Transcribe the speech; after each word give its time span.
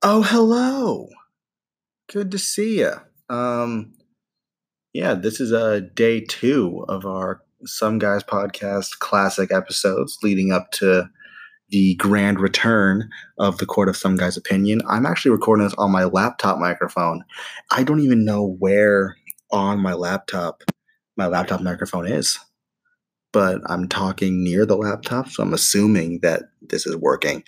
Oh, 0.00 0.22
hello. 0.22 1.08
Good 2.08 2.30
to 2.30 2.38
see 2.38 2.78
you. 2.78 2.92
Um, 3.28 3.94
yeah, 4.92 5.14
this 5.14 5.40
is 5.40 5.52
uh, 5.52 5.80
day 5.92 6.20
two 6.20 6.84
of 6.88 7.04
our 7.04 7.42
Some 7.64 7.98
Guys 7.98 8.22
podcast 8.22 9.00
classic 9.00 9.52
episodes 9.52 10.16
leading 10.22 10.52
up 10.52 10.70
to 10.72 11.10
the 11.70 11.96
grand 11.96 12.38
return 12.38 13.10
of 13.38 13.58
the 13.58 13.66
Court 13.66 13.88
of 13.88 13.96
Some 13.96 14.16
Guys 14.16 14.36
Opinion. 14.36 14.82
I'm 14.88 15.04
actually 15.04 15.32
recording 15.32 15.64
this 15.64 15.74
on 15.78 15.90
my 15.90 16.04
laptop 16.04 16.60
microphone. 16.60 17.24
I 17.72 17.82
don't 17.82 18.00
even 18.00 18.24
know 18.24 18.46
where 18.46 19.16
on 19.50 19.80
my 19.80 19.94
laptop 19.94 20.62
my 21.16 21.26
laptop 21.26 21.60
microphone 21.60 22.06
is, 22.06 22.38
but 23.32 23.60
I'm 23.66 23.88
talking 23.88 24.44
near 24.44 24.64
the 24.64 24.76
laptop, 24.76 25.28
so 25.28 25.42
I'm 25.42 25.54
assuming 25.54 26.20
that 26.22 26.44
this 26.62 26.86
is 26.86 26.94
working. 26.94 27.42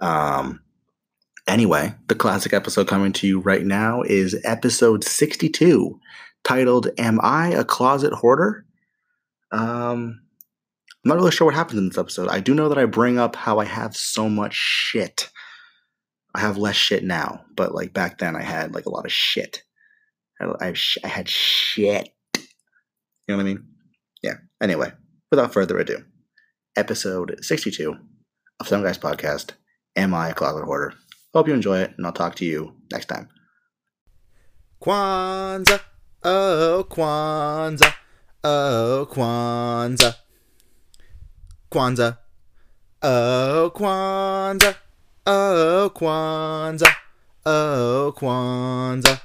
Um, 0.00 0.60
Anyway, 1.48 1.92
the 2.06 2.14
classic 2.14 2.52
episode 2.52 2.86
coming 2.86 3.12
to 3.12 3.26
you 3.26 3.40
right 3.40 3.64
now 3.64 4.02
is 4.02 4.40
episode 4.44 5.02
62, 5.02 5.98
titled 6.44 6.88
Am 6.98 7.18
I 7.20 7.48
a 7.48 7.64
Closet 7.64 8.12
Hoarder? 8.12 8.64
Um, 9.50 10.20
I'm 11.04 11.08
not 11.08 11.16
really 11.16 11.32
sure 11.32 11.46
what 11.46 11.54
happens 11.54 11.80
in 11.80 11.88
this 11.88 11.98
episode. 11.98 12.28
I 12.28 12.38
do 12.38 12.54
know 12.54 12.68
that 12.68 12.78
I 12.78 12.84
bring 12.84 13.18
up 13.18 13.34
how 13.34 13.58
I 13.58 13.64
have 13.64 13.96
so 13.96 14.28
much 14.28 14.54
shit. 14.54 15.30
I 16.32 16.40
have 16.40 16.58
less 16.58 16.76
shit 16.76 17.02
now, 17.02 17.44
but 17.56 17.74
like 17.74 17.92
back 17.92 18.18
then 18.18 18.36
I 18.36 18.42
had 18.42 18.72
like 18.72 18.86
a 18.86 18.90
lot 18.90 19.04
of 19.04 19.12
shit. 19.12 19.64
I, 20.40 20.68
I, 20.68 20.74
I 21.04 21.08
had 21.08 21.28
shit. 21.28 22.10
You 22.36 22.42
know 23.28 23.36
what 23.36 23.42
I 23.42 23.46
mean? 23.46 23.64
Yeah. 24.22 24.36
Anyway, 24.60 24.92
without 25.30 25.52
further 25.52 25.78
ado, 25.78 26.04
episode 26.76 27.36
62 27.42 27.96
of 28.60 28.68
Some 28.68 28.84
Guys 28.84 28.96
Podcast 28.96 29.52
Am 29.96 30.14
I 30.14 30.30
a 30.30 30.34
Closet 30.34 30.64
Hoarder? 30.64 30.94
Hope 31.34 31.48
you 31.48 31.54
enjoy 31.54 31.78
it, 31.78 31.94
and 31.96 32.06
I'll 32.06 32.12
talk 32.12 32.34
to 32.36 32.44
you 32.44 32.74
next 32.90 33.06
time. 33.06 33.28
Kwanzaa, 34.82 35.80
oh 36.24 36.84
Kwanzaa, 36.90 37.94
oh 38.44 39.06
Kwanzaa, 39.10 40.14
Kwanzaa, 41.70 42.16
oh 43.02 43.70
Kwanzaa, 43.74 44.74
oh 45.26 45.90
Kwanzaa, 45.94 46.94
oh 47.46 48.12
Kwanzaa, 48.14 49.20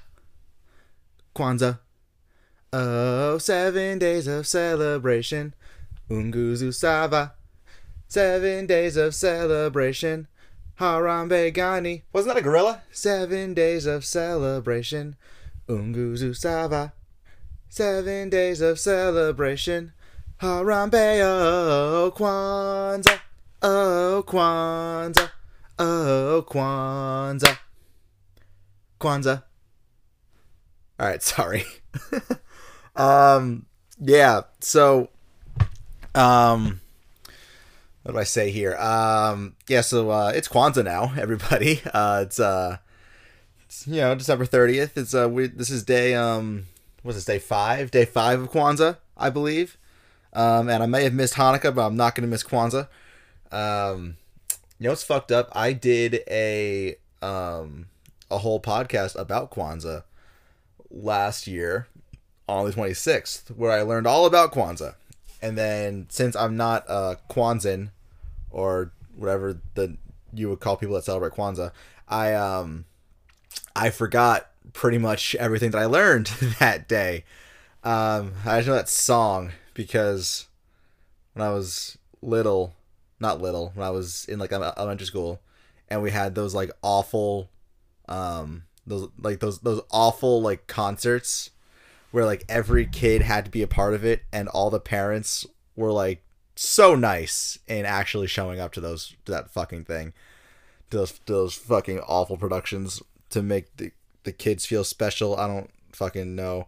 Kwanzaa, 1.35 1.79
oh 2.71 3.37
seven 3.37 3.99
days 3.99 4.27
of 4.27 4.47
celebration, 4.47 5.53
Unguzu 6.09 6.73
Sava, 6.73 7.33
seven 8.07 8.65
days 8.65 8.95
of 8.95 9.13
celebration. 9.13 10.27
Harambe 10.79 11.53
Gani. 11.53 12.03
Wasn't 12.13 12.33
that 12.33 12.39
a 12.39 12.43
gorilla? 12.43 12.83
Seven 12.91 13.53
days 13.53 13.85
of 13.85 14.05
celebration. 14.05 15.15
Unguzu 15.67 16.35
Sava. 16.35 16.93
Seven 17.69 18.29
days 18.29 18.61
of 18.61 18.79
celebration. 18.79 19.93
Harambe 20.41 21.19
oh 21.23 22.13
Kwanzaa. 22.15 23.19
Oh 23.61 24.23
Kwanzaa. 24.25 25.29
Oh 25.79 26.45
Kwanzaa. 26.47 27.57
Kwanzaa. 28.99 29.43
All 30.99 31.07
right, 31.07 31.23
sorry. 31.33 31.65
um 32.95 33.65
yeah, 33.99 34.41
so 34.59 35.09
um 36.13 36.81
what 38.07 38.13
do 38.13 38.19
I 38.19 38.23
say 38.23 38.51
here? 38.51 38.73
Um, 38.77 39.57
yeah, 39.67 39.81
so 39.81 40.09
uh, 40.11 40.31
it's 40.33 40.47
Kwanzaa 40.47 40.85
now, 40.85 41.11
everybody. 41.19 41.81
Uh, 41.93 42.21
it's 42.25 42.39
uh, 42.39 42.77
it's, 43.65 43.85
you 43.85 43.97
know 43.97 44.15
December 44.15 44.45
thirtieth. 44.45 44.97
It's 44.97 45.13
uh, 45.13 45.27
we, 45.27 45.47
this 45.47 45.69
is 45.69 45.83
day 45.83 46.15
um, 46.15 46.67
what's 47.03 47.17
this 47.17 47.25
day 47.25 47.37
five? 47.37 47.91
Day 47.91 48.05
five 48.05 48.39
of 48.39 48.49
Kwanzaa, 48.49 48.95
I 49.17 49.29
believe. 49.29 49.77
Um, 50.31 50.69
and 50.69 50.81
I 50.81 50.85
may 50.85 51.03
have 51.03 51.13
missed 51.13 51.33
Hanukkah, 51.33 51.75
but 51.75 51.85
I'm 51.85 51.97
not 51.97 52.15
gonna 52.15 52.29
miss 52.29 52.45
Kwanzaa. 52.45 52.87
Um, 53.51 54.15
you 54.79 54.85
know 54.85 54.93
it's 54.93 55.03
fucked 55.03 55.33
up? 55.33 55.49
I 55.51 55.73
did 55.73 56.21
a 56.29 56.95
um 57.21 57.87
a 58.31 58.37
whole 58.37 58.61
podcast 58.61 59.19
about 59.19 59.51
Kwanzaa 59.51 60.03
last 60.89 61.45
year 61.45 61.89
on 62.47 62.65
the 62.65 62.71
26th, 62.71 63.49
where 63.57 63.73
I 63.73 63.81
learned 63.81 64.07
all 64.07 64.25
about 64.25 64.53
Kwanzaa. 64.53 64.95
And 65.41 65.57
then 65.57 66.07
since 66.09 66.37
I'm 66.37 66.55
not 66.55 66.85
a 66.87 67.17
Kwanzan 67.29 67.89
or 68.57 68.91
whatever 69.15 69.61
the 69.75 69.95
you 70.33 70.49
would 70.49 70.59
call 70.59 70.75
people 70.75 70.95
that 70.95 71.05
celebrate 71.05 71.33
Kwanzaa, 71.33 71.71
I 72.09 72.33
um 72.33 72.85
I 73.75 73.91
forgot 73.91 74.49
pretty 74.73 74.97
much 74.97 75.35
everything 75.35 75.71
that 75.71 75.79
I 75.81 75.85
learned 75.85 76.25
that 76.59 76.89
day. 76.89 77.23
Um, 77.83 78.33
I 78.45 78.57
just 78.57 78.67
know 78.67 78.73
that 78.73 78.89
song 78.89 79.51
because 79.73 80.47
when 81.33 81.45
I 81.45 81.51
was 81.51 81.97
little, 82.21 82.73
not 83.19 83.39
little, 83.39 83.71
when 83.75 83.85
I 83.85 83.91
was 83.91 84.25
in 84.25 84.39
like 84.39 84.51
elementary 84.51 85.05
school, 85.05 85.39
and 85.87 86.01
we 86.01 86.11
had 86.11 86.35
those 86.35 86.53
like 86.53 86.71
awful, 86.81 87.49
um, 88.09 88.63
those 88.85 89.07
like 89.19 89.39
those 89.39 89.59
those 89.59 89.81
awful 89.91 90.41
like 90.41 90.65
concerts 90.67 91.51
where 92.11 92.25
like 92.25 92.43
every 92.49 92.87
kid 92.87 93.21
had 93.21 93.45
to 93.45 93.51
be 93.51 93.61
a 93.61 93.67
part 93.67 93.93
of 93.93 94.03
it, 94.03 94.23
and 94.33 94.49
all 94.49 94.71
the 94.71 94.79
parents 94.79 95.45
were 95.75 95.91
like 95.91 96.23
so 96.57 96.95
nice 96.95 97.59
in 97.67 97.85
actually 97.85 98.27
showing 98.27 98.59
up 98.59 98.73
to 98.73 98.81
those 98.81 99.15
to 99.25 99.31
that 99.31 99.49
fucking 99.49 99.85
thing, 99.85 100.13
to 100.89 100.97
those 100.97 101.11
to 101.11 101.33
those 101.33 101.55
fucking 101.55 101.99
awful 101.99 102.37
productions 102.37 103.01
to 103.29 103.41
make 103.41 103.75
the 103.77 103.91
the 104.23 104.31
kids 104.31 104.65
feel 104.65 104.83
special. 104.83 105.37
I 105.37 105.47
don't 105.47 105.69
fucking 105.91 106.35
know. 106.35 106.67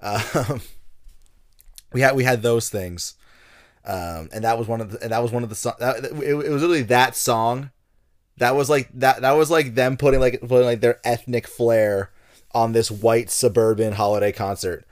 Um, 0.00 0.60
we 1.92 2.00
had 2.00 2.16
we 2.16 2.24
had 2.24 2.42
those 2.42 2.68
things, 2.68 3.14
um, 3.84 4.28
and 4.32 4.44
that 4.44 4.58
was 4.58 4.68
one 4.68 4.80
of 4.80 4.92
the 4.92 5.02
and 5.02 5.12
that 5.12 5.22
was 5.22 5.32
one 5.32 5.42
of 5.42 5.48
the 5.48 5.54
song. 5.54 5.74
That, 5.78 6.04
it, 6.04 6.12
it 6.12 6.34
was 6.34 6.62
literally 6.62 6.82
that 6.82 7.16
song. 7.16 7.70
That 8.38 8.54
was 8.54 8.70
like 8.70 8.88
that. 8.94 9.22
That 9.22 9.32
was 9.32 9.50
like 9.50 9.74
them 9.74 9.96
putting 9.96 10.20
like 10.20 10.40
putting 10.40 10.66
like 10.66 10.80
their 10.80 11.00
ethnic 11.04 11.46
flair 11.46 12.10
on 12.52 12.72
this 12.72 12.90
white 12.90 13.30
suburban 13.30 13.92
holiday 13.92 14.32
concert 14.32 14.84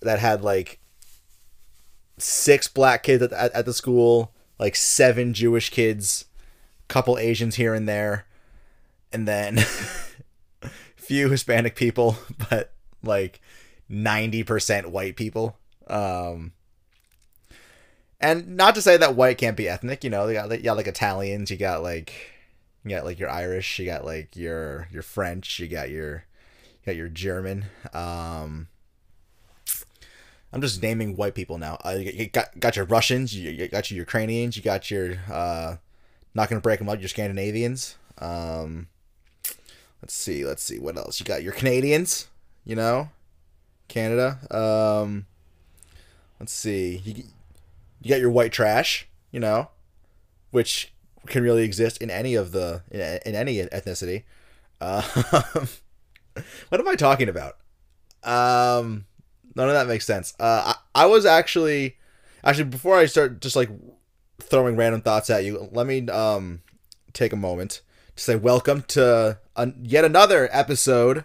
that 0.00 0.18
had 0.18 0.42
like 0.42 0.78
six 2.18 2.68
black 2.68 3.02
kids 3.02 3.22
at, 3.22 3.32
at, 3.32 3.52
at 3.52 3.66
the 3.66 3.74
school, 3.74 4.32
like 4.58 4.76
seven 4.76 5.34
Jewish 5.34 5.70
kids, 5.70 6.26
couple 6.88 7.18
Asians 7.18 7.56
here 7.56 7.74
and 7.74 7.88
there, 7.88 8.26
and 9.12 9.26
then 9.26 9.58
few 10.96 11.30
Hispanic 11.30 11.76
people, 11.76 12.16
but 12.50 12.72
like 13.02 13.40
90% 13.90 14.86
white 14.86 15.16
people. 15.16 15.58
Um, 15.86 16.52
and 18.20 18.56
not 18.56 18.74
to 18.74 18.82
say 18.82 18.96
that 18.96 19.16
white 19.16 19.38
can't 19.38 19.56
be 19.56 19.68
ethnic, 19.68 20.02
you 20.02 20.10
know, 20.10 20.26
they 20.26 20.34
got, 20.34 20.50
you 20.50 20.62
got 20.64 20.76
like 20.76 20.86
Italians, 20.86 21.50
you 21.50 21.56
got 21.56 21.82
like, 21.82 22.32
you 22.82 22.90
got 22.90 23.04
like 23.04 23.18
your 23.18 23.30
Irish, 23.30 23.78
you 23.78 23.86
got 23.86 24.04
like 24.04 24.36
your, 24.36 24.88
your 24.90 25.02
French, 25.02 25.58
you 25.58 25.68
got 25.68 25.90
your, 25.90 26.24
you 26.82 26.86
got 26.86 26.96
your 26.96 27.08
German. 27.08 27.66
Um, 27.92 28.68
I'm 30.54 30.60
just 30.60 30.80
naming 30.80 31.16
white 31.16 31.34
people 31.34 31.58
now. 31.58 31.78
Uh, 31.84 31.96
you 31.98 32.28
got 32.28 32.58
got 32.60 32.76
your 32.76 32.84
Russians, 32.84 33.34
you 33.34 33.66
got 33.66 33.90
your 33.90 33.98
Ukrainians, 33.98 34.56
you 34.56 34.62
got 34.62 34.88
your 34.88 35.16
uh, 35.28 35.76
not 36.32 36.48
gonna 36.48 36.60
break 36.60 36.78
them 36.78 36.88
up. 36.88 37.00
Your 37.00 37.08
Scandinavians. 37.08 37.96
Um, 38.18 38.86
let's 40.00 40.14
see, 40.14 40.46
let's 40.46 40.62
see 40.62 40.78
what 40.78 40.96
else. 40.96 41.18
You 41.18 41.26
got 41.26 41.42
your 41.42 41.52
Canadians. 41.52 42.28
You 42.64 42.76
know, 42.76 43.08
Canada. 43.88 44.38
Um, 44.56 45.26
let's 46.38 46.52
see. 46.52 47.02
You 47.04 47.24
you 48.00 48.10
got 48.10 48.20
your 48.20 48.30
white 48.30 48.52
trash. 48.52 49.08
You 49.32 49.40
know, 49.40 49.70
which 50.52 50.92
can 51.26 51.42
really 51.42 51.64
exist 51.64 51.98
in 52.00 52.12
any 52.12 52.36
of 52.36 52.52
the 52.52 52.82
in, 52.92 53.00
in 53.26 53.34
any 53.34 53.56
ethnicity. 53.56 54.22
Uh, 54.80 55.02
what 56.68 56.80
am 56.80 56.86
I 56.86 56.94
talking 56.94 57.28
about? 57.28 57.56
Um 58.22 59.06
None 59.54 59.68
of 59.68 59.74
that 59.74 59.86
makes 59.86 60.06
sense. 60.06 60.34
Uh, 60.38 60.74
I, 60.94 61.02
I 61.02 61.06
was 61.06 61.24
actually, 61.26 61.96
actually 62.42 62.64
before 62.64 62.96
I 62.96 63.06
start 63.06 63.40
just 63.40 63.56
like 63.56 63.70
throwing 64.40 64.76
random 64.76 65.00
thoughts 65.00 65.30
at 65.30 65.44
you, 65.44 65.68
let 65.72 65.86
me 65.86 66.08
um 66.08 66.62
take 67.12 67.32
a 67.32 67.36
moment 67.36 67.80
to 68.16 68.22
say 68.22 68.36
welcome 68.36 68.82
to 68.88 69.38
yet 69.82 70.04
another 70.04 70.48
episode 70.52 71.24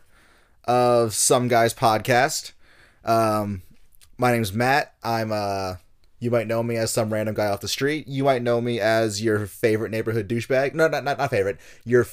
of 0.65 1.13
Some 1.13 1.47
Guys 1.47 1.73
Podcast. 1.73 2.51
Um, 3.03 3.63
my 4.17 4.31
name's 4.31 4.53
Matt. 4.53 4.93
I'm 5.03 5.31
uh, 5.31 5.75
you 6.19 6.29
might 6.29 6.47
know 6.47 6.61
me 6.61 6.75
as 6.75 6.91
some 6.91 7.11
random 7.11 7.33
guy 7.35 7.47
off 7.47 7.61
the 7.61 7.67
street. 7.67 8.07
You 8.07 8.23
might 8.23 8.43
know 8.43 8.61
me 8.61 8.79
as 8.79 9.23
your 9.23 9.45
favorite 9.45 9.91
neighborhood 9.91 10.27
douchebag. 10.27 10.73
No, 10.73 10.87
not 10.87 11.03
not, 11.03 11.17
not 11.17 11.31
favorite. 11.31 11.57
Your 11.85 12.05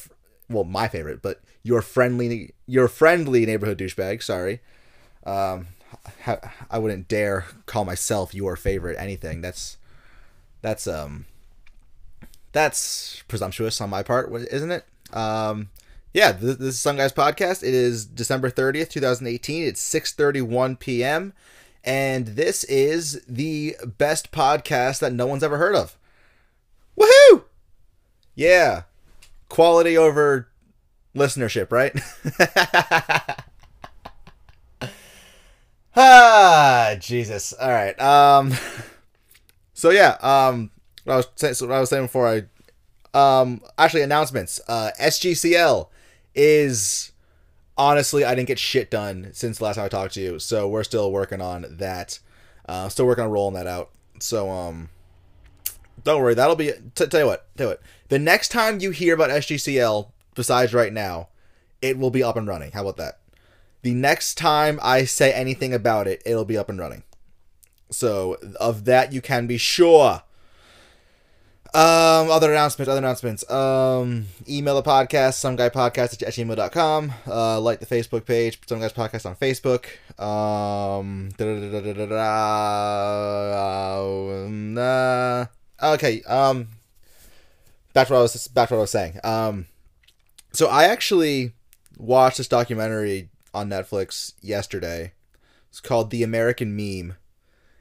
well, 0.49 0.65
my 0.65 0.89
favorite, 0.89 1.21
but 1.23 1.41
your 1.63 1.83
friendly 1.83 2.55
your 2.67 2.89
friendly 2.89 3.45
neighborhood 3.45 3.79
douchebag. 3.79 4.23
Sorry. 4.23 4.61
Um, 5.25 5.67
I 6.71 6.79
wouldn't 6.79 7.09
dare 7.09 7.47
call 7.67 7.85
myself 7.85 8.35
your 8.35 8.57
favorite 8.57 8.97
anything. 8.99 9.41
That's 9.41 9.77
that's 10.63 10.87
um 10.87 11.27
that's 12.53 13.23
presumptuous 13.29 13.81
on 13.81 13.91
my 13.91 14.03
part, 14.03 14.33
isn't 14.33 14.71
it? 14.71 14.85
Um, 15.13 15.69
yeah, 16.15 16.33
this, 16.33 16.57
this 16.57 16.69
is 16.75 16.81
Some 16.81 16.97
Guys 16.97 17.13
Podcast. 17.13 17.63
It 17.63 17.75
is 17.75 18.07
December 18.07 18.51
30th, 18.51 18.89
2018. 18.89 19.65
It's 19.65 19.95
6.31 19.95 20.79
p.m. 20.79 21.35
And 21.85 22.29
this 22.29 22.65
is 22.65 23.23
the 23.29 23.77
best 23.99 24.33
podcast 24.33 25.01
that 25.01 25.13
no 25.13 25.27
one's 25.27 25.45
ever 25.45 25.59
heard 25.59 25.75
of. 25.75 25.99
Woohoo! 26.99 27.45
Yeah. 28.35 28.85
Quality 29.51 29.99
over 29.99 30.49
listenership, 31.15 31.71
right? 31.71 31.95
ah, 35.97 36.97
Jesus. 37.01 37.53
All 37.53 37.71
right. 37.71 37.99
Um 38.01 38.53
So 39.75 39.91
yeah, 39.91 40.17
um 40.21 40.71
what 41.05 41.13
I 41.13 41.17
was 41.19 41.29
saying, 41.37 41.55
so 41.55 41.67
what 41.67 41.77
I 41.77 41.81
was 41.81 41.91
saying 41.91 42.05
before 42.05 42.29
I 42.29 42.43
um 43.19 43.61
actually 43.79 44.03
announcements. 44.03 44.61
Uh 44.69 44.91
SGCL 45.01 45.89
is 46.35 47.13
honestly 47.77 48.25
I 48.25 48.35
didn't 48.35 48.49
get 48.49 48.59
shit 48.59 48.91
done 48.91 49.31
since 49.33 49.61
last 49.61 49.77
time 49.77 49.85
I 49.85 49.89
talked 49.89 50.15
to 50.15 50.21
you. 50.21 50.39
So 50.39 50.69
we're 50.69 50.85
still 50.85 51.13
working 51.13 51.41
on 51.41 51.67
that. 51.79 52.19
Uh 52.69 52.89
still 52.89 53.07
working 53.07 53.25
on 53.25 53.31
rolling 53.31 53.55
that 53.55 53.67
out. 53.67 53.91
So 54.21 54.51
um 54.51 54.89
don't 56.05 56.23
worry, 56.23 56.35
that'll 56.35 56.57
be 56.57 56.73
t- 56.95 57.07
tell 57.07 57.21
you 57.21 57.27
what, 57.27 57.49
tell 57.57 57.69
what. 57.69 57.83
The 58.09 58.19
next 58.19 58.49
time 58.49 58.81
you 58.81 58.93
hear 58.93 59.15
about 59.15 59.31
SGCL 59.31 60.11
besides 60.35 60.73
right 60.73 60.93
now, 60.93 61.29
it 61.83 61.99
will 61.99 62.11
be 62.11 62.23
up 62.23 62.37
and 62.37 62.47
running. 62.47 62.71
How 62.73 62.83
about 62.83 62.97
that? 62.99 63.19
The 63.87 63.95
next 63.95 64.35
time 64.35 64.81
I 64.83 65.05
say 65.05 65.33
anything 65.33 65.73
about 65.73 66.09
it, 66.09 66.21
it'll 66.27 66.45
be 66.45 66.59
up 66.59 66.69
and 66.69 66.77
running. 66.77 67.05
So 67.89 68.37
of 68.59 68.85
that 68.87 69.13
you 69.13 69.21
can 69.21 69.47
be 69.47 69.59
sure. 69.59 70.23
Um, 71.73 72.29
other 72.29 72.51
announcements, 72.51 72.91
other 72.91 72.99
announcements. 72.99 73.49
Um, 73.49 74.27
email 74.49 74.75
the 74.75 74.83
podcast, 74.83 75.35
some 75.35 75.55
guy 75.55 75.69
podcast 75.69 76.21
at 76.21 76.35
gmail.com. 76.35 77.13
Uh, 77.29 77.61
like 77.61 77.79
the 77.79 77.87
Facebook 77.87 78.27
page, 78.27 78.59
some 78.67 78.81
guys 78.81 78.93
podcast 78.93 79.25
on 79.25 79.37
Facebook. 79.37 79.87
Um, 80.21 81.29
uh, 84.77 85.47
okay. 85.95 86.23
Um, 86.23 86.71
back 87.93 88.09
to 88.09 88.15
what 88.15 88.19
I 88.19 88.23
was 88.23 88.49
back 88.49 88.69
to 88.71 88.75
what 88.75 88.79
I 88.79 88.81
was 88.81 88.91
saying. 88.91 89.21
Um, 89.23 89.67
so 90.51 90.67
I 90.67 90.87
actually 90.87 91.53
watched 91.97 92.39
this 92.39 92.49
documentary 92.49 93.29
on 93.57 93.71
Netflix 93.71 94.35
yesterday. 94.43 95.13
It's 95.71 95.81
called 95.81 96.11
The 96.11 96.23
American 96.23 96.77
Meme. 96.77 97.17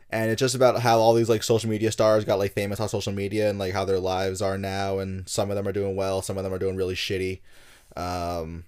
And 0.10 0.32
it's 0.32 0.40
just 0.40 0.56
about 0.56 0.80
how 0.80 1.00
all 1.00 1.14
these 1.14 1.30
like 1.30 1.44
social 1.44 1.70
media 1.70 1.92
stars 1.92 2.24
got 2.24 2.40
like 2.40 2.54
famous 2.54 2.80
on 2.80 2.88
social 2.88 3.12
media 3.12 3.50
and 3.50 3.60
like 3.60 3.74
how 3.74 3.84
their 3.84 4.00
lives 4.00 4.42
are 4.42 4.58
now 4.58 5.00
and 5.00 5.28
some 5.28 5.50
of 5.50 5.58
them 5.58 5.68
are 5.68 5.74
doing 5.74 5.96
well 5.96 6.22
some 6.22 6.38
of 6.38 6.44
them 6.44 6.54
are 6.54 6.60
doing 6.60 6.78
really 6.78 6.96
shitty. 6.96 7.42
Um 7.98 8.64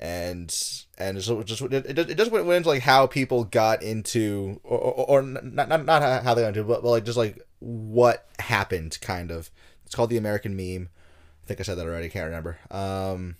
and 0.00 0.52
and 0.98 1.20
just 1.20 1.46
just 1.46 1.62
it, 1.62 1.98
it 1.98 2.16
just 2.16 2.32
went 2.32 2.50
into 2.50 2.68
like 2.68 2.82
how 2.82 3.06
people 3.06 3.44
got 3.44 3.82
into 3.84 4.60
or, 4.64 4.78
or, 4.78 5.20
or 5.20 5.22
not, 5.22 5.68
not 5.68 5.84
not 5.84 6.24
how 6.24 6.34
they 6.34 6.42
got 6.42 6.48
into 6.48 6.64
but, 6.64 6.82
but 6.82 6.90
like 6.90 7.04
just 7.04 7.18
like 7.18 7.46
what 7.60 8.26
happened 8.40 8.98
kind 9.00 9.30
of. 9.30 9.50
It's 9.86 9.94
called 9.94 10.10
the 10.10 10.18
american 10.18 10.56
meme. 10.56 10.88
I 11.44 11.46
think 11.46 11.60
i 11.60 11.62
said 11.62 11.78
that 11.78 11.86
already. 11.86 12.08
Can't 12.08 12.26
remember. 12.26 12.58
Um 12.70 13.36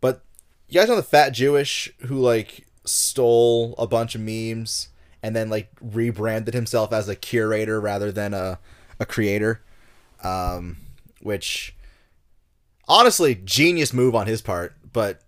but 0.00 0.22
you 0.74 0.80
guys 0.80 0.88
know 0.88 0.96
the 0.96 1.02
fat 1.02 1.30
jewish 1.30 1.92
who 2.06 2.18
like 2.18 2.66
stole 2.84 3.74
a 3.78 3.86
bunch 3.86 4.14
of 4.14 4.20
memes 4.20 4.88
and 5.22 5.34
then 5.34 5.48
like 5.48 5.70
rebranded 5.80 6.52
himself 6.52 6.92
as 6.92 7.08
a 7.08 7.16
curator 7.16 7.80
rather 7.80 8.12
than 8.12 8.34
a, 8.34 8.58
a 9.00 9.06
creator? 9.06 9.62
Um, 10.22 10.76
which 11.22 11.74
honestly 12.86 13.34
genius 13.34 13.94
move 13.94 14.14
on 14.14 14.26
his 14.26 14.42
part 14.42 14.74
but 14.92 15.22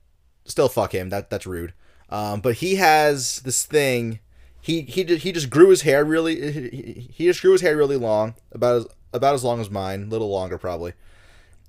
still 0.45 0.69
fuck 0.69 0.95
him. 0.95 1.09
That 1.09 1.31
that's 1.31 1.47
rude. 1.47 1.73
Um, 2.11 2.41
but 2.41 2.57
he 2.57 2.77
has 2.77 3.41
this 3.41 3.65
thing. 3.65 4.21
He 4.61 4.83
he 4.83 5.03
did, 5.03 5.23
he 5.23 5.33
just 5.33 5.51
grew 5.51 5.71
his 5.71 5.83
hair 5.83 6.05
really 6.05 6.53
he, 6.53 7.09
he 7.13 7.25
just 7.25 7.41
grew 7.41 7.53
his 7.53 7.63
hair 7.63 7.77
really 7.77 7.97
long 7.97 8.35
about 8.53 8.77
as 8.77 8.87
about 9.15 9.35
as 9.35 9.45
long 9.45 9.61
as 9.61 9.71
mine 9.71 10.05
a 10.05 10.07
little 10.07 10.31
longer 10.31 10.59
probably 10.59 10.93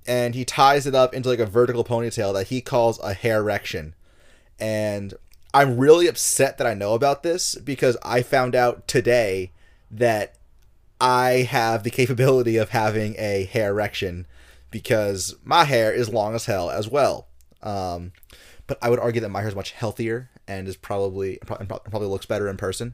and 0.07 0.36
he 0.36 0.45
ties 0.45 0.88
it 0.88 0.95
up 0.95 1.13
into 1.13 1.30
like 1.30 1.39
a 1.39 1.45
vertical 1.45 1.83
ponytail 1.83 2.33
that 2.33 2.48
he 2.48 2.62
calls 2.62 3.00
a 3.00 3.13
hair 3.13 3.39
erection 3.39 3.94
and 4.59 5.13
I'm 5.54 5.77
really 5.77 6.07
upset 6.07 6.57
that 6.57 6.68
I 6.68 6.74
know 6.74 6.94
about 6.94 7.24
this 7.24 7.56
because 7.56 7.98
I 8.04 8.21
found 8.21 8.56
out 8.56 8.88
today 8.88 9.51
that 9.89 10.36
I 11.00 11.48
have 11.50 11.83
the 11.83 11.89
capability 11.89 12.57
of 12.57 12.69
having 12.69 13.15
a 13.18 13.45
hair 13.45 13.69
erection 13.69 14.27
because 14.71 15.36
my 15.44 15.63
hair 15.63 15.92
is 15.92 16.09
long 16.09 16.36
as 16.36 16.45
hell 16.45 16.69
as 16.69 16.89
well. 16.89 17.27
Um, 17.63 18.12
but 18.68 18.77
I 18.81 18.89
would 18.89 19.00
argue 19.00 19.21
that 19.21 19.30
my 19.30 19.39
hair 19.39 19.50
is 19.50 19.56
much 19.56 19.71
healthier 19.71 20.30
and 20.48 20.68
is 20.68 20.75
probably 20.75 21.39
probably 21.45 22.07
looks 22.07 22.25
better 22.25 22.48
in 22.48 22.57
person 22.57 22.94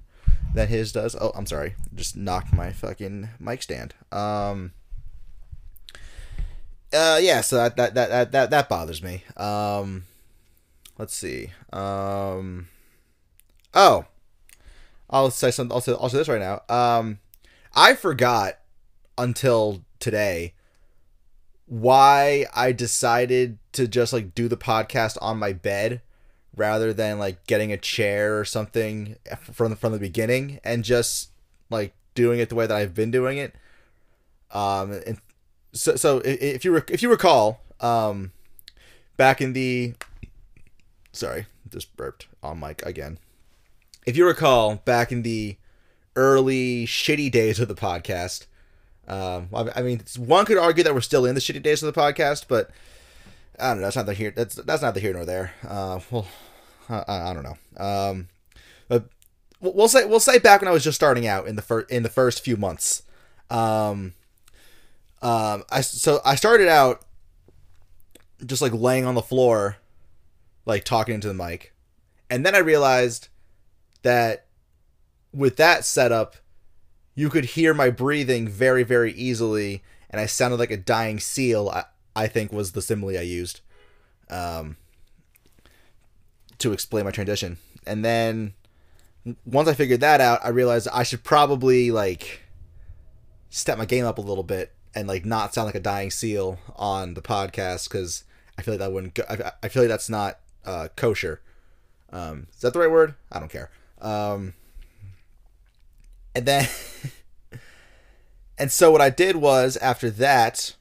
than 0.53 0.67
his 0.67 0.91
does. 0.91 1.15
Oh, 1.19 1.31
I'm 1.35 1.45
sorry, 1.45 1.75
just 1.95 2.15
knocked 2.15 2.53
my 2.53 2.71
fucking 2.71 3.29
mic 3.39 3.63
stand. 3.63 3.93
Um, 4.11 4.71
uh, 6.93 7.19
yeah, 7.21 7.41
so 7.41 7.57
that 7.57 7.75
that 7.77 7.93
that 7.95 8.31
that 8.31 8.49
that 8.49 8.69
bothers 8.69 9.01
me. 9.01 9.23
Um, 9.35 10.03
let's 10.97 11.15
see. 11.15 11.51
Um, 11.71 12.67
oh, 13.73 14.05
I'll 15.09 15.31
say 15.31 15.51
something. 15.51 15.73
I'll 15.73 16.09
say, 16.09 16.17
this 16.17 16.27
right 16.27 16.39
now. 16.39 16.61
Um, 16.69 17.19
I 17.73 17.95
forgot 17.95 18.59
until 19.17 19.83
today 19.99 20.53
why 21.65 22.45
I 22.53 22.71
decided 22.71 23.57
to 23.73 23.87
just 23.87 24.13
like 24.13 24.35
do 24.35 24.47
the 24.47 24.57
podcast 24.57 25.17
on 25.21 25.39
my 25.39 25.53
bed 25.53 26.01
rather 26.55 26.93
than 26.93 27.17
like 27.17 27.47
getting 27.47 27.71
a 27.71 27.77
chair 27.77 28.37
or 28.39 28.45
something 28.45 29.15
from 29.39 29.71
the, 29.71 29.75
from 29.75 29.91
the 29.91 29.99
beginning 29.99 30.59
and 30.63 30.83
just 30.83 31.31
like 31.69 31.95
doing 32.13 32.39
it 32.39 32.49
the 32.49 32.55
way 32.55 32.67
that 32.67 32.77
I've 32.77 32.93
been 32.93 33.11
doing 33.11 33.37
it. 33.37 33.55
Um, 34.51 34.91
and 35.07 35.19
so 35.73 35.95
so 35.95 36.21
if 36.23 36.63
you 36.63 36.75
if 36.87 37.01
you 37.01 37.09
recall, 37.09 37.61
um, 37.79 38.31
back 39.17 39.41
in 39.41 39.53
the 39.53 39.93
sorry, 41.11 41.47
just 41.69 41.95
burped 41.97 42.27
on 42.41 42.59
mic 42.59 42.81
again. 42.85 43.17
If 44.05 44.17
you 44.17 44.25
recall, 44.25 44.75
back 44.77 45.11
in 45.11 45.23
the 45.23 45.57
early 46.15 46.85
shitty 46.85 47.31
days 47.31 47.59
of 47.59 47.67
the 47.67 47.75
podcast, 47.75 48.45
um, 49.07 49.49
I 49.53 49.81
mean, 49.81 50.01
one 50.17 50.45
could 50.45 50.57
argue 50.57 50.83
that 50.83 50.93
we're 50.93 51.01
still 51.01 51.25
in 51.25 51.35
the 51.35 51.41
shitty 51.41 51.61
days 51.61 51.83
of 51.83 51.93
the 51.93 51.99
podcast, 51.99 52.45
but 52.47 52.69
I 53.59 53.69
don't 53.69 53.77
know. 53.77 53.83
That's 53.83 53.95
not 53.95 54.05
the 54.05 54.13
here. 54.13 54.31
That's 54.35 54.55
that's 54.55 54.81
not 54.81 54.93
the 54.93 54.99
here 54.99 55.13
nor 55.13 55.25
there. 55.25 55.53
Uh, 55.67 55.99
well, 56.09 56.27
I, 56.89 57.03
I 57.07 57.33
don't 57.33 57.43
know. 57.43 57.83
Um, 57.83 58.27
but 58.87 59.09
we'll 59.59 59.87
say 59.87 60.05
we'll 60.05 60.19
say 60.19 60.39
back 60.39 60.61
when 60.61 60.67
I 60.67 60.71
was 60.71 60.83
just 60.83 60.95
starting 60.95 61.27
out 61.27 61.47
in 61.47 61.55
the 61.55 61.61
first 61.61 61.89
in 61.91 62.03
the 62.03 62.09
first 62.09 62.43
few 62.43 62.57
months. 62.57 63.03
Um, 63.49 64.13
um, 65.23 65.63
I 65.71 65.81
so 65.81 66.21
I 66.23 66.35
started 66.35 66.67
out 66.67 67.03
just 68.45 68.61
like 68.61 68.73
laying 68.73 69.05
on 69.05 69.15
the 69.15 69.21
floor 69.21 69.77
like 70.65 70.83
talking 70.83 71.15
into 71.15 71.27
the 71.27 71.33
mic. 71.33 71.73
And 72.29 72.45
then 72.45 72.55
I 72.55 72.59
realized 72.59 73.29
that 74.01 74.45
with 75.33 75.57
that 75.57 75.85
setup, 75.85 76.35
you 77.15 77.29
could 77.29 77.45
hear 77.45 77.73
my 77.73 77.89
breathing 77.89 78.47
very, 78.47 78.83
very 78.83 79.13
easily, 79.13 79.83
and 80.09 80.19
I 80.19 80.25
sounded 80.25 80.59
like 80.59 80.71
a 80.71 80.77
dying 80.77 81.19
seal, 81.19 81.69
I, 81.69 81.85
I 82.15 82.27
think 82.27 82.51
was 82.51 82.71
the 82.71 82.81
simile 82.81 83.17
I 83.17 83.21
used 83.21 83.61
um, 84.29 84.77
to 86.59 86.71
explain 86.71 87.05
my 87.05 87.11
transition. 87.11 87.57
And 87.85 88.03
then 88.03 88.53
once 89.45 89.67
I 89.67 89.73
figured 89.73 90.01
that 90.01 90.21
out, 90.21 90.39
I 90.43 90.49
realized 90.49 90.87
I 90.91 91.03
should 91.03 91.23
probably 91.23 91.91
like 91.91 92.41
step 93.49 93.77
my 93.77 93.85
game 93.85 94.05
up 94.05 94.17
a 94.17 94.21
little 94.21 94.43
bit 94.43 94.71
and 94.95 95.07
like 95.07 95.25
not 95.25 95.53
sound 95.53 95.65
like 95.65 95.75
a 95.75 95.79
dying 95.79 96.11
seal 96.11 96.59
on 96.75 97.13
the 97.13 97.21
podcast 97.21 97.89
because 97.89 98.23
I 98.57 98.61
feel 98.61 98.73
like 98.73 98.79
that 98.79 98.91
wouldn't 98.91 99.13
go. 99.15 99.23
I, 99.29 99.51
I 99.63 99.67
feel 99.69 99.83
like 99.83 99.89
that's 99.89 100.09
not 100.09 100.39
uh, 100.65 100.89
kosher. 100.95 101.41
Um, 102.11 102.47
is 102.53 102.61
that 102.61 102.73
the 102.73 102.79
right 102.79 102.91
word? 102.91 103.15
I 103.31 103.39
don't 103.39 103.51
care. 103.51 103.71
Um, 103.99 104.53
and 106.35 106.45
then, 106.45 106.67
and 108.57 108.71
so 108.71 108.91
what 108.91 109.01
I 109.01 109.09
did 109.09 109.37
was 109.37 109.77
after 109.77 110.09
that, 110.11 110.75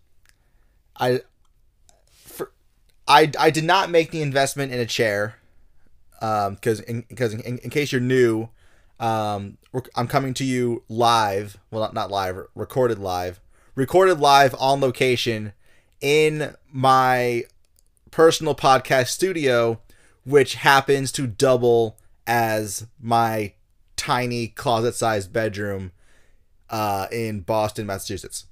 I, 0.96 1.20
for, 2.10 2.52
I, 3.08 3.30
I 3.38 3.50
did 3.50 3.64
not 3.64 3.90
make 3.90 4.10
the 4.10 4.20
investment 4.20 4.72
in 4.72 4.80
a 4.80 4.86
chair, 4.86 5.36
um, 6.20 6.54
because 6.54 6.80
in, 6.80 7.04
because 7.08 7.32
in, 7.32 7.40
in, 7.40 7.58
in 7.58 7.70
case 7.70 7.92
you're 7.92 8.00
new, 8.00 8.48
um, 9.00 9.56
I'm 9.96 10.08
coming 10.08 10.34
to 10.34 10.44
you 10.44 10.82
live. 10.88 11.56
Well, 11.70 11.82
not, 11.82 11.94
not 11.94 12.10
live, 12.10 12.38
recorded 12.54 12.98
live, 12.98 13.40
recorded 13.74 14.20
live 14.20 14.54
on 14.58 14.80
location 14.80 15.52
in 16.00 16.54
my 16.70 17.44
personal 18.10 18.54
podcast 18.54 19.08
studio, 19.08 19.80
which 20.24 20.56
happens 20.56 21.10
to 21.12 21.26
double 21.26 21.98
as 22.26 22.86
my 23.00 23.54
tiny 23.96 24.48
closet 24.48 24.94
sized 24.94 25.32
bedroom 25.32 25.92
uh, 26.70 27.06
in 27.10 27.40
Boston, 27.40 27.86
Massachusetts. 27.86 28.46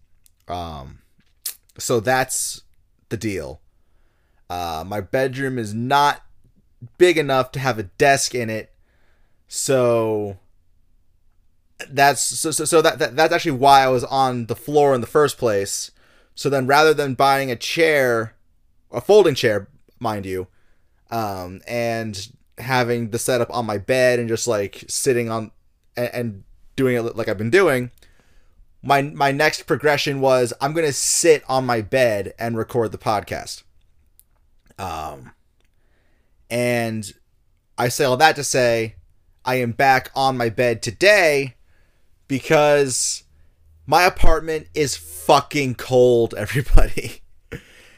Um, 0.48 1.00
so 1.78 2.00
that's 2.00 2.62
the 3.08 3.16
deal. 3.16 3.60
Uh, 4.48 4.84
my 4.86 5.00
bedroom 5.00 5.58
is 5.58 5.74
not 5.74 6.22
big 6.98 7.18
enough 7.18 7.52
to 7.52 7.60
have 7.60 7.78
a 7.78 7.84
desk 7.84 8.34
in 8.34 8.50
it, 8.50 8.72
so 9.46 10.38
that's 11.88 12.22
so 12.22 12.50
so, 12.50 12.64
so 12.64 12.82
that, 12.82 12.98
that 12.98 13.16
that's 13.16 13.32
actually 13.32 13.52
why 13.52 13.82
I 13.82 13.88
was 13.88 14.04
on 14.04 14.46
the 14.46 14.56
floor 14.56 14.94
in 14.94 15.00
the 15.00 15.06
first 15.06 15.38
place. 15.38 15.90
So 16.34 16.48
then, 16.48 16.66
rather 16.66 16.94
than 16.94 17.14
buying 17.14 17.50
a 17.50 17.56
chair, 17.56 18.34
a 18.90 19.00
folding 19.00 19.34
chair, 19.34 19.68
mind 19.98 20.26
you, 20.26 20.46
um, 21.10 21.60
and 21.66 22.28
having 22.58 23.10
the 23.10 23.18
setup 23.18 23.54
on 23.54 23.66
my 23.66 23.78
bed 23.78 24.18
and 24.18 24.28
just 24.28 24.46
like 24.46 24.84
sitting 24.88 25.30
on 25.30 25.50
and, 25.96 26.10
and 26.12 26.44
doing 26.76 26.96
it 26.96 27.16
like 27.16 27.28
I've 27.28 27.38
been 27.38 27.50
doing, 27.50 27.90
my 28.82 29.02
my 29.02 29.32
next 29.32 29.62
progression 29.62 30.20
was 30.20 30.52
I'm 30.60 30.72
gonna 30.72 30.92
sit 30.92 31.42
on 31.48 31.66
my 31.66 31.80
bed 31.80 32.34
and 32.38 32.56
record 32.56 32.92
the 32.92 32.98
podcast. 32.98 33.62
Um, 34.78 35.32
and 36.48 37.12
I 37.76 37.88
say 37.88 38.04
all 38.04 38.16
that 38.16 38.36
to 38.36 38.44
say 38.44 38.96
I 39.44 39.56
am 39.56 39.72
back 39.72 40.10
on 40.14 40.36
my 40.36 40.48
bed 40.48 40.82
today 40.82 41.56
because 42.30 43.24
my 43.88 44.04
apartment 44.04 44.68
is 44.72 44.96
fucking 44.96 45.74
cold, 45.74 46.32
everybody. 46.38 47.22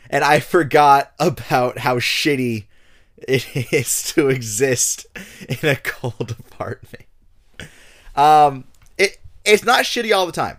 and 0.08 0.24
I 0.24 0.40
forgot 0.40 1.12
about 1.20 1.78
how 1.78 1.98
shitty 1.98 2.64
it 3.18 3.72
is 3.72 4.02
to 4.14 4.30
exist 4.30 5.06
in 5.46 5.68
a 5.68 5.76
cold 5.76 6.34
apartment. 6.50 7.04
Um, 8.16 8.64
it 8.96 9.18
it's 9.44 9.64
not 9.64 9.84
shitty 9.84 10.16
all 10.16 10.24
the 10.24 10.32
time. 10.32 10.58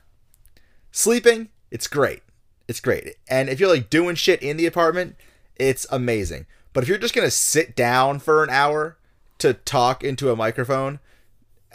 Sleeping, 0.92 1.50
it's 1.72 1.88
great. 1.88 2.22
It's 2.68 2.80
great. 2.80 3.16
And 3.28 3.50
if 3.50 3.60
you're 3.60 3.70
like 3.70 3.90
doing 3.90 4.16
shit 4.16 4.44
in 4.44 4.58
the 4.58 4.68
apartment, 4.68 5.16
it's 5.56 5.88
amazing. 5.90 6.46
But 6.74 6.84
if 6.84 6.90
you're 6.90 7.00
just 7.00 7.16
gonna 7.16 7.32
sit 7.32 7.76
down 7.76 8.20
for 8.20 8.44
an 8.44 8.52
hour 8.52 8.98
to 9.40 9.56
talk 9.56 10.04
into 10.04 10.32
a 10.32 10.36
microphone, 10.36 11.00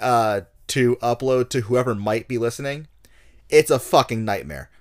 uh, 0.01 0.43
to 0.69 0.97
upload 0.97 1.49
to 1.51 1.63
whoever 1.63 1.95
might 1.95 2.29
be 2.29 2.39
listening, 2.39 2.87
it's 3.49 3.71
a 3.71 3.79
fucking 3.79 4.25
nightmare. 4.25 4.71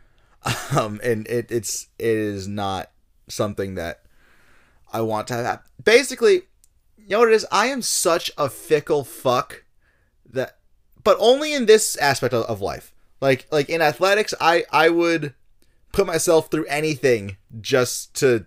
Um, 0.77 1.01
and 1.03 1.27
it, 1.27 1.51
it's 1.51 1.87
it 1.97 2.05
is 2.05 2.47
not 2.47 2.91
something 3.27 3.75
that 3.75 4.03
I 4.93 5.01
want 5.01 5.27
to 5.27 5.33
have. 5.33 5.63
Basically, 5.83 6.43
you 6.97 7.09
know 7.09 7.19
what 7.19 7.29
it 7.29 7.33
is? 7.33 7.45
I 7.51 7.67
am 7.67 7.81
such 7.81 8.31
a 8.37 8.49
fickle 8.49 9.03
fuck 9.03 9.63
that, 10.29 10.57
but 11.03 11.17
only 11.19 11.53
in 11.53 11.65
this 11.65 11.97
aspect 11.97 12.33
of, 12.33 12.45
of 12.45 12.61
life. 12.61 12.93
Like 13.19 13.47
like 13.51 13.69
in 13.69 13.81
athletics, 13.81 14.33
I 14.39 14.65
I 14.71 14.89
would 14.89 15.33
put 15.91 16.05
myself 16.05 16.51
through 16.51 16.65
anything 16.65 17.37
just 17.59 18.13
to 18.15 18.45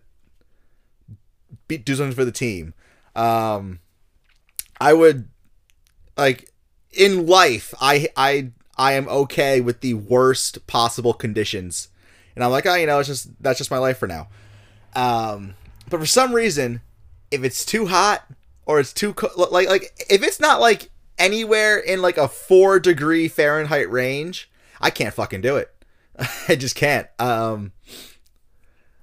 be, 1.68 1.78
do 1.78 1.94
something 1.94 2.14
for 2.14 2.24
the 2.24 2.32
team. 2.32 2.74
Um, 3.16 3.80
I 4.80 4.92
would 4.92 5.28
like 6.16 6.49
in 6.92 7.26
life, 7.26 7.74
I 7.80 8.08
I 8.16 8.50
I 8.76 8.92
am 8.92 9.08
okay 9.08 9.60
with 9.60 9.80
the 9.80 9.94
worst 9.94 10.66
possible 10.66 11.12
conditions, 11.12 11.88
and 12.34 12.44
I'm 12.44 12.50
like, 12.50 12.66
oh, 12.66 12.74
you 12.74 12.86
know, 12.86 12.98
it's 12.98 13.08
just 13.08 13.30
that's 13.42 13.58
just 13.58 13.70
my 13.70 13.78
life 13.78 13.98
for 13.98 14.08
now. 14.08 14.28
Um, 14.94 15.54
but 15.88 16.00
for 16.00 16.06
some 16.06 16.32
reason, 16.32 16.80
if 17.30 17.44
it's 17.44 17.64
too 17.64 17.86
hot 17.86 18.24
or 18.66 18.80
it's 18.80 18.92
too 18.92 19.14
co- 19.14 19.30
like 19.50 19.68
like 19.68 20.06
if 20.08 20.22
it's 20.22 20.40
not 20.40 20.60
like 20.60 20.90
anywhere 21.18 21.78
in 21.78 22.02
like 22.02 22.18
a 22.18 22.28
four 22.28 22.80
degree 22.80 23.28
Fahrenheit 23.28 23.90
range, 23.90 24.50
I 24.80 24.90
can't 24.90 25.14
fucking 25.14 25.40
do 25.40 25.56
it. 25.56 25.70
I 26.48 26.56
just 26.56 26.74
can't. 26.74 27.06
Um, 27.18 27.72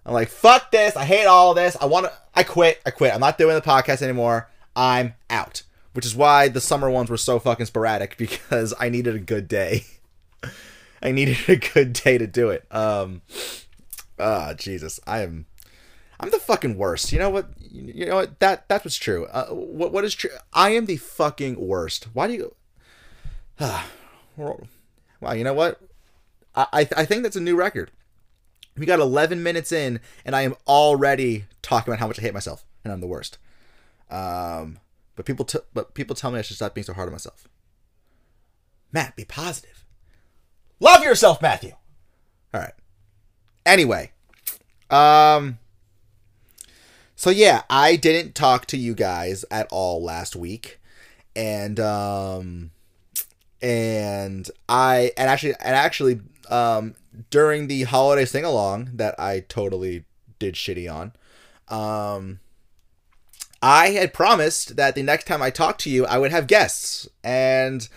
I'm 0.05 0.13
like, 0.13 0.29
fuck 0.29 0.71
this. 0.71 0.95
I 0.95 1.05
hate 1.05 1.25
all 1.25 1.53
this. 1.53 1.77
I 1.79 1.85
want 1.85 2.05
to. 2.05 2.13
I 2.33 2.43
quit. 2.43 2.81
I 2.85 2.91
quit. 2.91 3.13
I'm 3.13 3.19
not 3.19 3.37
doing 3.37 3.55
the 3.55 3.61
podcast 3.61 4.01
anymore. 4.01 4.49
I'm 4.75 5.15
out 5.29 5.63
which 5.97 6.05
is 6.05 6.15
why 6.15 6.47
the 6.47 6.61
summer 6.61 6.91
ones 6.91 7.09
were 7.09 7.17
so 7.17 7.39
fucking 7.39 7.65
sporadic 7.65 8.17
because 8.19 8.71
I 8.79 8.87
needed 8.87 9.15
a 9.15 9.19
good 9.19 9.47
day. 9.47 9.85
I 11.01 11.11
needed 11.11 11.37
a 11.47 11.55
good 11.55 11.91
day 11.91 12.19
to 12.19 12.27
do 12.27 12.51
it. 12.51 12.67
Um, 12.69 13.23
ah, 14.19 14.53
Jesus, 14.53 14.99
I 15.07 15.21
am, 15.21 15.47
I'm 16.19 16.29
the 16.29 16.37
fucking 16.37 16.77
worst. 16.77 17.11
You 17.11 17.17
know 17.17 17.31
what? 17.31 17.49
You 17.59 18.05
know 18.05 18.17
what? 18.17 18.39
That 18.41 18.69
that's 18.69 18.85
what's 18.85 18.97
true. 18.97 19.25
Uh, 19.25 19.47
what 19.47 19.91
what 19.91 20.05
is 20.05 20.13
true? 20.13 20.29
I 20.53 20.69
am 20.69 20.85
the 20.85 20.97
fucking 20.97 21.59
worst. 21.59 22.09
Why 22.13 22.27
do 22.27 22.33
you? 22.33 22.55
Ah, 23.59 23.87
wow. 24.37 25.33
You 25.33 25.43
know 25.43 25.55
what? 25.55 25.81
I 26.53 26.67
I, 26.73 26.87
I 26.95 27.05
think 27.05 27.23
that's 27.23 27.35
a 27.35 27.41
new 27.41 27.55
record. 27.55 27.89
We 28.77 28.85
got 28.85 28.99
11 28.99 29.41
minutes 29.41 29.71
in, 29.71 29.99
and 30.23 30.35
I 30.35 30.43
am 30.43 30.53
already 30.67 31.45
talking 31.63 31.91
about 31.91 31.99
how 31.99 32.05
much 32.05 32.19
I 32.19 32.21
hate 32.21 32.35
myself, 32.35 32.63
and 32.83 32.93
I'm 32.93 33.01
the 33.01 33.07
worst. 33.07 33.39
Um, 34.11 34.77
but 35.17 35.25
people, 35.25 35.43
t- 35.43 35.59
but 35.73 35.93
people 35.93 36.15
tell 36.15 36.31
me 36.31 36.39
I 36.39 36.43
should 36.43 36.55
stop 36.55 36.73
being 36.73 36.85
so 36.85 36.93
hard 36.93 37.09
on 37.09 37.11
myself. 37.11 37.49
Matt, 38.93 39.17
be 39.17 39.25
positive. 39.25 39.83
Love 40.79 41.03
yourself, 41.03 41.41
Matthew. 41.41 41.73
All 42.53 42.61
right. 42.61 42.73
Anyway, 43.65 44.11
um, 44.89 45.57
so 47.15 47.29
yeah, 47.29 47.63
I 47.69 47.95
didn't 47.95 48.35
talk 48.35 48.65
to 48.67 48.77
you 48.77 48.93
guys 48.93 49.43
at 49.51 49.67
all 49.71 50.01
last 50.01 50.35
week, 50.35 50.79
and 51.35 51.79
um, 51.79 52.71
and 53.61 54.49
I 54.69 55.11
and 55.17 55.29
actually 55.29 55.55
and 55.59 55.75
actually 55.75 56.21
um 56.49 56.95
during 57.29 57.67
the 57.67 57.83
holiday 57.83 58.23
sing 58.23 58.45
along 58.45 58.91
that 58.93 59.19
I 59.19 59.41
totally 59.41 60.05
did 60.39 60.53
shitty 60.53 60.89
on, 60.89 61.11
um 61.67 62.39
I 63.61 63.89
had 63.89 64.13
promised 64.13 64.75
that 64.75 64.95
the 64.95 65.03
next 65.03 65.25
time 65.25 65.41
I 65.41 65.49
talked 65.49 65.81
to 65.81 65.89
you, 65.89 66.05
I 66.05 66.17
would 66.17 66.31
have 66.31 66.47
guests. 66.47 67.07
And 67.23 67.87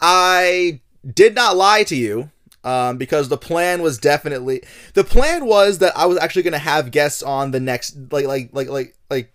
I 0.00 0.80
did 1.14 1.34
not 1.34 1.56
lie 1.56 1.84
to 1.84 1.96
you 1.96 2.30
um, 2.64 2.96
because 2.96 3.28
the 3.28 3.36
plan 3.36 3.82
was 3.82 3.98
definitely 3.98 4.62
the 4.94 5.04
plan 5.04 5.46
was 5.46 5.78
that 5.78 5.96
I 5.96 6.06
was 6.06 6.18
actually 6.18 6.42
going 6.42 6.52
to 6.52 6.58
have 6.58 6.90
guests 6.90 7.22
on 7.22 7.50
the 7.50 7.60
next 7.60 7.96
like 8.12 8.26
like 8.26 8.50
like 8.52 8.68
like 8.68 8.96
like 9.08 9.32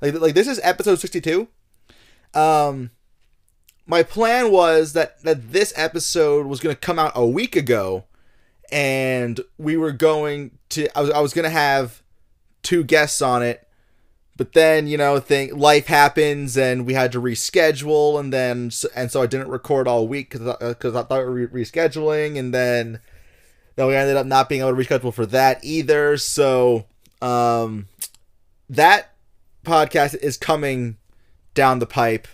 like 0.00 0.14
like 0.14 0.34
this 0.34 0.48
is 0.48 0.60
episode 0.62 0.98
62. 0.98 1.48
Um 2.34 2.90
my 3.86 4.02
plan 4.02 4.50
was 4.50 4.94
that 4.94 5.22
that 5.22 5.52
this 5.52 5.72
episode 5.76 6.46
was 6.46 6.60
going 6.60 6.74
to 6.74 6.80
come 6.80 6.98
out 6.98 7.12
a 7.14 7.26
week 7.26 7.56
ago 7.56 8.04
and 8.72 9.40
we 9.58 9.76
were 9.76 9.92
going 9.92 10.58
to 10.70 10.88
I 10.96 11.02
was 11.02 11.10
I 11.10 11.20
was 11.20 11.32
going 11.32 11.44
to 11.44 11.50
have 11.50 12.02
two 12.62 12.84
guests 12.84 13.22
on 13.22 13.42
it 13.42 13.65
but 14.36 14.52
then 14.52 14.86
you 14.86 14.96
know 14.96 15.18
thing 15.18 15.56
life 15.56 15.86
happens 15.86 16.56
and 16.56 16.86
we 16.86 16.94
had 16.94 17.10
to 17.12 17.20
reschedule 17.20 18.20
and 18.20 18.32
then 18.32 18.70
and 18.94 19.10
so 19.10 19.22
i 19.22 19.26
didn't 19.26 19.48
record 19.48 19.88
all 19.88 20.06
week 20.06 20.30
because 20.30 20.56
because 20.60 20.94
I, 20.94 21.02
thought 21.02 21.26
we 21.26 21.42
were 21.42 21.48
rescheduling 21.48 22.38
and 22.38 22.52
then 22.52 23.00
then 23.76 23.86
we 23.86 23.94
ended 23.94 24.16
up 24.16 24.26
not 24.26 24.48
being 24.48 24.62
able 24.62 24.74
to 24.74 24.76
reschedule 24.76 25.14
for 25.14 25.26
that 25.26 25.62
either. 25.62 26.16
So 26.16 26.86
um 27.22 27.86
that 28.68 29.14
podcast 29.64 30.16
is 30.16 30.36
coming 30.36 30.96
down 31.54 31.78
the 31.78 31.86
pipe. 31.86 32.26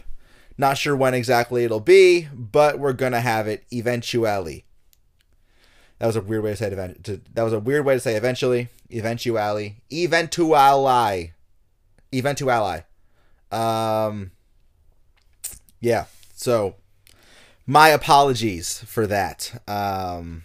Not 0.56 0.78
sure 0.78 0.96
when 0.96 1.14
exactly 1.14 1.64
it'll 1.64 1.80
be 1.80 2.28
but 2.32 2.78
we're 2.78 2.92
gonna 2.92 3.20
have 3.20 3.46
it 3.46 3.64
eventually. 3.70 4.64
That 5.98 6.06
was 6.06 6.16
a 6.16 6.20
weird 6.20 6.42
way 6.42 6.50
to 6.50 6.56
say 6.56 6.66
it 6.68 6.72
event 6.72 7.34
that 7.34 7.42
was 7.42 7.52
a 7.52 7.60
weird 7.60 7.84
way 7.84 7.94
to 7.94 8.00
say 8.00 8.16
eventually 8.16 8.68
eventually 8.90 9.82
eventually 9.90 11.32
Eventuali. 12.12 12.84
Um, 13.50 14.30
yeah. 15.80 16.04
So 16.34 16.76
my 17.66 17.88
apologies 17.88 18.78
for 18.86 19.06
that. 19.06 19.62
Um, 19.68 20.44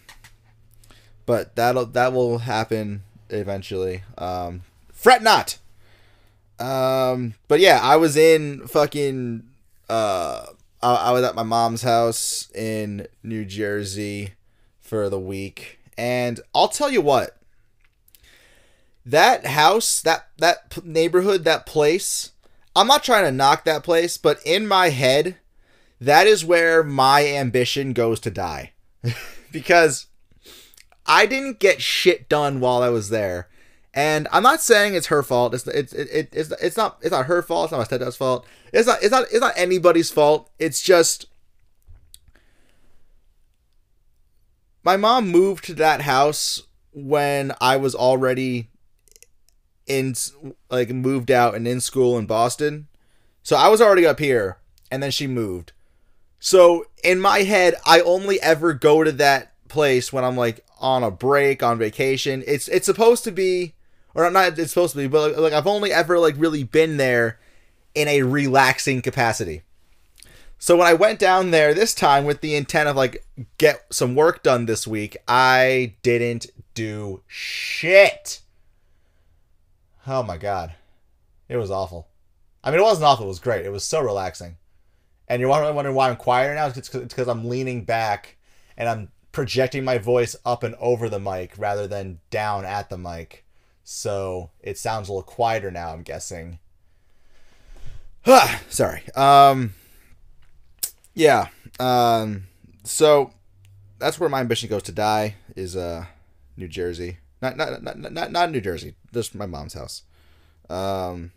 but 1.25 1.55
that'll 1.55 1.85
that 1.85 2.13
will 2.13 2.39
happen 2.39 3.03
eventually. 3.29 4.03
Um, 4.17 4.63
fret 4.91 5.21
not. 5.21 5.57
Um, 6.59 7.35
but 7.47 7.59
yeah, 7.59 7.79
I 7.83 7.97
was 7.97 8.17
in 8.17 8.67
fucking. 8.67 9.43
Uh, 9.89 10.47
I, 10.81 10.95
I 10.95 11.11
was 11.11 11.23
at 11.23 11.35
my 11.35 11.43
mom's 11.43 11.83
house 11.83 12.49
in 12.53 13.07
New 13.23 13.45
Jersey 13.45 14.33
for 14.79 15.09
the 15.09 15.19
week, 15.19 15.79
and 15.97 16.39
I'll 16.55 16.67
tell 16.67 16.89
you 16.89 17.01
what 17.01 17.36
that 19.07 19.45
house, 19.45 20.01
that 20.01 20.27
that 20.37 20.83
neighborhood, 20.85 21.43
that 21.45 21.65
place. 21.65 22.31
I'm 22.75 22.87
not 22.87 23.03
trying 23.03 23.25
to 23.25 23.31
knock 23.31 23.65
that 23.65 23.83
place, 23.83 24.17
but 24.17 24.39
in 24.45 24.67
my 24.67 24.89
head, 24.89 25.37
that 25.99 26.27
is 26.27 26.45
where 26.45 26.83
my 26.83 27.25
ambition 27.25 27.93
goes 27.93 28.19
to 28.19 28.29
die. 28.29 28.73
because 29.51 30.07
I 31.05 31.25
didn't 31.25 31.59
get 31.59 31.81
shit 31.81 32.29
done 32.29 32.59
while 32.59 32.83
I 32.83 32.89
was 32.89 33.09
there. 33.09 33.47
And 33.93 34.27
I'm 34.31 34.43
not 34.43 34.61
saying 34.61 34.93
it's 34.93 35.07
her 35.07 35.23
fault. 35.23 35.53
It's 35.55 35.65
it's 35.65 35.93
it, 35.93 36.29
it's 36.31 36.51
it's 36.61 36.77
not 36.77 36.97
it's 37.01 37.11
not 37.11 37.25
her 37.25 37.41
fault. 37.41 37.65
It's 37.65 37.71
not 37.71 37.79
my 37.79 37.97
stepdad's 37.97 38.15
fault. 38.15 38.45
It's 38.71 38.87
not 38.87 39.01
it's 39.01 39.11
not 39.11 39.23
it's 39.31 39.39
not 39.39 39.53
anybody's 39.55 40.11
fault. 40.11 40.51
It's 40.59 40.81
just 40.81 41.25
my 44.83 44.97
mom 44.97 45.29
moved 45.29 45.63
to 45.65 45.73
that 45.75 46.01
house 46.01 46.61
when 46.93 47.53
I 47.59 47.77
was 47.77 47.95
already 47.95 48.69
in 49.87 50.13
like 50.69 50.89
moved 50.89 51.31
out 51.31 51.55
and 51.55 51.67
in 51.67 51.81
school 51.81 52.17
in 52.17 52.25
Boston. 52.25 52.87
So 53.43 53.55
I 53.55 53.69
was 53.69 53.81
already 53.81 54.05
up 54.05 54.19
here 54.19 54.57
and 54.91 55.01
then 55.01 55.11
she 55.11 55.27
moved. 55.27 55.71
So 56.39 56.85
in 57.03 57.19
my 57.19 57.39
head, 57.39 57.75
I 57.85 58.01
only 58.01 58.39
ever 58.41 58.73
go 58.73 59.03
to 59.03 59.11
that 59.13 59.53
place 59.67 60.13
when 60.13 60.23
I'm 60.23 60.37
like 60.37 60.65
on 60.79 61.03
a 61.03 61.11
break, 61.11 61.63
on 61.63 61.77
vacation. 61.77 62.43
It's 62.45 62.67
it's 62.67 62.85
supposed 62.85 63.23
to 63.23 63.31
be 63.31 63.73
or 64.13 64.29
not 64.29 64.57
it's 64.59 64.71
supposed 64.71 64.93
to 64.93 64.99
be, 64.99 65.07
but 65.07 65.31
like, 65.31 65.37
like 65.37 65.53
I've 65.53 65.67
only 65.67 65.91
ever 65.91 66.19
like 66.19 66.35
really 66.37 66.63
been 66.63 66.97
there 66.97 67.39
in 67.95 68.07
a 68.07 68.23
relaxing 68.23 69.01
capacity. 69.01 69.63
So 70.59 70.75
when 70.75 70.87
I 70.87 70.93
went 70.93 71.19
down 71.19 71.51
there 71.51 71.73
this 71.73 71.93
time 71.93 72.25
with 72.25 72.41
the 72.41 72.55
intent 72.55 72.89
of 72.89 72.95
like 72.95 73.25
get 73.57 73.85
some 73.91 74.15
work 74.15 74.43
done 74.43 74.65
this 74.65 74.87
week, 74.87 75.17
I 75.27 75.95
didn't 76.01 76.47
do 76.73 77.21
shit. 77.27 78.41
Oh 80.07 80.23
my 80.23 80.37
god. 80.37 80.73
It 81.49 81.57
was 81.57 81.69
awful. 81.69 82.07
I 82.63 82.71
mean, 82.71 82.79
it 82.79 82.83
wasn't 82.83 83.05
awful, 83.05 83.25
it 83.25 83.29
was 83.29 83.39
great. 83.39 83.65
It 83.65 83.71
was 83.71 83.83
so 83.83 83.99
relaxing. 83.99 84.57
And 85.27 85.41
you're 85.41 85.49
wondering 85.49 85.95
why 85.95 86.09
I'm 86.09 86.15
quieter 86.15 86.55
now? 86.55 86.67
It's 86.67 86.89
because 86.89 87.27
I'm 87.27 87.49
leaning 87.49 87.83
back 87.83 88.37
and 88.77 88.87
I'm 88.87 89.09
projecting 89.33 89.83
my 89.83 89.97
voice 89.97 90.35
up 90.45 90.63
and 90.63 90.75
over 90.75 91.09
the 91.09 91.19
mic 91.19 91.53
rather 91.57 91.87
than 91.87 92.19
down 92.29 92.63
at 92.63 92.89
the 92.89 92.97
mic. 92.97 93.45
So 93.83 94.51
it 94.61 94.77
sounds 94.77 95.09
a 95.09 95.11
little 95.11 95.23
quieter 95.23 95.71
now, 95.71 95.91
I'm 95.91 96.03
guessing. 96.03 96.59
Sorry. 98.69 99.03
Um, 99.15 99.73
yeah. 101.13 101.47
Um, 101.79 102.47
so 102.83 103.31
that's 103.99 104.19
where 104.19 104.29
my 104.29 104.39
ambition 104.39 104.69
goes 104.69 104.83
to 104.83 104.91
die 104.91 105.35
is 105.55 105.75
uh, 105.75 106.05
New 106.55 106.67
Jersey. 106.67 107.17
Not 107.41 107.57
not 107.57 107.83
not 107.83 108.11
not, 108.11 108.31
not 108.31 108.51
New 108.51 108.61
Jersey. 108.61 108.95
Just 109.13 109.35
my 109.35 109.45
mom's 109.45 109.73
house. 109.73 110.03
Um, 110.69 111.31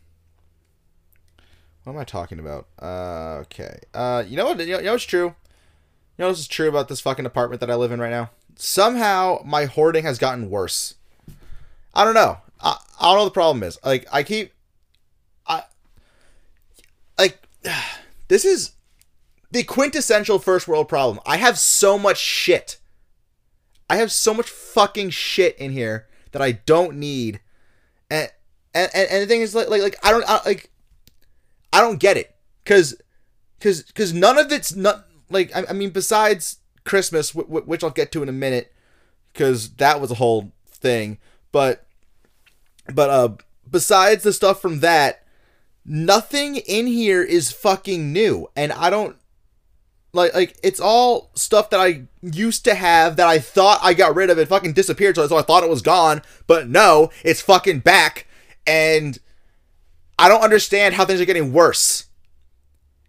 what 1.85 1.93
am 1.93 1.99
I 1.99 2.05
talking 2.05 2.39
about? 2.39 2.67
Uh, 2.81 3.41
okay. 3.43 3.81
Uh, 3.95 4.25
you 4.27 4.37
know 4.37 4.47
what? 4.47 4.61
You 4.61 4.73
know, 4.73 4.79
you 4.79 4.85
know 4.85 4.93
what's 4.93 5.05
true. 5.05 5.27
You 5.27 5.35
know 6.25 6.29
what's 6.29 6.47
true 6.47 6.69
about 6.69 6.89
this 6.89 7.01
fucking 7.01 7.27
apartment 7.27 7.61
that 7.61 7.71
I 7.71 7.75
live 7.75 7.93
in 7.93 8.01
right 8.01 8.11
now? 8.11 8.31
Somehow 8.57 9.41
my 9.45 9.65
hoarding 9.65 10.05
has 10.05 10.19
gotten 10.19 10.51
worse. 10.51 10.95
I 11.95 12.05
don't 12.05 12.15
know. 12.15 12.39
I, 12.61 12.77
I 13.01 13.11
don't 13.11 13.19
know 13.19 13.25
the 13.25 13.31
problem 13.31 13.63
is. 13.63 13.79
Like 13.85 14.07
I 14.13 14.23
keep, 14.23 14.53
I, 15.47 15.65
like, 17.19 17.43
this 18.29 18.45
is 18.45 18.73
the 19.51 19.63
quintessential 19.63 20.39
first 20.39 20.69
world 20.69 20.89
problem. 20.89 21.21
I 21.25 21.39
have 21.39 21.59
so 21.59 21.99
much 21.99 22.19
shit. 22.19 22.80
I 23.91 23.97
have 23.97 24.13
so 24.13 24.33
much 24.33 24.49
fucking 24.49 25.11
shit 25.11 25.59
in 25.59 25.73
here 25.73 26.07
that 26.31 26.41
I 26.41 26.53
don't 26.53 26.97
need, 26.97 27.41
and 28.09 28.31
and 28.73 28.89
and, 28.95 29.23
the 29.23 29.27
thing 29.27 29.41
is 29.41 29.53
like 29.53 29.69
like 29.69 29.83
like 29.83 29.97
I 30.05 30.13
don't 30.13 30.25
I, 30.29 30.41
like 30.47 30.71
I 31.73 31.81
don't 31.81 31.99
get 31.99 32.17
it. 32.17 32.35
Because 32.63 32.95
because 33.59 33.83
because 33.83 34.15
none 34.15 34.39
of 34.39 34.53
it's 34.53 34.77
not 34.77 35.07
like 35.29 35.55
I, 35.57 35.65
I 35.69 35.73
mean 35.73 35.91
besides 35.91 36.59
Christmas, 36.85 37.33
w- 37.33 37.49
w- 37.49 37.67
which 37.67 37.83
I'll 37.83 37.91
get 37.91 38.13
to 38.13 38.23
in 38.23 38.29
a 38.29 38.33
minute, 38.33 38.73
because 39.33 39.71
that 39.75 40.01
was 40.01 40.13
a 40.13 40.15
whole 40.15 40.53
thing, 40.67 41.19
but 41.51 41.85
but 42.95 43.11
uh 43.11 43.31
besides 43.69 44.23
the 44.23 44.33
stuff 44.33 44.63
from 44.63 44.81
that 44.81 45.25
nothing 45.85 46.57
in 46.57 46.87
here 46.87 47.23
is 47.23 47.51
fucking 47.51 48.13
new. 48.13 48.49
And 48.55 48.73
i 48.73 48.89
don't 48.91 49.17
like 50.13 50.35
like 50.35 50.57
it's 50.63 50.81
all 50.81 51.31
stuff 51.35 51.71
that 51.71 51.81
I 51.81 52.07
used 52.23 52.65
to 52.65 52.75
have 52.75 53.17
that 53.17 53.29
I 53.29 53.39
thought 53.39 53.81
I 53.83 53.95
got 53.95 54.15
rid 54.15 54.31
of. 54.31 54.39
It 54.39 54.49
fucking 54.49 54.73
disappeared, 54.73 55.17
so 55.17 55.37
I 55.37 55.43
thought 55.43 55.63
it 55.63 55.71
was 55.71 55.83
gone. 55.83 56.23
But 56.47 56.69
no, 56.69 57.11
it's 57.25 57.41
fucking 57.41 57.81
back, 57.81 58.27
and 58.67 59.19
I 60.19 60.29
don't 60.29 60.43
understand 60.43 60.95
how 60.95 61.05
things 61.05 61.21
are 61.21 61.27
getting 61.27 61.53
worse. 61.53 62.07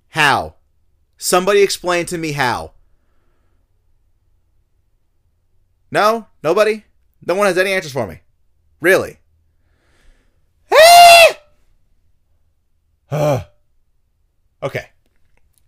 How? 0.10 0.56
Somebody 1.18 1.62
explain 1.62 2.06
to 2.08 2.18
me 2.18 2.34
how. 2.34 2.74
No, 5.90 6.28
nobody. 6.44 6.84
No 7.26 7.36
one 7.36 7.48
has 7.48 7.58
any 7.58 7.72
answers 7.74 7.92
for 7.92 8.08
me. 8.08 8.20
Really. 8.80 9.20
okay. 13.12 14.90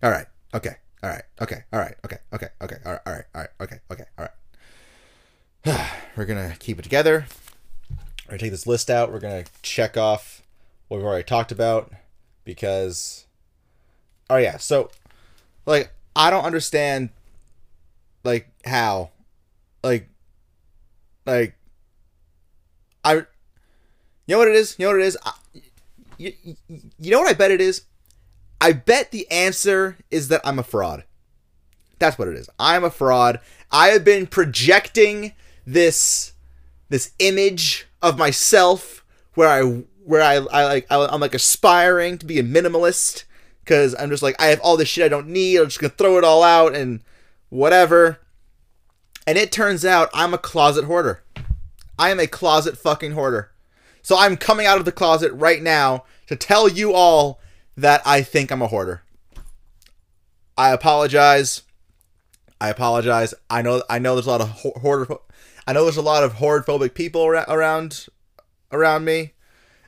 All 0.02 0.10
right. 0.10 0.26
Okay 0.52 0.76
all 1.04 1.10
right, 1.10 1.22
okay, 1.38 1.64
all 1.70 1.80
right, 1.80 1.94
okay, 2.02 2.16
okay, 2.32 2.48
okay, 2.62 2.76
all 2.86 2.92
right, 2.92 3.00
all 3.04 3.12
right, 3.12 3.24
all 3.34 3.40
right, 3.42 3.50
okay, 3.60 3.78
okay, 3.90 4.04
all 4.16 4.26
right. 5.66 5.90
We're 6.16 6.24
gonna 6.24 6.54
keep 6.58 6.78
it 6.78 6.82
together. 6.82 7.26
We're 7.90 8.30
gonna 8.30 8.38
take 8.38 8.52
this 8.52 8.66
list 8.66 8.88
out. 8.88 9.12
We're 9.12 9.20
gonna 9.20 9.44
check 9.60 9.98
off 9.98 10.40
what 10.88 10.96
we've 10.96 11.06
already 11.06 11.24
talked 11.24 11.52
about 11.52 11.92
because, 12.42 13.26
oh 14.30 14.36
yeah, 14.36 14.56
so 14.56 14.90
like 15.66 15.92
I 16.16 16.30
don't 16.30 16.44
understand 16.44 17.10
like 18.22 18.48
how, 18.64 19.10
like, 19.82 20.08
like 21.26 21.54
I, 23.04 23.16
you 23.16 23.26
know 24.28 24.38
what 24.38 24.48
it 24.48 24.56
is. 24.56 24.74
You 24.78 24.86
know 24.86 24.92
what 24.92 25.02
it 25.02 25.06
is. 25.06 25.18
I, 25.22 25.32
you, 26.16 26.32
you 26.98 27.10
know 27.10 27.18
what 27.18 27.28
I 27.28 27.34
bet 27.34 27.50
it 27.50 27.60
is 27.60 27.82
I 28.60 28.72
bet 28.72 29.10
the 29.10 29.30
answer 29.30 29.98
is 30.10 30.28
that 30.28 30.40
I'm 30.44 30.58
a 30.58 30.62
fraud. 30.62 31.04
That's 31.98 32.18
what 32.18 32.28
it 32.28 32.36
is. 32.36 32.48
I'm 32.58 32.84
a 32.84 32.90
fraud. 32.90 33.40
I 33.70 33.88
have 33.88 34.04
been 34.04 34.26
projecting 34.26 35.32
this 35.66 36.32
this 36.88 37.12
image 37.18 37.86
of 38.02 38.18
myself 38.18 39.04
where 39.34 39.48
I 39.48 39.62
where 40.04 40.22
I, 40.22 40.34
I 40.34 40.64
like 40.64 40.86
I'm 40.90 41.20
like 41.20 41.34
aspiring 41.34 42.18
to 42.18 42.26
be 42.26 42.38
a 42.38 42.44
minimalist 42.44 43.24
because 43.64 43.94
I'm 43.98 44.10
just 44.10 44.22
like 44.22 44.40
I 44.40 44.46
have 44.46 44.60
all 44.60 44.76
this 44.76 44.88
shit 44.88 45.04
I 45.04 45.08
don't 45.08 45.28
need. 45.28 45.58
I'm 45.58 45.66
just 45.66 45.80
gonna 45.80 45.90
throw 45.90 46.18
it 46.18 46.24
all 46.24 46.42
out 46.42 46.74
and 46.74 47.00
whatever. 47.48 48.20
And 49.26 49.38
it 49.38 49.50
turns 49.50 49.84
out 49.84 50.10
I'm 50.12 50.34
a 50.34 50.38
closet 50.38 50.84
hoarder. 50.84 51.22
I 51.98 52.10
am 52.10 52.20
a 52.20 52.26
closet 52.26 52.76
fucking 52.76 53.12
hoarder. 53.12 53.50
So 54.02 54.18
I'm 54.18 54.36
coming 54.36 54.66
out 54.66 54.78
of 54.78 54.84
the 54.84 54.92
closet 54.92 55.32
right 55.32 55.62
now 55.62 56.04
to 56.26 56.36
tell 56.36 56.68
you 56.68 56.92
all 56.92 57.40
that 57.76 58.02
I 58.04 58.22
think 58.22 58.50
I'm 58.50 58.62
a 58.62 58.66
hoarder. 58.68 59.02
I 60.56 60.70
apologize. 60.70 61.62
I 62.60 62.68
apologize. 62.68 63.34
I 63.50 63.62
know 63.62 63.82
I 63.90 63.98
know 63.98 64.14
there's 64.14 64.26
a 64.26 64.30
lot 64.30 64.40
of 64.40 64.50
hoarder 64.82 65.16
I 65.66 65.72
know 65.72 65.84
there's 65.84 65.96
a 65.96 66.02
lot 66.02 66.22
of 66.22 66.34
hoard 66.34 66.66
phobic 66.66 66.94
people 66.94 67.24
around 67.26 68.06
around 68.70 69.04
me. 69.04 69.32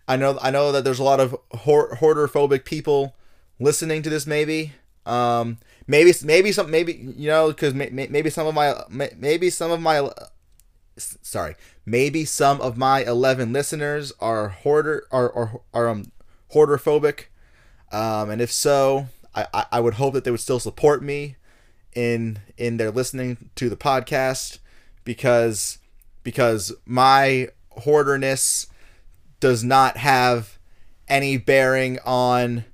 I 0.09 0.17
know 0.17 0.39
I 0.41 0.51
know 0.51 0.73
that 0.73 0.85
there's 0.85 0.99
a 0.99 1.05
lot 1.05 1.21
of 1.21 1.37
hoarder 1.53 2.29
phobic 2.29 2.65
people 2.65 3.15
listening 3.59 4.03
to 4.03 4.11
this 4.11 4.27
maybe. 4.27 4.73
Um 5.05 5.59
maybe 5.87 6.13
maybe 6.25 6.51
some 6.53 6.71
maybe 6.71 7.15
you 7.17 7.29
know 7.29 7.53
cuz 7.53 7.75
maybe 7.75 8.31
some 8.31 8.47
of 8.47 8.55
my 8.55 8.75
maybe 8.91 9.51
some 9.51 9.71
of 9.71 9.81
my 9.81 10.11
sorry, 10.97 11.57
maybe 11.85 12.25
some 12.25 12.61
of 12.61 12.77
my 12.77 13.03
11 13.05 13.53
listeners 13.53 14.13
are 14.21 14.49
hoarder 14.49 15.07
are 15.11 15.33
are, 15.33 15.61
are 15.75 15.89
um 15.89 16.13
hoarder 16.51 16.79
phobic. 16.79 17.25
Um, 17.93 18.31
and 18.31 18.41
if 18.41 18.53
so, 18.53 19.07
I, 19.35 19.67
I 19.73 19.81
would 19.81 19.95
hope 19.95 20.15
that 20.15 20.25
they 20.25 20.31
would 20.31 20.41
still 20.41 20.61
support 20.61 21.03
me 21.03 21.37
in 21.95 22.39
in 22.57 22.77
their 22.77 22.91
listening 22.91 23.51
to 23.57 23.69
the 23.69 23.77
podcast 23.77 24.59
because 25.05 25.79
because 26.23 26.73
my 26.85 27.49
hoarderness 27.71 28.67
does 29.41 29.63
not 29.63 29.97
have 29.97 30.59
any 31.09 31.37
bearing 31.37 31.99
on 32.05 32.65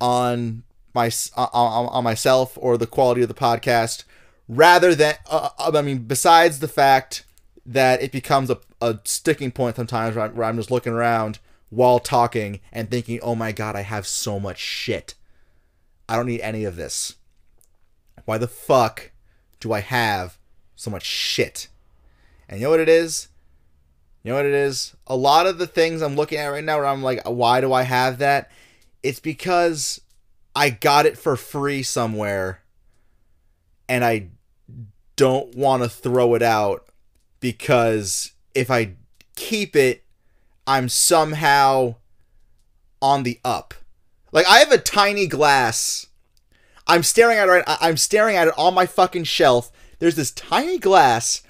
on 0.00 0.62
my 0.94 1.10
on, 1.36 1.86
on 1.86 2.04
myself 2.04 2.56
or 2.60 2.78
the 2.78 2.86
quality 2.86 3.22
of 3.22 3.28
the 3.28 3.34
podcast. 3.34 4.04
Rather 4.48 4.94
than 4.94 5.14
uh, 5.30 5.50
uh 5.58 5.72
I 5.74 5.82
mean 5.82 5.98
besides 5.98 6.58
the 6.60 6.68
fact 6.68 7.24
that 7.66 8.02
it 8.02 8.12
becomes 8.12 8.50
a, 8.50 8.58
a 8.80 8.98
sticking 9.04 9.50
point 9.50 9.76
sometimes 9.76 10.16
where 10.16 10.44
I'm 10.44 10.56
just 10.56 10.70
looking 10.70 10.92
around 10.92 11.38
while 11.74 11.98
talking 11.98 12.60
and 12.72 12.90
thinking, 12.90 13.18
oh 13.22 13.34
my 13.34 13.52
god, 13.52 13.76
I 13.76 13.82
have 13.82 14.06
so 14.06 14.38
much 14.38 14.58
shit. 14.58 15.14
I 16.08 16.16
don't 16.16 16.26
need 16.26 16.40
any 16.40 16.64
of 16.64 16.76
this. 16.76 17.16
Why 18.24 18.38
the 18.38 18.48
fuck 18.48 19.12
do 19.60 19.72
I 19.72 19.80
have 19.80 20.38
so 20.76 20.90
much 20.90 21.04
shit? 21.04 21.68
And 22.48 22.60
you 22.60 22.66
know 22.66 22.70
what 22.70 22.80
it 22.80 22.88
is? 22.88 23.28
You 24.22 24.30
know 24.30 24.36
what 24.36 24.46
it 24.46 24.54
is? 24.54 24.94
A 25.06 25.16
lot 25.16 25.46
of 25.46 25.58
the 25.58 25.66
things 25.66 26.00
I'm 26.00 26.16
looking 26.16 26.38
at 26.38 26.48
right 26.48 26.64
now 26.64 26.78
where 26.78 26.86
I'm 26.86 27.02
like, 27.02 27.20
why 27.28 27.60
do 27.60 27.72
I 27.72 27.82
have 27.82 28.18
that? 28.18 28.50
It's 29.02 29.20
because 29.20 30.00
I 30.56 30.70
got 30.70 31.06
it 31.06 31.18
for 31.18 31.36
free 31.36 31.82
somewhere 31.82 32.60
and 33.88 34.04
I 34.04 34.28
don't 35.16 35.54
want 35.54 35.82
to 35.82 35.88
throw 35.88 36.34
it 36.34 36.42
out 36.42 36.86
because 37.40 38.32
if 38.54 38.70
I 38.70 38.94
keep 39.36 39.76
it, 39.76 40.03
I'm 40.66 40.88
somehow 40.88 41.96
on 43.02 43.22
the 43.22 43.38
up. 43.44 43.74
Like 44.32 44.46
I 44.46 44.58
have 44.58 44.72
a 44.72 44.78
tiny 44.78 45.26
glass. 45.26 46.06
I'm 46.86 47.02
staring 47.02 47.38
at 47.38 47.48
it 47.48 47.50
right. 47.50 47.64
I'm 47.66 47.96
staring 47.96 48.36
at 48.36 48.48
it 48.48 48.54
on 48.58 48.74
my 48.74 48.86
fucking 48.86 49.24
shelf. 49.24 49.70
There's 49.98 50.16
this 50.16 50.30
tiny 50.32 50.78
glass, 50.78 51.42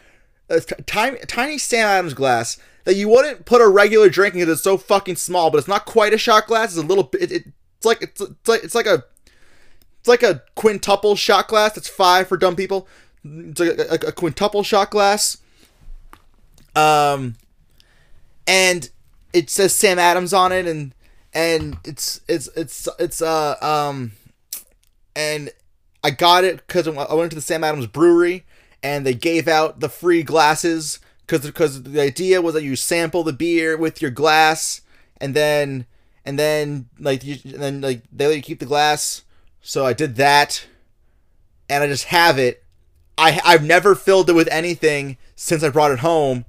a 0.49 0.61
tiny 0.61 1.19
tiny 1.27 1.59
Sam 1.59 1.87
Adams 1.87 2.15
glass 2.15 2.59
that 2.85 2.95
you 2.95 3.09
wouldn't 3.09 3.47
put 3.47 3.61
a 3.61 3.69
regular 3.69 4.09
drink 4.09 4.35
in 4.35 4.41
because 4.41 4.55
it's 4.55 4.63
so 4.63 4.77
fucking 4.77 5.17
small, 5.17 5.51
but 5.51 5.59
it's 5.59 5.69
not 5.69 5.87
quite 5.87 6.13
a 6.13 6.19
shot 6.19 6.47
glass. 6.47 6.71
It's 6.71 6.85
a 6.85 6.87
little 6.87 7.05
bit. 7.05 7.23
It, 7.23 7.33
it, 7.33 7.45
it's 7.79 7.87
like 7.87 8.03
it's, 8.03 8.21
it's 8.21 8.49
like 8.49 8.65
it's 8.65 8.75
like 8.75 8.87
a 8.87 9.05
it's 10.01 10.09
like 10.09 10.23
a 10.23 10.43
quintuple 10.55 11.17
shot 11.17 11.49
glass. 11.49 11.77
It's 11.77 11.89
five 11.89 12.29
for 12.29 12.37
dumb 12.37 12.57
people. 12.57 12.87
It's 13.25 13.59
like 13.59 13.79
a, 13.79 14.07
a, 14.07 14.09
a 14.09 14.13
quintuple 14.13 14.63
shot 14.63 14.91
glass. 14.91 15.39
Um, 16.77 17.37
and 18.47 18.91
it 19.35 19.51
says 19.51 19.75
Sam 19.75 19.99
Adams 19.99 20.33
on 20.33 20.53
it, 20.53 20.67
and 20.67 20.95
and 21.35 21.77
it's 21.85 22.21
it's 22.29 22.49
it's 22.57 22.89
it's 22.99 23.21
uh 23.21 23.57
um, 23.61 24.13
and 25.15 25.51
I 26.03 26.11
got 26.11 26.45
it 26.45 26.67
because 26.67 26.89
I 26.89 27.15
went 27.15 27.31
to 27.33 27.37
the 27.37 27.43
Sam 27.43 27.65
Adams 27.65 27.87
Brewery, 27.87 28.47
and 28.83 29.05
they 29.05 29.15
gave 29.15 29.47
out 29.49 29.81
the 29.81 29.91
free 29.91 30.23
glasses 30.23 31.01
because 31.27 31.41
because 31.41 31.83
the 31.83 32.01
idea 32.01 32.41
was 32.41 32.55
that 32.55 32.63
you 32.63 32.77
sample 32.77 33.25
the 33.25 33.33
beer 33.33 33.77
with 33.77 34.01
your 34.01 34.11
glass, 34.11 34.81
and 35.21 35.35
then 35.35 35.87
and 36.25 36.39
then 36.39 36.89
like 36.99 37.25
you 37.25 37.37
and 37.45 37.61
then 37.61 37.81
like 37.81 38.03
they 38.13 38.27
let 38.27 38.37
you 38.37 38.43
keep 38.43 38.61
the 38.61 38.67
glass. 38.67 39.23
So 39.61 39.85
I 39.85 39.95
did 39.95 40.17
that, 40.17 40.65
and 41.69 41.83
I 41.83 41.89
just 41.89 42.05
have 42.05 42.39
it. 42.39 42.63
I 43.19 43.41
I've 43.45 43.65
never 43.65 43.95
filled 43.95 44.31
it 44.31 44.35
with 44.35 44.49
anything 44.49 45.17
since 45.35 45.63
I 45.63 45.71
brought 45.71 45.91
it 45.91 46.01
home, 46.01 46.45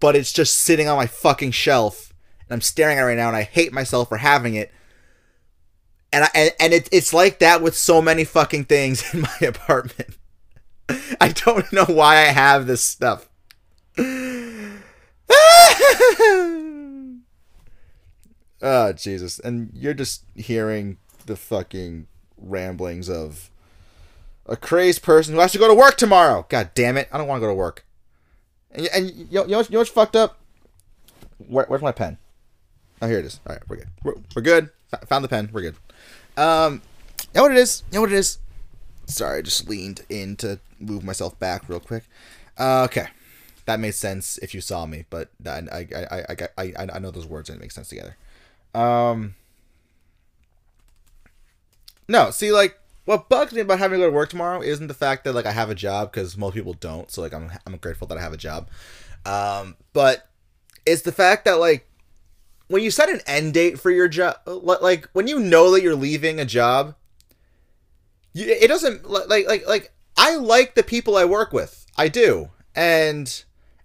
but 0.00 0.14
it's 0.14 0.32
just 0.32 0.56
sitting 0.56 0.88
on 0.88 0.96
my 0.96 1.06
fucking 1.06 1.52
shelf, 1.52 2.07
I'm 2.50 2.60
staring 2.60 2.98
at 2.98 3.02
it 3.02 3.04
right 3.04 3.16
now, 3.16 3.28
and 3.28 3.36
I 3.36 3.42
hate 3.42 3.72
myself 3.72 4.08
for 4.08 4.18
having 4.18 4.54
it. 4.54 4.72
And 6.12 6.24
I 6.24 6.30
and, 6.34 6.52
and 6.58 6.72
it, 6.72 6.88
it's 6.90 7.12
like 7.12 7.38
that 7.40 7.62
with 7.62 7.76
so 7.76 8.00
many 8.00 8.24
fucking 8.24 8.64
things 8.64 9.14
in 9.14 9.20
my 9.22 9.36
apartment. 9.46 10.16
I 11.20 11.28
don't 11.28 11.70
know 11.72 11.84
why 11.84 12.16
I 12.16 12.30
have 12.32 12.66
this 12.66 12.82
stuff. 12.82 13.28
oh 18.62 18.92
Jesus! 18.96 19.38
And 19.40 19.70
you're 19.74 19.94
just 19.94 20.24
hearing 20.34 20.98
the 21.26 21.36
fucking 21.36 22.06
ramblings 22.38 23.10
of 23.10 23.50
a 24.46 24.56
crazed 24.56 25.02
person 25.02 25.34
who 25.34 25.40
has 25.40 25.52
to 25.52 25.58
go 25.58 25.68
to 25.68 25.74
work 25.74 25.96
tomorrow. 25.96 26.46
God 26.48 26.70
damn 26.74 26.96
it! 26.96 27.08
I 27.12 27.18
don't 27.18 27.28
want 27.28 27.40
to 27.40 27.46
go 27.46 27.50
to 27.50 27.54
work. 27.54 27.84
And, 28.70 28.86
and 28.94 29.10
you, 29.10 29.26
know, 29.30 29.44
you, 29.44 29.50
know 29.50 29.56
what's, 29.58 29.70
you 29.70 29.78
what's 29.78 29.90
fucked 29.90 30.16
up? 30.16 30.38
Where, 31.38 31.66
where's 31.66 31.82
my 31.82 31.92
pen? 31.92 32.18
Oh, 33.00 33.08
here 33.08 33.18
it 33.18 33.24
is. 33.24 33.40
All 33.46 33.54
right, 33.54 33.62
we're 33.68 33.76
good. 33.76 33.88
We're, 34.02 34.14
we're 34.34 34.42
good. 34.42 34.70
F- 34.92 35.08
found 35.08 35.24
the 35.24 35.28
pen. 35.28 35.50
We're 35.52 35.62
good. 35.62 35.76
Um, 36.36 36.82
know 37.34 37.42
what 37.42 37.52
it 37.52 37.58
is? 37.58 37.82
You 37.90 37.96
know 37.96 38.00
what 38.02 38.12
it 38.12 38.16
is? 38.16 38.38
Sorry, 39.06 39.38
I 39.38 39.42
just 39.42 39.68
leaned 39.68 40.02
in 40.08 40.36
to 40.36 40.58
move 40.78 41.04
myself 41.04 41.38
back 41.38 41.68
real 41.68 41.80
quick. 41.80 42.04
Uh, 42.58 42.84
okay, 42.84 43.08
that 43.66 43.80
made 43.80 43.94
sense 43.94 44.38
if 44.38 44.54
you 44.54 44.60
saw 44.60 44.86
me, 44.86 45.04
but 45.10 45.30
I 45.46 45.62
I 45.70 45.86
I 46.10 46.36
I 46.58 46.72
I, 46.76 46.86
I 46.94 46.98
know 46.98 47.10
those 47.10 47.26
words 47.26 47.48
didn't 47.48 47.60
make 47.60 47.70
sense 47.70 47.88
together. 47.88 48.16
Um, 48.74 49.34
no, 52.08 52.30
see, 52.30 52.52
like 52.52 52.78
what 53.04 53.28
bugs 53.28 53.54
me 53.54 53.62
about 53.62 53.78
having 53.78 53.98
to 53.98 54.04
go 54.04 54.10
to 54.10 54.14
work 54.14 54.28
tomorrow 54.28 54.60
isn't 54.60 54.86
the 54.86 54.94
fact 54.94 55.24
that 55.24 55.34
like 55.34 55.46
I 55.46 55.52
have 55.52 55.70
a 55.70 55.74
job 55.74 56.12
because 56.12 56.36
most 56.36 56.54
people 56.54 56.74
don't. 56.74 57.10
So 57.10 57.22
like 57.22 57.32
I'm 57.32 57.50
I'm 57.66 57.76
grateful 57.76 58.06
that 58.08 58.18
I 58.18 58.20
have 58.20 58.32
a 58.32 58.38
job. 58.38 58.68
Um, 59.24 59.76
but 59.92 60.28
it's 60.84 61.02
the 61.02 61.12
fact 61.12 61.44
that 61.46 61.54
like 61.58 61.86
when 62.68 62.82
you 62.82 62.90
set 62.90 63.08
an 63.08 63.20
end 63.26 63.54
date 63.54 63.80
for 63.80 63.90
your 63.90 64.08
job, 64.08 64.36
like 64.46 65.08
when 65.12 65.26
you 65.26 65.40
know 65.40 65.72
that 65.72 65.82
you're 65.82 65.96
leaving 65.96 66.38
a 66.38 66.44
job, 66.44 66.94
it 68.34 68.68
doesn't 68.68 69.08
like 69.08 69.48
like 69.48 69.66
like 69.66 69.92
I 70.16 70.36
like 70.36 70.74
the 70.74 70.82
people 70.82 71.16
I 71.16 71.24
work 71.24 71.52
with. 71.52 71.86
I 71.96 72.08
do. 72.08 72.50
And 72.74 73.42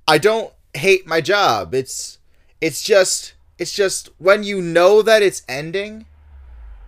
I 0.07 0.17
don't 0.17 0.53
hate 0.73 1.07
my 1.07 1.21
job. 1.21 1.73
It's 1.73 2.19
it's 2.61 2.81
just 2.81 3.33
it's 3.57 3.71
just 3.71 4.09
when 4.17 4.43
you 4.43 4.61
know 4.61 5.01
that 5.01 5.23
it's 5.23 5.43
ending 5.47 6.05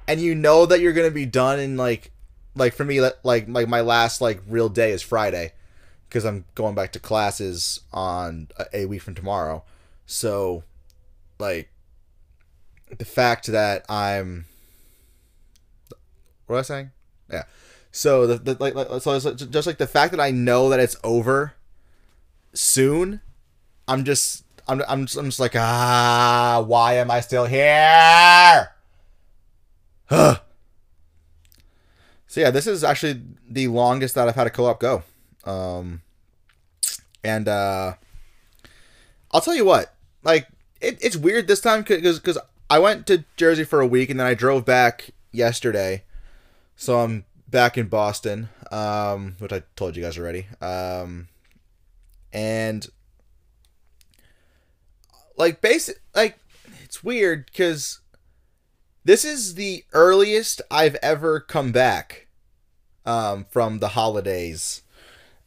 and 0.08 0.20
you 0.20 0.36
know 0.36 0.66
that 0.66 0.82
you're 0.82 0.94
to 0.94 1.12
be 1.12 1.26
done 1.26 1.60
in 1.60 1.78
like 1.78 2.12
like 2.56 2.74
for 2.74 2.86
me 2.86 3.02
like 3.02 3.48
like 3.48 3.68
my 3.68 3.82
last 3.82 4.22
like 4.22 4.42
real 4.48 4.70
day 4.70 4.92
is 4.92 5.02
Friday 5.02 5.54
because 6.10 6.26
I'm 6.26 6.46
going 6.56 6.76
back 6.76 6.92
to 6.94 7.00
classes 7.00 7.82
on 7.94 8.50
a 8.74 8.86
week 8.86 9.02
from 9.02 9.16
tomorrow. 9.16 9.64
So 10.06 10.64
like 11.40 11.70
the 12.98 13.06
fact 13.06 13.48
that 13.48 13.86
I'm 13.90 14.46
what 16.48 16.58
was 16.58 16.70
I 16.70 16.76
saying? 16.76 16.92
Yeah. 17.32 17.44
So 17.92 18.28
the, 18.28 18.38
the 18.38 18.58
like, 18.60 18.76
like 18.76 19.02
so 19.02 19.20
just 19.34 19.68
like 19.68 19.78
the 19.78 19.88
fact 19.88 20.12
that 20.12 20.20
I 20.20 20.32
know 20.32 20.70
that 20.70 20.80
it's 20.80 20.98
over 21.04 21.54
soon, 22.54 23.22
I'm 23.88 24.04
just 24.04 24.44
I'm 24.68 24.84
I'm 24.88 25.06
just, 25.06 25.18
I'm 25.18 25.26
just 25.26 25.40
like 25.40 25.56
ah 25.56 26.64
why 26.66 26.96
am 26.96 27.10
I 27.10 27.22
still 27.22 27.46
here? 27.46 28.70
Huh. 30.08 30.36
so 32.28 32.42
yeah, 32.42 32.52
this 32.52 32.68
is 32.68 32.84
actually 32.84 33.22
the 33.50 33.68
longest 33.70 34.14
that 34.16 34.28
I've 34.28 34.36
had 34.36 34.48
a 34.48 34.52
co-op 34.52 34.80
go. 34.80 35.04
Um 35.44 36.02
and 37.24 37.48
uh 37.48 37.94
I'll 39.32 39.42
tell 39.42 39.56
you 39.56 39.66
what, 39.66 39.96
like 40.24 40.48
it, 40.82 40.98
it's 41.02 41.18
weird 41.18 41.48
this 41.48 41.62
time 41.62 41.82
because 41.82 42.20
because 42.20 42.38
I 42.70 42.80
went 42.80 43.06
to 43.08 43.26
Jersey 43.38 43.64
for 43.64 43.82
a 43.82 43.88
week 43.88 44.10
and 44.10 44.20
then 44.20 44.28
I 44.28 44.34
drove 44.34 44.66
back 44.66 45.12
yesterday. 45.32 46.04
So 46.76 47.00
I'm 47.00 47.26
back 47.48 47.78
in 47.78 47.88
Boston, 47.88 48.50
um, 48.72 49.36
which 49.40 49.54
I 49.54 49.64
told 49.76 49.96
you 49.96 50.04
guys 50.04 50.18
already. 50.18 50.48
Um, 50.62 51.28
and 52.34 52.88
like 55.38 55.62
basic, 55.62 56.02
like 56.16 56.38
it's 56.84 57.04
weird 57.04 57.46
because 57.46 58.00
this 59.04 59.24
is 59.24 59.56
the 59.56 59.84
earliest 59.94 60.62
I've 60.72 60.96
ever 60.96 61.40
come 61.40 61.72
back 61.72 62.28
um, 63.06 63.46
from 63.50 63.80
the 63.80 63.90
holidays, 63.90 64.82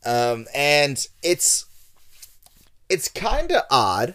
um, 0.05 0.47
and 0.55 1.05
it's 1.23 1.67
it's 2.89 3.09
kind 3.09 3.51
of 3.51 3.63
odd 3.71 4.15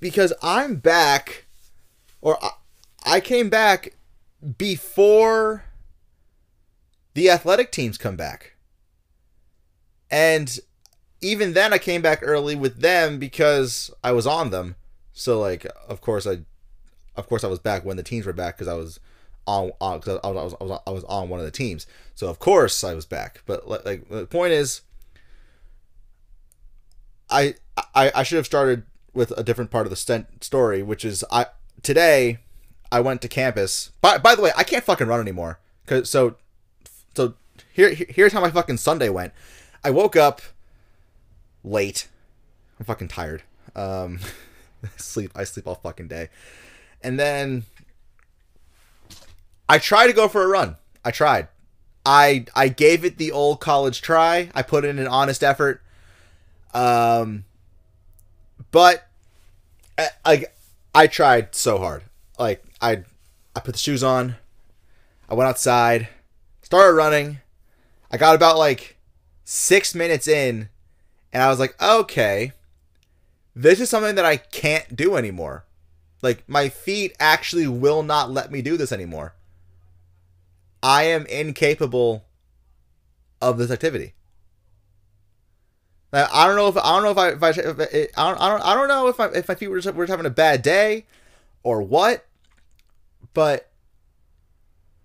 because 0.00 0.32
I'm 0.42 0.76
back, 0.76 1.43
or 2.24 2.42
I, 2.42 2.50
I 3.04 3.20
came 3.20 3.48
back 3.48 3.96
before 4.58 5.66
the 7.12 7.30
athletic 7.30 7.70
teams 7.70 7.96
come 7.96 8.16
back. 8.16 8.56
And 10.10 10.58
even 11.20 11.52
then 11.52 11.72
I 11.72 11.78
came 11.78 12.02
back 12.02 12.20
early 12.22 12.56
with 12.56 12.80
them 12.80 13.18
because 13.18 13.92
I 14.02 14.12
was 14.12 14.26
on 14.26 14.50
them. 14.50 14.74
So 15.12 15.38
like 15.38 15.66
of 15.88 16.00
course 16.00 16.26
I 16.26 16.40
of 17.14 17.28
course 17.28 17.44
I 17.44 17.48
was 17.48 17.60
back 17.60 17.84
when 17.84 17.96
the 17.96 18.02
teams 18.02 18.26
were 18.26 18.32
back 18.32 18.56
because 18.56 18.68
I 18.68 18.74
was 18.74 18.98
on, 19.46 19.70
on 19.80 20.00
cause 20.00 20.18
I, 20.24 20.30
was, 20.30 20.54
I 20.60 20.64
was 20.64 20.80
I 20.86 20.90
was 20.90 21.04
on 21.04 21.28
one 21.28 21.40
of 21.40 21.46
the 21.46 21.52
teams. 21.52 21.86
So 22.14 22.28
of 22.28 22.38
course 22.38 22.82
I 22.82 22.94
was 22.94 23.04
back. 23.04 23.42
But 23.44 23.68
like 23.68 24.08
the 24.08 24.26
point 24.26 24.52
is 24.52 24.80
I 27.28 27.54
I 27.94 28.10
I 28.14 28.22
should 28.22 28.36
have 28.36 28.46
started 28.46 28.84
with 29.12 29.30
a 29.36 29.42
different 29.44 29.70
part 29.70 29.86
of 29.86 29.90
the 29.90 29.96
st- 29.96 30.42
story, 30.42 30.82
which 30.82 31.04
is 31.04 31.22
I 31.30 31.46
today 31.84 32.38
I 32.90 33.00
went 33.00 33.22
to 33.22 33.28
campus. 33.28 33.90
By 34.00 34.18
by 34.18 34.34
the 34.34 34.42
way, 34.42 34.50
I 34.56 34.64
can't 34.64 34.84
fucking 34.84 35.06
run 35.06 35.20
anymore. 35.20 35.60
Cause 35.86 36.10
so 36.10 36.36
so 37.14 37.34
here 37.72 37.94
here's 37.94 38.32
how 38.32 38.40
my 38.40 38.50
fucking 38.50 38.78
Sunday 38.78 39.08
went. 39.08 39.32
I 39.84 39.90
woke 39.90 40.16
up 40.16 40.40
late. 41.62 42.08
I'm 42.78 42.86
fucking 42.86 43.08
tired. 43.08 43.42
Um, 43.76 44.20
sleep. 44.96 45.32
I 45.34 45.44
sleep 45.44 45.66
all 45.66 45.76
fucking 45.76 46.08
day, 46.08 46.28
and 47.02 47.18
then 47.20 47.64
I 49.68 49.78
tried 49.78 50.08
to 50.08 50.12
go 50.12 50.28
for 50.28 50.42
a 50.42 50.48
run. 50.48 50.76
I 51.04 51.10
tried. 51.10 51.48
I 52.06 52.46
I 52.54 52.68
gave 52.68 53.04
it 53.04 53.18
the 53.18 53.32
old 53.32 53.60
college 53.60 54.02
try. 54.02 54.50
I 54.54 54.62
put 54.62 54.84
in 54.84 54.98
an 54.98 55.06
honest 55.06 55.42
effort. 55.42 55.82
Um, 56.72 57.44
but 58.70 59.06
I, 59.96 60.08
I 60.24 60.44
I 60.94 61.06
tried 61.06 61.54
so 61.54 61.78
hard. 61.78 62.04
Like 62.38 62.64
I 62.80 63.02
I 63.54 63.60
put 63.60 63.72
the 63.72 63.78
shoes 63.78 64.02
on. 64.02 64.36
I 65.28 65.34
went 65.34 65.48
outside 65.48 66.08
started 66.64 66.96
running. 66.96 67.40
I 68.10 68.16
got 68.16 68.34
about 68.34 68.58
like 68.58 68.96
six 69.44 69.94
minutes 69.94 70.26
in, 70.26 70.70
and 71.32 71.42
I 71.42 71.48
was 71.48 71.58
like, 71.58 71.80
okay, 71.80 72.52
this 73.54 73.80
is 73.80 73.90
something 73.90 74.14
that 74.16 74.24
I 74.24 74.38
can't 74.38 74.96
do 74.96 75.16
anymore. 75.16 75.64
Like, 76.22 76.42
my 76.48 76.68
feet 76.70 77.14
actually 77.20 77.66
will 77.66 78.02
not 78.02 78.30
let 78.30 78.50
me 78.50 78.62
do 78.62 78.76
this 78.76 78.92
anymore. 78.92 79.34
I 80.82 81.04
am 81.04 81.26
incapable 81.26 82.24
of 83.42 83.58
this 83.58 83.70
activity. 83.70 84.14
I 86.14 86.46
don't 86.46 86.56
know 86.56 86.68
if 86.68 86.76
I 86.76 86.92
don't 86.94 87.02
know 87.02 87.10
if 87.10 87.18
I 87.18 87.28
if 87.30 87.42
I, 87.42 87.48
if 87.50 87.80
I, 88.16 88.22
I 88.22 88.28
don't 88.30 88.40
I 88.40 88.48
don't 88.48 88.62
I 88.62 88.74
don't 88.74 88.88
know 88.88 89.08
if 89.08 89.18
if 89.36 89.48
my 89.48 89.54
feet 89.54 89.68
were 89.68 89.80
just, 89.80 89.94
were 89.94 90.04
just 90.04 90.10
having 90.10 90.26
a 90.26 90.30
bad 90.30 90.62
day 90.62 91.06
or 91.62 91.82
what, 91.82 92.26
but 93.32 93.70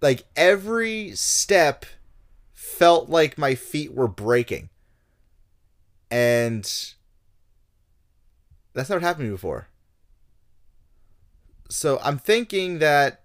like 0.02 0.26
every 0.36 1.12
step 1.16 1.86
felt 2.54 3.10
like 3.10 3.38
my 3.38 3.56
feet 3.56 3.94
were 3.94 4.08
breaking. 4.08 4.70
And 6.12 6.64
that's 8.74 8.90
never 8.90 9.00
happened 9.00 9.26
to 9.26 9.30
me 9.30 9.32
before. 9.32 9.68
so 11.70 12.00
I'm 12.04 12.18
thinking 12.18 12.80
that 12.80 13.22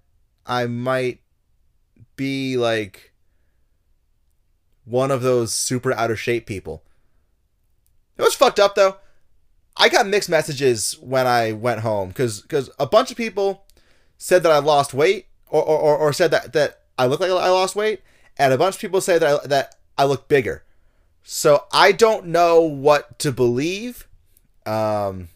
I 0.47 0.66
might 0.66 1.20
be 2.16 2.57
like 2.57 3.12
one 4.85 5.11
of 5.11 5.23
those 5.23 5.53
super 5.53 5.92
out 5.92 6.11
of 6.11 6.20
shape 6.20 6.47
people. 6.47 6.84
It 8.16 8.22
was 8.22 8.35
fucked 8.35 8.61
up 8.61 8.74
though. 8.74 8.96
I 9.77 9.88
got 9.88 10.07
mixed 10.07 10.31
messages 10.31 10.96
when 11.00 11.27
I 11.27 11.53
went 11.53 11.81
home 11.81 12.09
because 12.09 12.42
because 12.42 12.70
a 12.79 12.87
bunch 12.87 13.11
of 13.11 13.16
people 13.16 13.64
said 14.18 14.42
that 14.44 14.53
I 14.53 14.59
lost 14.59 14.94
weight 14.94 15.27
or, 15.48 15.62
or, 15.62 15.96
or 15.96 16.12
said 16.12 16.31
that, 16.31 16.53
that 16.53 16.83
I 16.98 17.07
look 17.07 17.20
like 17.20 17.31
I 17.31 17.50
lost 17.50 17.77
weight, 17.77 18.03
and 18.38 18.53
a 18.53 18.59
bunch 18.59 18.77
of 18.77 18.81
people 18.81 19.00
say 19.00 19.18
that 19.18 19.40
I, 19.44 19.46
that 19.46 19.77
I 19.98 20.05
look 20.05 20.29
bigger. 20.29 20.64
So 21.22 21.64
I 21.72 21.92
don't 21.92 22.27
know 22.27 22.61
what 22.61 23.18
to 23.20 23.33
believe. 23.33 24.07
Um, 24.66 25.29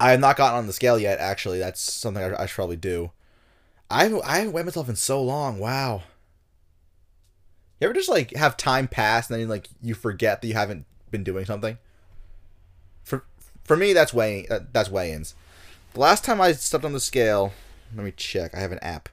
I 0.00 0.10
have 0.10 0.20
not 0.20 0.36
gotten 0.36 0.58
on 0.58 0.66
the 0.66 0.72
scale 0.72 0.98
yet. 0.98 1.18
Actually, 1.18 1.58
that's 1.58 1.80
something 1.80 2.22
I, 2.22 2.42
I 2.42 2.46
should 2.46 2.54
probably 2.54 2.76
do. 2.76 3.10
I 3.90 4.04
haven't, 4.04 4.24
I 4.24 4.38
haven't 4.38 4.52
weighed 4.52 4.64
myself 4.64 4.88
in 4.88 4.96
so 4.96 5.22
long. 5.22 5.58
Wow. 5.58 6.02
You 7.80 7.86
ever 7.86 7.94
just 7.94 8.08
like 8.08 8.34
have 8.34 8.56
time 8.56 8.88
pass 8.88 9.30
and 9.30 9.40
then 9.40 9.48
like 9.48 9.68
you 9.82 9.94
forget 9.94 10.40
that 10.40 10.48
you 10.48 10.54
haven't 10.54 10.86
been 11.10 11.24
doing 11.24 11.44
something? 11.44 11.78
For 13.64 13.76
me, 13.76 13.92
that's 13.92 14.12
weighing. 14.14 14.46
Uh, 14.50 14.60
that's 14.72 14.90
weigh-ins. 14.90 15.34
The 15.94 16.00
last 16.00 16.24
time 16.24 16.40
I 16.40 16.52
stepped 16.52 16.84
on 16.84 16.92
the 16.92 17.00
scale, 17.00 17.52
let 17.96 18.04
me 18.04 18.12
check. 18.14 18.54
I 18.54 18.60
have 18.60 18.72
an 18.72 18.78
app. 18.80 19.08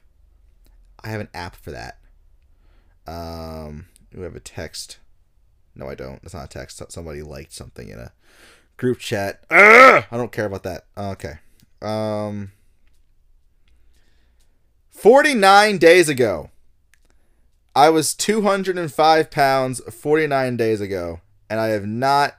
I 1.02 1.08
have 1.08 1.20
an 1.20 1.28
app 1.34 1.56
for 1.56 1.70
that. 1.70 1.98
Um, 3.06 3.86
we 4.14 4.22
have 4.22 4.36
a 4.36 4.40
text. 4.40 4.98
No, 5.74 5.88
I 5.88 5.94
don't. 5.94 6.20
It's 6.22 6.34
not 6.34 6.44
a 6.44 6.48
text. 6.48 6.82
Somebody 6.92 7.22
liked 7.22 7.52
something 7.52 7.88
in 7.88 7.98
a 7.98 8.12
group 8.76 8.98
chat. 8.98 9.44
Ugh! 9.50 10.04
I 10.10 10.16
don't 10.16 10.32
care 10.32 10.46
about 10.46 10.64
that. 10.64 10.84
Okay. 10.96 11.38
Um, 11.80 12.52
49 14.90 15.78
days 15.78 16.08
ago. 16.08 16.50
I 17.74 17.88
was 17.88 18.14
205 18.14 19.30
pounds 19.30 19.80
49 19.80 20.56
days 20.58 20.80
ago, 20.80 21.20
and 21.48 21.58
I 21.58 21.68
have 21.68 21.86
not, 21.86 22.36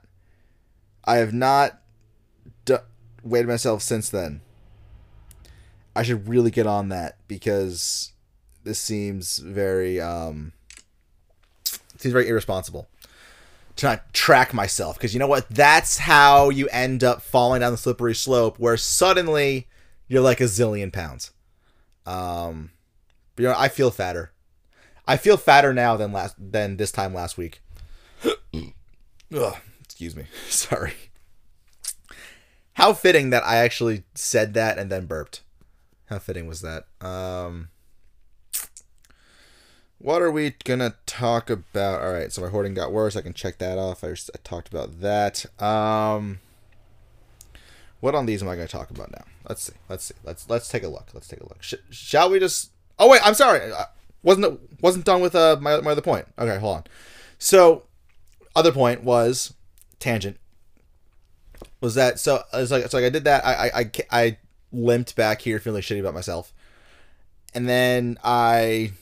I 1.06 1.16
have 1.16 1.34
not 1.34 1.82
weighed 3.24 3.48
myself 3.48 3.82
since 3.82 4.10
then. 4.10 4.42
I 5.96 6.04
should 6.04 6.28
really 6.28 6.52
get 6.52 6.68
on 6.68 6.90
that 6.90 7.18
because 7.28 8.14
this 8.64 8.80
seems 8.80 9.38
very, 9.38 10.02
um, 10.02 10.54
seems 11.98 12.14
very 12.14 12.28
irresponsible 12.28 12.88
to 13.76 13.86
not 13.88 14.14
track 14.14 14.54
myself 14.54 14.98
because 14.98 15.14
you 15.14 15.20
know 15.20 15.28
what? 15.28 15.48
That's 15.50 16.00
how 16.00 16.50
you 16.50 16.68
end 16.70 17.04
up 17.04 17.22
falling 17.22 17.62
down 17.62 17.72
the 17.72 17.78
slippery 17.78 18.16
slope 18.16 18.58
where 18.60 18.78
suddenly 18.78 19.68
you're 20.08 20.22
like 20.22 20.42
a 20.42 20.46
zillion 20.46 20.92
pounds. 20.92 21.32
Um, 22.06 22.72
but, 23.36 23.44
you 23.44 23.50
know, 23.50 23.56
I 23.58 23.70
feel 23.70 23.92
fatter. 23.92 24.32
I 25.08 25.18
feel 25.18 25.38
fatter 25.38 25.74
now 25.74 25.98
than 25.98 26.12
last 26.14 26.36
than 26.40 26.78
this 26.78 26.92
time 26.92 27.14
last 27.14 27.38
week. 27.38 27.62
Ugh, 29.36 29.56
excuse 29.84 30.16
me. 30.16 30.26
Sorry. 30.50 30.94
How 32.74 32.94
fitting 32.94 33.30
that 33.30 33.46
I 33.46 33.58
actually 33.58 34.04
said 34.16 34.54
that 34.56 34.78
and 34.78 34.92
then 34.92 35.06
burped. 35.06 35.42
How 36.06 36.20
fitting 36.20 36.48
was 36.48 36.62
that? 36.62 36.86
Um 37.02 37.70
what 40.04 40.22
are 40.22 40.32
we 40.32 40.54
gonna 40.66 40.96
talk 41.06 41.50
about? 41.50 42.02
All 42.02 42.12
right, 42.12 42.30
so 42.30 42.42
my 42.42 42.50
hoarding 42.50 42.74
got 42.74 42.92
worse. 42.92 43.16
I 43.16 43.22
can 43.22 43.34
check 43.34 43.58
that 43.60 43.78
off. 43.78 44.04
I, 44.04 44.10
just, 44.10 44.30
I 44.36 44.40
talked 44.44 44.68
about 44.68 45.00
that. 45.00 45.46
Um, 45.64 46.40
what 48.02 48.14
on 48.14 48.26
these 48.26 48.44
am 48.44 48.50
I 48.50 48.56
gonna 48.56 48.68
talk 48.68 48.90
about 48.90 49.12
now? 49.12 49.24
Let's 49.48 49.64
see. 49.64 49.74
Let's 49.88 50.04
see. 50.04 50.16
Let's 50.26 50.50
let's 50.50 50.68
take 50.68 50.84
a 50.84 50.90
look. 50.90 51.08
Let's 51.14 51.30
take 51.30 51.40
a 51.40 51.48
look. 51.48 51.64
Sh- 51.64 51.76
shall 51.90 52.30
we 52.30 52.38
just? 52.38 52.72
Oh 53.00 53.10
wait, 53.10 53.26
I'm 53.26 53.34
sorry. 53.34 53.72
I 53.72 53.86
wasn't 54.24 54.60
wasn't 54.82 55.06
done 55.06 55.22
with 55.22 55.36
uh 55.36 55.56
my 55.62 55.80
my 55.80 55.92
other 55.92 56.02
point. 56.02 56.26
Okay, 56.38 56.58
hold 56.60 56.76
on. 56.76 56.84
So, 57.40 57.84
other 58.58 58.74
point 58.74 59.06
was 59.06 59.54
tangent. 60.00 60.38
Was 61.84 61.96
that 61.96 62.18
so? 62.18 62.46
It's 62.54 62.72
like 62.72 62.94
like 62.94 63.04
I 63.04 63.10
did 63.10 63.26
that. 63.26 63.46
I 63.46 63.70
I 63.76 63.92
I, 64.10 64.38
limped 64.72 65.18
back 65.18 65.42
here 65.42 65.60
feeling 65.60 65.82
shitty 65.82 66.00
about 66.00 66.14
myself, 66.14 66.54
and 67.54 67.68
then 67.68 68.18
I 68.24 68.94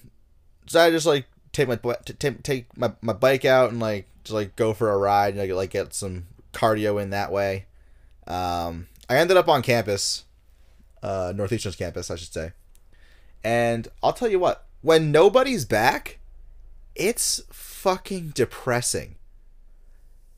so 0.66 0.82
I 0.82 0.90
just 0.90 1.06
like 1.06 1.28
take 1.52 1.68
my 1.68 1.78
take 2.08 2.76
my, 2.76 2.92
my 3.02 3.14
bike 3.14 3.46
out 3.46 3.70
and 3.70 3.80
like 3.80 4.08
just 4.24 4.34
like 4.34 4.56
go 4.56 4.74
for 4.74 4.92
a 4.92 4.98
ride 4.98 5.36
and 5.36 5.38
like, 5.38 5.52
like 5.52 5.70
get 5.70 5.94
some 5.94 6.26
cardio 6.54 7.00
in 7.00 7.12
that 7.12 7.32
way. 7.32 7.68
Um, 8.26 8.88
I 9.08 9.18
ended 9.18 9.38
up 9.38 9.48
on 9.48 9.62
campus, 9.62 10.24
uh, 11.04 11.34
Northeastern's 11.36 11.76
campus, 11.76 12.10
I 12.10 12.16
should 12.16 12.34
say. 12.34 12.54
And 13.44 13.90
I'll 14.02 14.14
tell 14.14 14.28
you 14.28 14.40
what, 14.40 14.66
when 14.82 15.12
nobody's 15.12 15.66
back, 15.66 16.18
it's 16.96 17.42
fucking 17.52 18.30
depressing. 18.30 19.18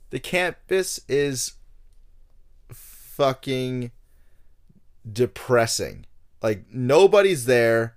The 0.10 0.20
campus 0.20 1.00
is 1.08 1.54
fucking 3.16 3.92
depressing. 5.10 6.06
Like 6.42 6.66
nobody's 6.72 7.46
there 7.46 7.96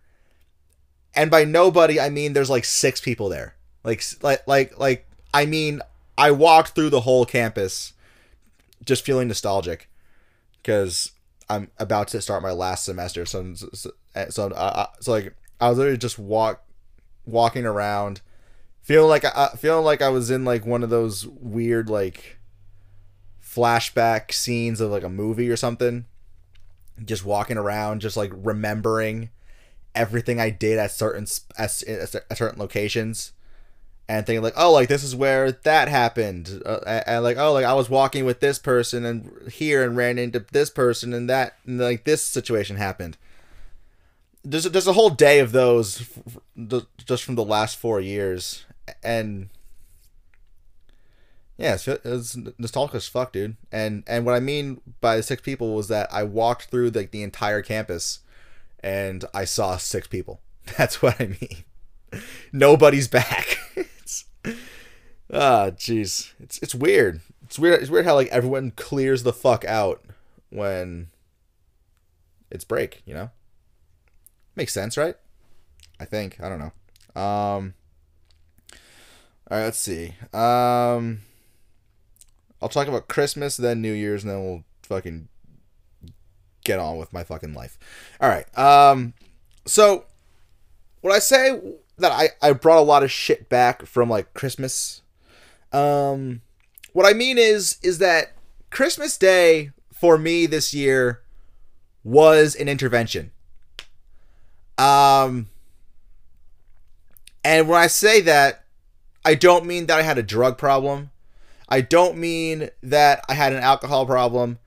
and 1.14 1.30
by 1.30 1.44
nobody 1.44 1.98
I 1.98 2.10
mean 2.10 2.32
there's 2.32 2.50
like 2.50 2.64
six 2.64 3.00
people 3.00 3.28
there. 3.28 3.56
Like 3.84 4.02
like 4.22 4.46
like 4.46 4.78
like 4.78 5.08
I 5.32 5.46
mean 5.46 5.80
I 6.18 6.30
walked 6.30 6.74
through 6.74 6.90
the 6.90 7.00
whole 7.00 7.24
campus 7.26 7.92
just 8.84 9.04
feeling 9.04 9.28
nostalgic 9.28 9.88
because 10.62 11.12
I'm 11.48 11.70
about 11.78 12.08
to 12.08 12.20
start 12.20 12.42
my 12.42 12.52
last 12.52 12.84
semester. 12.84 13.24
So 13.26 13.40
eh, 14.14 14.26
so 14.30 14.30
so, 14.30 14.48
uh, 14.48 14.86
so 15.00 15.12
like 15.12 15.34
I 15.60 15.68
was 15.68 15.78
literally 15.78 15.98
just 15.98 16.18
walk 16.18 16.62
walking 17.24 17.64
around 17.64 18.20
feeling 18.82 19.08
like 19.08 19.24
I 19.24 19.28
uh, 19.28 19.48
feeling 19.56 19.84
like 19.84 20.02
I 20.02 20.08
was 20.10 20.30
in 20.30 20.44
like 20.44 20.64
one 20.64 20.82
of 20.82 20.90
those 20.90 21.26
weird 21.26 21.88
like 21.88 22.38
flashback 23.56 24.32
scenes 24.32 24.80
of 24.80 24.90
like 24.90 25.04
a 25.04 25.08
movie 25.08 25.48
or 25.48 25.56
something. 25.56 26.04
Just 27.04 27.24
walking 27.24 27.58
around, 27.58 28.00
just 28.00 28.16
like 28.16 28.32
remembering 28.34 29.30
everything 29.94 30.40
I 30.40 30.50
did 30.50 30.78
at 30.78 30.90
certain 30.90 31.26
at, 31.58 31.70
certain 31.70 32.58
locations, 32.58 33.32
and 34.08 34.24
thinking 34.24 34.42
like, 34.42 34.54
oh, 34.56 34.72
like 34.72 34.88
this 34.88 35.04
is 35.04 35.14
where 35.14 35.52
that 35.52 35.88
happened, 35.88 36.62
uh, 36.64 37.02
and, 37.06 37.22
like, 37.22 37.36
oh, 37.36 37.52
like 37.52 37.66
I 37.66 37.74
was 37.74 37.90
walking 37.90 38.24
with 38.24 38.40
this 38.40 38.58
person 38.58 39.04
and 39.04 39.50
here 39.52 39.84
and 39.84 39.94
ran 39.94 40.18
into 40.18 40.44
this 40.52 40.70
person 40.70 41.12
and 41.12 41.28
that, 41.28 41.56
and 41.66 41.78
like 41.78 42.04
this 42.04 42.22
situation 42.22 42.76
happened. 42.76 43.18
There's 44.42 44.64
there's 44.64 44.86
a 44.86 44.94
whole 44.94 45.10
day 45.10 45.40
of 45.40 45.52
those, 45.52 46.08
just 47.04 47.24
from 47.24 47.34
the 47.34 47.44
last 47.44 47.76
four 47.76 48.00
years, 48.00 48.64
and 49.02 49.50
yeah, 51.58 51.74
it's, 51.74 51.88
it's 51.88 52.36
nostalgic 52.58 52.96
as 52.96 53.08
fuck, 53.08 53.32
dude. 53.32 53.56
And 53.72 54.04
and 54.06 54.26
what 54.26 54.34
I 54.34 54.40
mean 54.40 54.80
by 55.00 55.16
the 55.16 55.22
six 55.22 55.40
people 55.40 55.74
was 55.74 55.88
that 55.88 56.12
I 56.12 56.22
walked 56.22 56.64
through 56.64 56.90
like 56.90 57.12
the 57.12 57.22
entire 57.22 57.62
campus 57.62 58.20
and 58.80 59.24
I 59.32 59.44
saw 59.46 59.76
six 59.78 60.06
people. 60.06 60.40
That's 60.78 61.00
what 61.00 61.20
I 61.20 61.26
mean. 61.26 61.64
Nobody's 62.52 63.08
back. 63.08 63.58
ah, 65.32 65.70
jeez. 65.70 66.32
It's 66.38 66.58
it's 66.58 66.74
weird. 66.74 67.20
It's 67.44 67.58
weird. 67.58 67.80
It's 67.80 67.90
weird 67.90 68.04
how 68.04 68.14
like 68.14 68.28
everyone 68.28 68.72
clears 68.72 69.22
the 69.22 69.32
fuck 69.32 69.64
out 69.64 70.04
when 70.50 71.08
it's 72.50 72.64
break. 72.64 73.02
You 73.06 73.14
know, 73.14 73.30
makes 74.54 74.74
sense, 74.74 74.96
right? 74.98 75.16
I 75.98 76.04
think. 76.04 76.38
I 76.38 76.50
don't 76.50 76.58
know. 76.58 77.20
Um. 77.20 77.74
All 79.50 79.58
right. 79.58 79.64
Let's 79.64 79.78
see. 79.78 80.14
Um. 80.34 81.22
I'll 82.66 82.70
talk 82.70 82.88
about 82.88 83.06
Christmas, 83.06 83.56
then 83.56 83.80
New 83.80 83.92
Year's, 83.92 84.24
and 84.24 84.32
then 84.32 84.44
we'll 84.44 84.64
fucking 84.82 85.28
get 86.64 86.80
on 86.80 86.98
with 86.98 87.12
my 87.12 87.22
fucking 87.22 87.54
life. 87.54 87.78
All 88.20 88.28
right. 88.28 88.58
Um, 88.58 89.14
so 89.66 90.04
when 91.00 91.14
I 91.14 91.20
say 91.20 91.60
that 91.98 92.10
I, 92.10 92.30
I 92.42 92.54
brought 92.54 92.80
a 92.80 92.82
lot 92.82 93.04
of 93.04 93.10
shit 93.12 93.48
back 93.48 93.86
from 93.86 94.10
like 94.10 94.34
Christmas, 94.34 95.02
um, 95.72 96.42
what 96.92 97.06
I 97.06 97.12
mean 97.12 97.38
is 97.38 97.78
is 97.84 97.98
that 97.98 98.32
Christmas 98.70 99.16
Day 99.16 99.70
for 99.92 100.18
me 100.18 100.46
this 100.46 100.74
year 100.74 101.22
was 102.02 102.56
an 102.56 102.68
intervention. 102.68 103.30
Um, 104.76 105.50
and 107.44 107.68
when 107.68 107.80
I 107.80 107.86
say 107.86 108.20
that, 108.22 108.64
I 109.24 109.36
don't 109.36 109.66
mean 109.66 109.86
that 109.86 110.00
I 110.00 110.02
had 110.02 110.18
a 110.18 110.22
drug 110.24 110.58
problem. 110.58 111.12
I 111.68 111.80
don't 111.80 112.16
mean 112.16 112.70
that 112.82 113.24
I 113.28 113.34
had 113.34 113.52
an 113.52 113.62
alcohol 113.62 114.06
problem. 114.06 114.58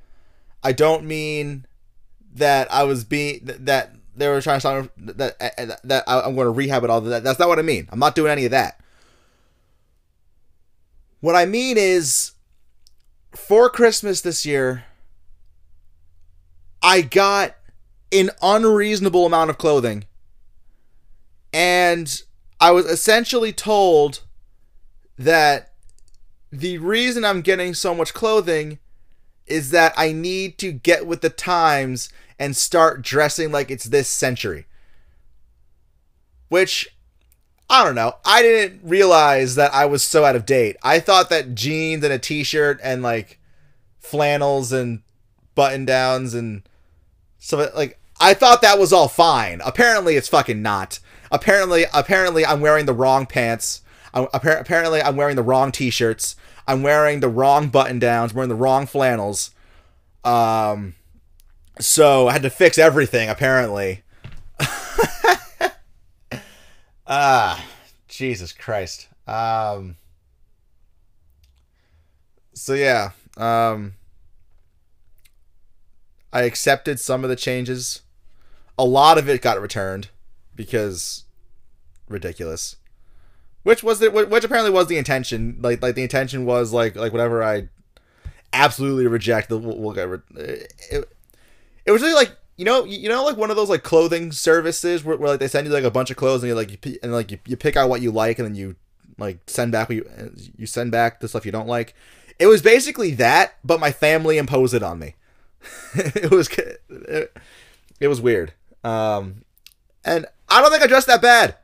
I 0.63 0.73
don't 0.73 1.05
mean 1.05 1.65
that 2.33 2.71
I 2.71 2.83
was 2.83 3.03
being 3.03 3.41
that 3.43 3.93
they 4.15 4.27
were 4.27 4.41
trying 4.41 4.57
to 4.57 4.59
stop 4.59 4.91
that 4.97 5.37
eh, 5.39 5.49
eh, 5.57 5.65
that, 5.65 5.79
that 5.83 6.03
I'm 6.07 6.35
going 6.35 6.45
to 6.45 6.51
rehab 6.51 6.83
it 6.83 6.89
all. 6.89 7.01
That 7.01 7.23
that's 7.23 7.39
not 7.39 7.47
what 7.47 7.59
I 7.59 7.63
mean. 7.63 7.87
I'm 7.91 7.99
not 7.99 8.15
doing 8.15 8.31
any 8.31 8.45
of 8.45 8.51
that. 8.51 8.79
What 11.21 11.35
I 11.35 11.45
mean 11.45 11.77
is, 11.77 12.31
for 13.31 13.69
Christmas 13.69 14.21
this 14.21 14.45
year, 14.45 14.85
I 16.81 17.01
got 17.01 17.55
an 18.11 18.31
unreasonable 18.41 19.25
amount 19.25 19.49
of 19.49 19.57
clothing. 19.57 20.05
And 21.51 22.21
I 22.59 22.71
was 22.71 22.85
essentially 22.85 23.51
told 23.51 24.21
that 25.17 25.68
the 26.51 26.77
reason 26.77 27.25
I'm 27.25 27.41
getting 27.41 27.73
so 27.73 27.93
much 27.93 28.13
clothing 28.13 28.79
is 29.45 29.71
that 29.71 29.93
I 29.97 30.11
need 30.11 30.57
to 30.59 30.71
get 30.71 31.07
with 31.07 31.21
the 31.21 31.29
times 31.29 32.09
and 32.37 32.55
start 32.55 33.01
dressing 33.01 33.51
like 33.51 33.69
it's 33.69 33.85
this 33.85 34.07
century. 34.07 34.65
Which 36.47 36.87
I 37.69 37.83
don't 37.83 37.95
know. 37.95 38.15
I 38.25 38.41
didn't 38.41 38.81
realize 38.83 39.55
that 39.55 39.73
I 39.73 39.85
was 39.85 40.03
so 40.03 40.25
out 40.25 40.35
of 40.35 40.45
date. 40.45 40.77
I 40.81 40.99
thought 40.99 41.29
that 41.29 41.53
jeans 41.53 42.03
and 42.03 42.13
a 42.13 42.17
t-shirt 42.17 42.79
and 42.81 43.03
like 43.03 43.39
flannels 43.99 44.71
and 44.71 45.01
button 45.53 45.85
downs 45.85 46.33
and 46.33 46.63
so 47.37 47.69
like 47.75 47.99
I 48.19 48.33
thought 48.33 48.61
that 48.61 48.79
was 48.79 48.91
all 48.91 49.07
fine. 49.07 49.61
Apparently 49.63 50.15
it's 50.15 50.29
fucking 50.29 50.61
not. 50.61 50.99
Apparently 51.31 51.85
apparently 51.93 52.45
I'm 52.45 52.61
wearing 52.61 52.85
the 52.87 52.93
wrong 52.93 53.27
pants. 53.27 53.81
I'm, 54.13 54.27
apparently 54.33 55.01
I'm 55.01 55.15
wearing 55.15 55.35
the 55.35 55.43
wrong 55.43 55.71
t-shirts. 55.71 56.35
I'm 56.67 56.83
wearing 56.83 57.19
the 57.19 57.29
wrong 57.29 57.69
button 57.69 57.99
downs, 57.99 58.33
wearing 58.33 58.49
the 58.49 58.55
wrong 58.55 58.85
flannels. 58.85 59.51
Um 60.23 60.95
so 61.79 62.27
I 62.27 62.33
had 62.33 62.41
to 62.43 62.49
fix 62.49 62.77
everything 62.77 63.29
apparently. 63.29 64.03
Ah, 67.11 67.65
Jesus 68.07 68.53
Christ. 68.53 69.07
Um. 69.27 69.95
So 72.53 72.75
yeah, 72.75 73.11
um, 73.35 73.93
I 76.31 76.43
accepted 76.43 76.99
some 76.99 77.23
of 77.23 77.31
the 77.31 77.35
changes. 77.35 78.01
A 78.77 78.85
lot 78.85 79.17
of 79.17 79.27
it 79.27 79.41
got 79.41 79.59
returned 79.59 80.09
because 80.55 81.23
ridiculous. 82.07 82.75
Which 83.63 83.83
was 83.83 83.99
the 83.99 84.09
which 84.09 84.43
apparently 84.43 84.71
was 84.71 84.87
the 84.87 84.97
intention. 84.97 85.57
Like 85.61 85.81
like 85.81 85.95
the 85.95 86.03
intention 86.03 86.45
was 86.45 86.73
like 86.73 86.95
like 86.95 87.11
whatever 87.11 87.43
I 87.43 87.69
absolutely 88.53 89.07
reject. 89.07 89.49
We'll, 89.49 89.59
we'll. 89.59 89.97
It, 89.97 91.13
it 91.85 91.91
was 91.91 92.01
really 92.01 92.13
like 92.13 92.35
you 92.59 92.65
know, 92.65 92.83
you 92.83 93.07
know, 93.07 93.23
like 93.23 93.37
one 93.37 93.49
of 93.49 93.55
those 93.55 93.69
like 93.69 93.83
clothing 93.83 94.33
services 94.33 95.03
where, 95.03 95.15
where 95.15 95.29
like 95.29 95.39
they 95.39 95.47
send 95.47 95.65
you 95.65 95.71
like 95.71 95.85
a 95.85 95.91
bunch 95.91 96.11
of 96.11 96.17
clothes 96.17 96.43
and 96.43 96.49
you 96.49 96.55
like 96.55 96.85
you 96.85 96.99
and 97.01 97.13
like 97.13 97.31
you, 97.31 97.39
you 97.45 97.55
pick 97.55 97.77
out 97.77 97.87
what 97.87 98.01
you 98.01 98.11
like 98.11 98.37
and 98.37 98.45
then 98.45 98.55
you 98.55 98.75
like 99.17 99.39
send 99.47 99.71
back 99.71 99.87
what 99.87 99.95
you 99.95 100.09
you 100.57 100.65
send 100.65 100.91
back 100.91 101.21
the 101.21 101.27
stuff 101.27 101.45
you 101.45 101.53
don't 101.53 101.67
like. 101.67 101.93
It 102.37 102.47
was 102.47 102.61
basically 102.61 103.11
that, 103.11 103.55
but 103.63 103.79
my 103.79 103.93
family 103.93 104.37
imposed 104.37 104.73
it 104.73 104.83
on 104.83 104.99
me. 104.99 105.15
it 105.95 106.31
was 106.31 106.49
it, 106.49 107.37
it 107.99 108.07
was 108.09 108.19
weird. 108.19 108.53
Um, 108.83 109.43
and 110.03 110.25
I 110.49 110.61
don't 110.61 110.71
think 110.71 110.83
I 110.83 110.87
dressed 110.87 111.07
that 111.07 111.21
bad. 111.21 111.55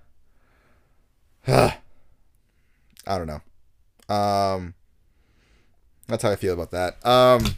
I 3.07 3.17
don't 3.17 3.27
know. 3.27 4.13
Um, 4.15 4.73
that's 6.07 6.23
how 6.23 6.31
I 6.31 6.35
feel 6.35 6.53
about 6.53 6.71
that. 6.71 7.05
Um. 7.05 7.55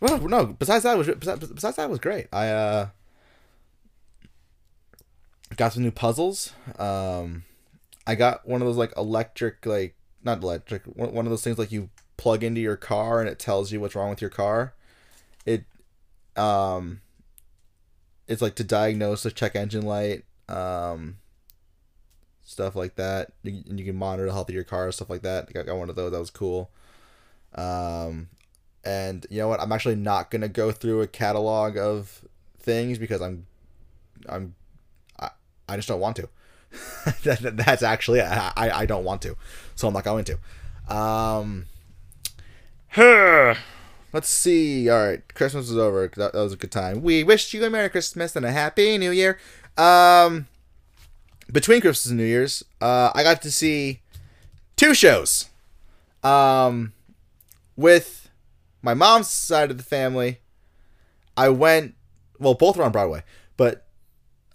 Well, 0.00 0.18
no. 0.28 0.46
Besides 0.46 0.84
that, 0.84 0.96
was 0.96 1.08
besides, 1.08 1.76
that 1.76 1.90
was 1.90 1.98
great. 1.98 2.26
I 2.32 2.48
uh 2.48 2.88
got 5.56 5.72
some 5.72 5.82
new 5.82 5.90
puzzles. 5.90 6.52
Um, 6.78 7.44
I 8.06 8.14
got 8.14 8.46
one 8.48 8.62
of 8.62 8.66
those 8.66 8.76
like 8.76 8.96
electric, 8.96 9.66
like 9.66 9.94
not 10.24 10.42
electric, 10.42 10.84
one 10.84 11.26
of 11.26 11.30
those 11.30 11.44
things 11.44 11.58
like 11.58 11.72
you 11.72 11.90
plug 12.16 12.42
into 12.44 12.60
your 12.60 12.76
car 12.76 13.20
and 13.20 13.28
it 13.28 13.38
tells 13.38 13.72
you 13.72 13.80
what's 13.80 13.94
wrong 13.94 14.10
with 14.10 14.20
your 14.20 14.30
car. 14.30 14.74
It, 15.44 15.64
um, 16.36 17.00
it's 18.26 18.42
like 18.42 18.54
to 18.56 18.64
diagnose 18.64 19.22
the 19.22 19.30
check 19.30 19.56
engine 19.56 19.84
light, 19.84 20.24
um, 20.48 21.16
stuff 22.50 22.74
like 22.74 22.96
that. 22.96 23.32
You, 23.42 23.62
and 23.68 23.78
you 23.78 23.86
can 23.86 23.96
monitor 23.96 24.26
the 24.26 24.32
health 24.32 24.48
of 24.48 24.54
your 24.54 24.64
car, 24.64 24.90
stuff 24.92 25.08
like 25.08 25.22
that. 25.22 25.48
I 25.48 25.62
got, 25.62 25.76
one 25.76 25.88
of 25.88 25.96
those. 25.96 26.10
That 26.12 26.18
was 26.18 26.30
cool. 26.30 26.70
Um, 27.54 28.28
and 28.84 29.24
you 29.30 29.38
know 29.38 29.48
what? 29.48 29.60
I'm 29.60 29.72
actually 29.72 29.96
not 29.96 30.30
gonna 30.30 30.48
go 30.48 30.72
through 30.72 31.02
a 31.02 31.06
catalog 31.06 31.76
of 31.76 32.24
things 32.58 32.98
because 32.98 33.22
I'm, 33.22 33.46
I'm, 34.28 34.54
I, 35.18 35.30
I 35.68 35.76
just 35.76 35.88
don't 35.88 36.00
want 36.00 36.16
to. 36.16 36.28
that, 37.24 37.56
that's 37.56 37.82
actually 37.82 38.20
I, 38.20 38.52
I 38.56 38.86
don't 38.86 39.04
want 39.04 39.22
to, 39.22 39.36
so 39.74 39.88
I'm 39.88 39.94
not 39.94 40.04
going 40.04 40.24
to. 40.24 40.94
Um, 40.94 41.66
let's 44.12 44.28
see. 44.28 44.88
All 44.88 45.04
right, 45.04 45.34
Christmas 45.34 45.70
is 45.70 45.76
over. 45.76 46.08
That, 46.16 46.32
that 46.32 46.40
was 46.40 46.52
a 46.52 46.56
good 46.56 46.72
time. 46.72 47.02
We 47.02 47.24
wish 47.24 47.52
you 47.54 47.64
a 47.64 47.70
Merry 47.70 47.88
Christmas 47.88 48.36
and 48.36 48.44
a 48.46 48.52
Happy 48.52 48.98
New 48.98 49.10
Year. 49.10 49.38
Um, 49.76 50.46
between 51.52 51.80
Christmas 51.80 52.06
and 52.06 52.16
New 52.16 52.24
Year's, 52.24 52.64
uh, 52.80 53.10
I 53.14 53.22
got 53.22 53.42
to 53.42 53.50
see 53.50 54.00
two 54.76 54.94
shows. 54.94 55.48
Um, 56.22 56.92
with 57.76 58.30
my 58.82 58.94
mom's 58.94 59.28
side 59.28 59.70
of 59.70 59.76
the 59.78 59.82
family, 59.82 60.38
I 61.36 61.48
went. 61.48 61.94
Well, 62.38 62.54
both 62.54 62.76
were 62.76 62.84
on 62.84 62.92
Broadway, 62.92 63.22
but 63.56 63.86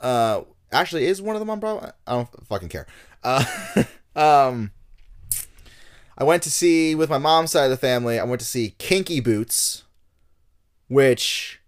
uh, 0.01 0.41
actually, 0.71 1.05
is 1.05 1.21
one 1.21 1.35
of 1.35 1.39
them 1.39 1.49
on 1.49 1.59
Broadway? 1.59 1.91
I 2.07 2.11
don't 2.13 2.47
fucking 2.47 2.69
care. 2.69 2.87
Uh, 3.23 3.43
um, 4.15 4.71
I 6.17 6.23
went 6.23 6.43
to 6.43 6.51
see 6.51 6.95
with 6.95 7.09
my 7.09 7.17
mom's 7.17 7.51
side 7.51 7.65
of 7.65 7.71
the 7.71 7.77
family. 7.77 8.19
I 8.19 8.23
went 8.23 8.39
to 8.41 8.47
see 8.47 8.75
Kinky 8.77 9.19
Boots, 9.19 9.83
which 10.87 11.59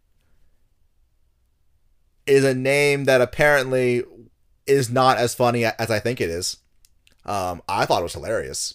is 2.26 2.44
a 2.44 2.54
name 2.54 3.06
that 3.06 3.22
apparently 3.22 4.04
is 4.68 4.90
not 4.90 5.18
as 5.18 5.34
funny 5.34 5.66
as 5.66 5.92
I 5.92 6.00
think 6.00 6.22
it 6.22 6.30
is. 6.30 6.58
Um, 7.26 7.62
I 7.68 7.86
thought 7.86 8.00
it 8.00 8.04
was 8.04 8.14
hilarious. 8.14 8.74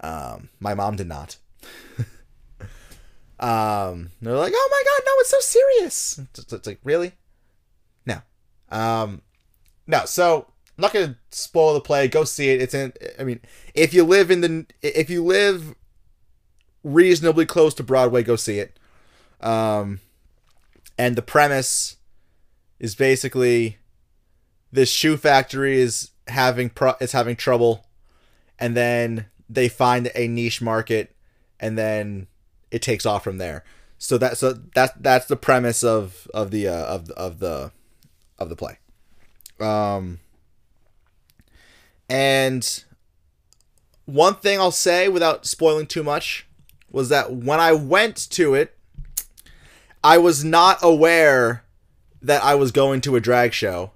Um, 0.00 0.48
my 0.60 0.74
mom 0.74 0.96
did 0.96 1.08
not. 1.08 1.36
Um, 3.40 4.10
they're 4.20 4.36
like, 4.36 4.52
"Oh 4.54 4.68
my 4.70 4.82
god, 4.84 5.02
no, 5.06 5.12
it's 5.20 5.30
so 5.30 5.40
serious." 5.40 6.18
It's, 6.18 6.52
it's 6.52 6.66
like, 6.66 6.78
really? 6.84 7.12
No. 8.04 8.20
Um, 8.68 9.22
no. 9.86 10.04
So 10.04 10.46
I'm 10.76 10.82
not 10.82 10.92
gonna 10.92 11.16
spoil 11.30 11.72
the 11.72 11.80
play. 11.80 12.06
Go 12.06 12.24
see 12.24 12.50
it. 12.50 12.60
It's 12.60 12.74
in. 12.74 12.92
I 13.18 13.24
mean, 13.24 13.40
if 13.74 13.94
you 13.94 14.04
live 14.04 14.30
in 14.30 14.42
the, 14.42 14.66
if 14.82 15.08
you 15.08 15.24
live 15.24 15.74
reasonably 16.84 17.46
close 17.46 17.72
to 17.74 17.82
Broadway, 17.82 18.22
go 18.22 18.36
see 18.36 18.58
it. 18.58 18.78
Um, 19.40 20.00
and 20.98 21.16
the 21.16 21.22
premise 21.22 21.96
is 22.78 22.94
basically 22.94 23.78
this 24.72 24.90
shoe 24.90 25.16
factory 25.16 25.80
is 25.80 26.10
having 26.28 26.70
pro- 26.70 26.96
is 27.00 27.12
having 27.12 27.36
trouble, 27.36 27.86
and 28.58 28.76
then 28.76 29.26
they 29.48 29.68
find 29.68 30.10
a 30.14 30.28
niche 30.28 30.62
market, 30.62 31.14
and 31.58 31.76
then 31.76 32.26
it 32.70 32.82
takes 32.82 33.04
off 33.04 33.24
from 33.24 33.38
there. 33.38 33.64
So 33.98 34.16
that 34.18 34.38
so 34.38 34.54
that's 34.74 34.92
that's 34.98 35.26
the 35.26 35.36
premise 35.36 35.84
of 35.84 36.28
of 36.32 36.50
the 36.50 36.68
uh, 36.68 36.84
of 36.86 37.10
of 37.10 37.38
the 37.38 37.72
of 38.38 38.48
the 38.48 38.56
play. 38.56 38.78
Um, 39.60 40.20
and 42.08 42.84
one 44.06 44.34
thing 44.34 44.58
I'll 44.58 44.70
say 44.70 45.08
without 45.08 45.46
spoiling 45.46 45.86
too 45.86 46.02
much 46.02 46.46
was 46.90 47.08
that 47.10 47.32
when 47.32 47.60
I 47.60 47.72
went 47.72 48.16
to 48.30 48.54
it, 48.54 48.76
I 50.02 50.18
was 50.18 50.42
not 50.44 50.78
aware 50.82 51.64
that 52.22 52.42
I 52.42 52.54
was 52.54 52.72
going 52.72 53.00
to 53.02 53.16
a 53.16 53.20
drag 53.20 53.52
show. 53.52 53.92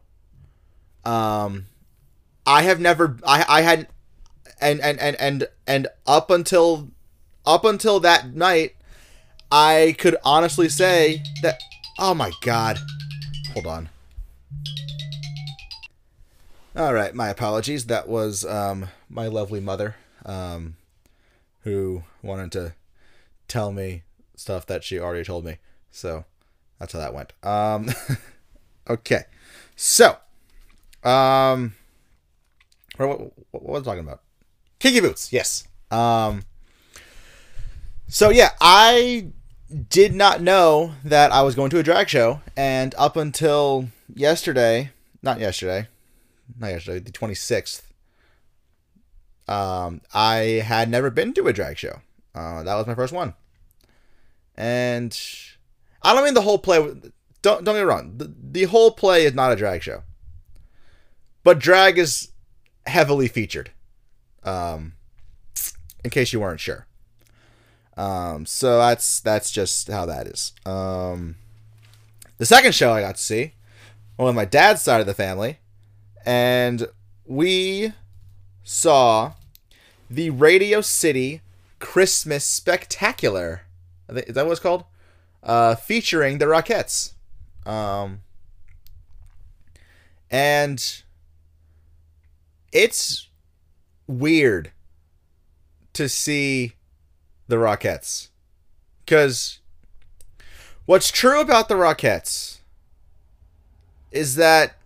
Um, 1.04 1.66
I 2.46 2.62
have 2.62 2.80
never 2.80 3.18
I 3.26 3.44
I 3.48 3.60
had 3.62 3.88
and 4.60 4.80
and 4.80 4.98
and 4.98 5.16
and 5.16 5.48
and 5.66 5.88
up 6.06 6.31
until 6.31 6.88
up 7.46 7.64
until 7.64 8.00
that 8.00 8.35
night, 8.35 8.74
I 9.50 9.94
could 9.98 10.16
honestly 10.24 10.68
say 10.68 11.22
that. 11.42 11.60
Oh 11.98 12.14
my 12.14 12.33
god. 12.42 12.79
Hold 13.52 13.66
on. 13.66 13.88
All 16.76 16.92
right, 16.92 17.14
my 17.14 17.29
apologies. 17.29 17.87
That 17.87 18.08
was 18.08 18.44
um, 18.44 18.88
my 19.08 19.29
lovely 19.29 19.60
mother 19.60 19.94
um, 20.26 20.74
who 21.60 22.02
wanted 22.20 22.50
to 22.52 22.74
tell 23.46 23.70
me 23.70 24.02
stuff 24.35 24.66
that 24.66 24.83
she 24.83 24.98
already 24.98 25.22
told 25.22 25.44
me. 25.44 25.58
So 25.92 26.24
that's 26.81 26.92
how 26.92 26.98
that 26.98 27.14
went. 27.14 27.33
Um, 27.44 27.90
okay. 28.90 29.22
So, 29.76 30.16
um, 31.05 31.75
what, 32.96 33.09
what, 33.09 33.33
what 33.50 33.63
was 33.65 33.83
I 33.83 33.85
talking 33.85 34.07
about? 34.07 34.23
Kinky 34.79 35.00
Boots, 35.00 35.33
yes. 35.33 35.67
Um, 35.90 36.42
so 38.09 38.31
yeah, 38.31 38.50
I 38.61 39.29
did 39.88 40.15
not 40.15 40.40
know 40.40 40.94
that 41.05 41.33
I 41.33 41.42
was 41.42 41.55
going 41.55 41.71
to 41.71 41.79
a 41.79 41.83
drag 41.83 42.09
show, 42.09 42.40
and 42.57 42.94
up 42.96 43.17
until 43.17 43.88
yesterday, 44.15 44.90
not 45.23 45.40
yesterday, 45.40 45.88
not 46.59 46.69
yesterday, 46.71 46.98
the 46.98 47.13
twenty 47.13 47.35
sixth, 47.35 47.92
um, 49.48 50.00
I 50.13 50.63
had 50.65 50.90
never 50.90 51.11
been 51.11 51.33
to 51.35 51.46
a 51.46 51.52
drag 51.52 51.79
show. 51.79 52.00
Uh, 52.35 52.63
that 52.63 52.75
was 52.75 52.87
my 52.87 52.94
first 52.94 53.13
one, 53.13 53.35
and 54.57 55.19
I 56.02 56.15
don't 56.15 56.25
mean 56.25 56.35
the 56.35 56.42
whole 56.42 56.59
play. 56.59 56.79
Don't 57.42 57.65
don't 57.65 57.75
get 57.75 57.75
me 57.75 57.81
wrong. 57.81 58.15
The, 58.17 58.35
the 58.38 58.65
whole 58.65 58.90
play 58.90 59.25
is 59.25 59.35
not 59.35 59.52
a 59.52 59.57
drag 59.57 59.83
show, 59.83 60.02
but 61.44 61.58
drag 61.58 61.98
is 61.98 62.32
heavily 62.86 63.28
featured. 63.28 63.70
Um, 64.42 64.94
in 66.02 66.10
case 66.10 66.32
you 66.32 66.40
weren't 66.40 66.60
sure. 66.60 66.86
Um, 67.96 68.44
so 68.44 68.78
that's 68.78 69.20
that's 69.20 69.50
just 69.50 69.88
how 69.88 70.04
that 70.06 70.26
is. 70.26 70.52
Um, 70.66 71.36
the 72.38 72.46
second 72.46 72.74
show 72.74 72.92
I 72.92 73.00
got 73.00 73.16
to 73.16 73.22
see, 73.22 73.54
one 74.16 74.26
with 74.26 74.36
my 74.36 74.44
dad's 74.44 74.82
side 74.82 75.00
of 75.00 75.06
the 75.06 75.14
family, 75.14 75.58
and 76.26 76.88
we 77.24 77.92
saw 78.64 79.32
the 80.10 80.30
Radio 80.30 80.80
City 80.80 81.40
Christmas 81.78 82.44
Spectacular. 82.44 83.62
Is 84.08 84.34
that 84.34 84.44
what 84.44 84.52
it's 84.52 84.60
called? 84.60 84.84
Uh, 85.42 85.74
featuring 85.74 86.38
the 86.38 86.46
Rockettes. 86.46 87.12
Um, 87.66 88.20
and 90.30 91.02
it's 92.75 93.29
weird 94.06 94.72
to 95.94 96.08
see 96.08 96.75
the 97.46 97.56
Rockettes. 97.56 98.29
Because 99.04 99.60
what's 100.85 101.10
true 101.10 101.40
about 101.40 101.68
the 101.68 101.77
Rockettes 101.77 102.58
is 104.10 104.35
that 104.37 104.77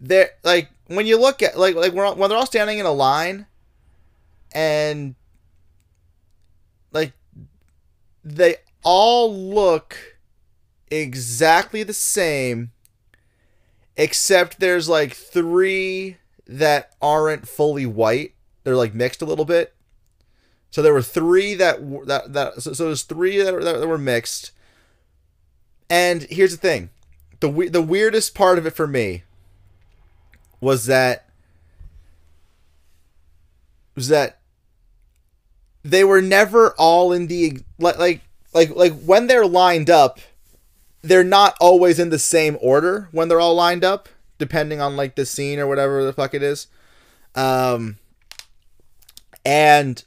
they're 0.00 0.30
like 0.44 0.68
when 0.86 1.06
you 1.06 1.18
look 1.18 1.42
at 1.42 1.58
like 1.58 1.74
like 1.74 1.92
when 1.92 2.28
they're 2.28 2.38
all 2.38 2.46
standing 2.46 2.78
in 2.78 2.86
a 2.86 2.92
line 2.92 3.46
and 4.52 5.14
like 6.92 7.12
they 8.24 8.56
all 8.84 9.34
look 9.34 9.96
exactly 10.90 11.82
the 11.82 11.92
same 11.92 12.70
except 13.98 14.60
there's 14.60 14.88
like 14.88 15.12
three 15.12 16.16
that 16.46 16.94
aren't 17.02 17.46
fully 17.46 17.84
white. 17.84 18.32
They're 18.64 18.76
like 18.76 18.94
mixed 18.94 19.20
a 19.20 19.26
little 19.26 19.44
bit. 19.44 19.74
So 20.70 20.80
there 20.80 20.94
were 20.94 21.02
three 21.02 21.54
that 21.54 22.06
that 22.06 22.32
that 22.32 22.62
so, 22.62 22.72
so 22.72 22.86
there's 22.86 23.02
three 23.02 23.42
that, 23.42 23.52
that, 23.52 23.80
that 23.80 23.88
were 23.88 23.98
mixed. 23.98 24.52
And 25.90 26.22
here's 26.30 26.52
the 26.52 26.58
thing. 26.58 26.90
The 27.40 27.68
the 27.70 27.82
weirdest 27.82 28.34
part 28.34 28.58
of 28.58 28.66
it 28.66 28.74
for 28.74 28.86
me 28.86 29.24
was 30.60 30.86
that 30.86 31.26
was 33.94 34.08
that 34.08 34.38
they 35.82 36.04
were 36.04 36.22
never 36.22 36.72
all 36.72 37.12
in 37.12 37.26
the 37.26 37.58
like 37.78 37.98
like 37.98 38.20
like 38.54 38.70
like 38.70 39.00
when 39.00 39.26
they're 39.26 39.46
lined 39.46 39.90
up 39.90 40.20
they're 41.02 41.24
not 41.24 41.56
always 41.60 41.98
in 41.98 42.10
the 42.10 42.18
same 42.18 42.58
order 42.60 43.08
when 43.12 43.28
they're 43.28 43.40
all 43.40 43.54
lined 43.54 43.84
up 43.84 44.08
depending 44.38 44.80
on 44.80 44.96
like 44.96 45.16
the 45.16 45.26
scene 45.26 45.58
or 45.58 45.66
whatever 45.66 46.04
the 46.04 46.12
fuck 46.12 46.34
it 46.34 46.42
is. 46.42 46.66
Um 47.34 47.98
and 49.44 50.04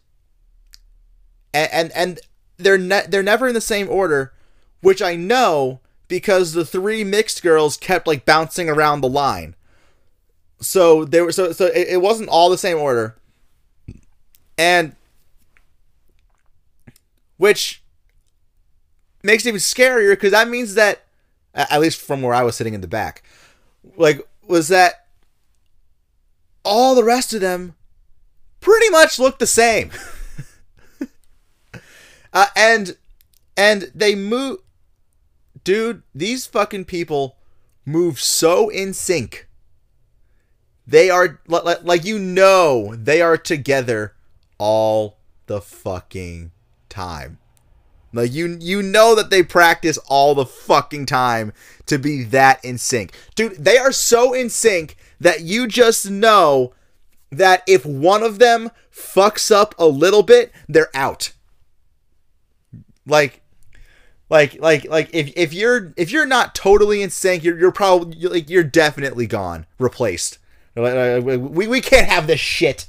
and 1.54 1.92
and, 1.94 2.20
they're 2.58 2.78
ne- 2.78 3.08
they're 3.10 3.24
never 3.24 3.48
in 3.48 3.54
the 3.56 3.62
same 3.62 3.90
order 3.90 4.34
which 4.82 5.02
I 5.02 5.16
know 5.16 5.80
because 6.08 6.54
the 6.54 6.66
three 6.66 7.04
mixed 7.04 7.42
girls 7.42 7.78
kept 7.78 8.06
like 8.06 8.26
bouncing 8.26 8.70
around 8.70 9.02
the 9.02 9.10
line. 9.10 9.56
So 10.60 11.06
they 11.06 11.22
were 11.22 11.32
so 11.32 11.54
so 11.54 11.68
it, 11.68 11.88
it 11.90 12.02
wasn't 12.02 12.30
all 12.30 12.50
the 12.50 12.58
same 12.58 12.78
order. 12.78 13.16
And 14.58 14.96
which 17.38 17.81
makes 19.24 19.46
it 19.46 19.50
even 19.50 19.60
scarier 19.60 20.12
because 20.12 20.32
that 20.32 20.50
means 20.50 20.76
that 20.76 21.04
at 21.54 21.80
least 21.80 22.00
from 22.00 22.22
where 22.22 22.34
i 22.34 22.44
was 22.44 22.56
sitting 22.56 22.74
in 22.74 22.82
the 22.82 22.88
back 22.88 23.24
like 23.96 24.28
was 24.48 24.68
that 24.68 25.06
all 26.64 26.96
the 26.96 27.04
rest 27.04 27.34
of 27.34 27.42
them 27.42 27.76
pretty 28.60 28.90
much 28.90 29.20
looked 29.20 29.40
the 29.40 29.48
same 29.48 29.92
uh, 32.34 32.48
and 32.56 32.98
and 33.58 33.92
they 33.94 34.16
move 34.16 34.60
dude 35.64 36.04
these 36.14 36.46
fucking 36.46 36.86
people 36.86 37.38
move 37.86 38.20
so 38.20 38.70
in 38.70 38.94
sync 38.94 39.48
they 40.88 41.10
are 41.10 41.40
like 41.48 42.04
you 42.04 42.20
know 42.20 42.96
they 42.96 43.22
are 43.22 43.38
together 43.38 44.14
all 44.58 45.18
the 45.48 45.62
fucking 45.62 46.52
time. 46.88 47.40
Like 48.14 48.34
you 48.34 48.58
you 48.60 48.82
know 48.82 49.16
that 49.16 49.30
they 49.30 49.44
practice 49.44 49.98
all 50.08 50.36
the 50.36 50.46
fucking 50.46 51.06
time 51.06 51.54
to 51.86 51.98
be 51.98 52.24
that 52.24 52.64
in 52.64 52.78
sync. 52.78 53.14
Dude, 53.36 53.64
they 53.64 53.78
are 53.78 53.92
so 53.92 54.34
in 54.34 54.50
sync 54.50 54.98
that 55.20 55.42
you 55.42 55.68
just 55.68 56.10
know 56.10 56.74
that 57.32 57.64
if 57.68 57.86
one 57.86 58.24
of 58.24 58.40
them 58.40 58.72
fucks 58.94 59.52
up 59.52 59.74
a 59.78 59.86
little 59.86 60.24
bit, 60.24 60.52
they're 60.68 60.90
out. 60.94 61.32
Like 63.06 63.42
like 64.30 64.60
like 64.60 64.86
like 64.90 65.10
if 65.14 65.32
if 65.36 65.54
you're 65.54 65.94
if 65.96 66.12
you're 66.12 66.26
not 66.26 66.54
totally 66.54 67.02
in 67.02 67.10
sync, 67.10 67.44
you're 67.44 67.58
you're 67.58 67.72
probably 67.72 68.28
like 68.28 68.50
you're 68.50 68.64
definitely 68.64 69.28
gone, 69.28 69.66
replaced. 69.80 70.38
We, 70.76 71.68
we 71.68 71.82
can't 71.82 72.08
have 72.08 72.28
this 72.28 72.40
shit. 72.40 72.88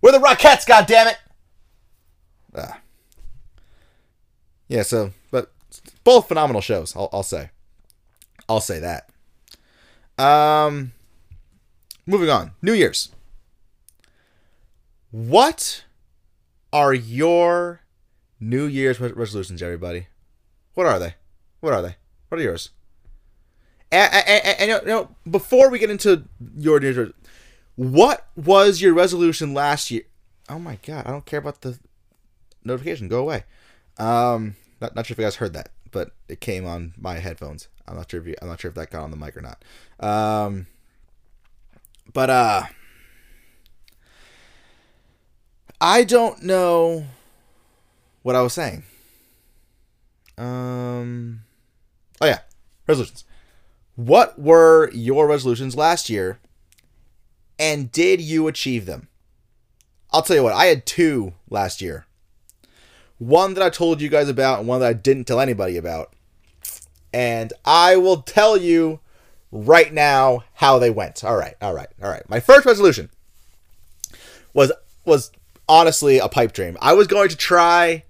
We're 0.00 0.12
the 0.12 0.18
Rockettes, 0.18 0.66
goddammit! 0.66 1.14
Ah. 2.56 2.80
Yeah, 4.68 4.82
so, 4.82 5.12
but 5.30 5.52
both 6.04 6.28
phenomenal 6.28 6.60
shows, 6.60 6.94
I'll, 6.96 7.08
I'll 7.12 7.22
say. 7.22 7.50
I'll 8.48 8.60
say 8.60 8.80
that. 8.80 9.10
Um, 10.22 10.92
moving 12.06 12.30
on. 12.30 12.52
New 12.62 12.72
Year's. 12.72 13.10
What 15.10 15.84
are 16.72 16.92
your 16.92 17.80
New 18.40 18.66
Year's 18.66 19.00
resolutions, 19.00 19.62
everybody? 19.62 20.08
What 20.74 20.86
are 20.86 20.98
they? 20.98 21.14
What 21.60 21.72
are 21.72 21.82
they? 21.82 21.96
What 22.28 22.40
are 22.40 22.44
yours? 22.44 22.70
And, 23.90 24.12
and, 24.12 24.60
and, 24.60 24.82
you 24.82 24.88
know, 24.88 25.14
before 25.30 25.70
we 25.70 25.78
get 25.78 25.90
into 25.90 26.24
your 26.56 26.80
New 26.80 26.90
Year's, 26.90 27.12
what 27.76 28.26
was 28.36 28.80
your 28.80 28.94
resolution 28.94 29.54
last 29.54 29.90
year? 29.90 30.02
Oh 30.48 30.58
my 30.58 30.78
god, 30.86 31.06
I 31.06 31.10
don't 31.10 31.26
care 31.26 31.38
about 31.38 31.60
the 31.62 31.78
notification. 32.64 33.08
Go 33.08 33.20
away. 33.20 33.44
Um, 33.98 34.56
not, 34.80 34.94
not 34.94 35.06
sure 35.06 35.14
if 35.14 35.18
you 35.18 35.24
guys 35.24 35.36
heard 35.36 35.54
that, 35.54 35.70
but 35.90 36.10
it 36.28 36.40
came 36.40 36.66
on 36.66 36.92
my 36.98 37.14
headphones. 37.14 37.68
I'm 37.88 37.96
not 37.96 38.10
sure 38.10 38.20
if 38.20 38.26
you, 38.26 38.34
I'm 38.42 38.48
not 38.48 38.60
sure 38.60 38.68
if 38.68 38.74
that 38.74 38.90
got 38.90 39.02
on 39.02 39.10
the 39.10 39.16
mic 39.16 39.36
or 39.36 39.42
not. 39.42 39.62
Um, 40.00 40.66
but 42.12 42.30
uh, 42.30 42.62
I 45.80 46.04
don't 46.04 46.42
know 46.42 47.06
what 48.22 48.36
I 48.36 48.42
was 48.42 48.52
saying. 48.52 48.82
Um, 50.38 51.42
oh 52.20 52.26
yeah, 52.26 52.40
resolutions. 52.86 53.24
What 53.94 54.38
were 54.38 54.90
your 54.92 55.26
resolutions 55.26 55.76
last 55.76 56.10
year? 56.10 56.38
And 57.58 57.90
did 57.90 58.20
you 58.20 58.48
achieve 58.48 58.84
them? 58.84 59.08
I'll 60.10 60.22
tell 60.22 60.36
you 60.36 60.42
what, 60.42 60.52
I 60.52 60.66
had 60.66 60.86
two 60.86 61.34
last 61.48 61.80
year. 61.80 62.05
One 63.18 63.54
that 63.54 63.62
I 63.62 63.70
told 63.70 64.00
you 64.00 64.08
guys 64.08 64.28
about, 64.28 64.58
and 64.58 64.68
one 64.68 64.80
that 64.80 64.88
I 64.88 64.92
didn't 64.92 65.24
tell 65.24 65.40
anybody 65.40 65.76
about. 65.76 66.12
And 67.12 67.52
I 67.64 67.96
will 67.96 68.22
tell 68.22 68.56
you 68.56 69.00
right 69.50 69.92
now 69.92 70.44
how 70.54 70.78
they 70.78 70.90
went. 70.90 71.24
All 71.24 71.36
right, 71.36 71.54
all 71.62 71.72
right, 71.72 71.88
all 72.02 72.10
right. 72.10 72.28
My 72.28 72.40
first 72.40 72.66
resolution 72.66 73.10
was 74.52 74.72
was 75.04 75.30
honestly 75.68 76.18
a 76.18 76.28
pipe 76.28 76.52
dream. 76.52 76.76
I 76.80 76.92
was 76.92 77.06
going 77.06 77.28
to 77.28 77.36
try 77.36 78.04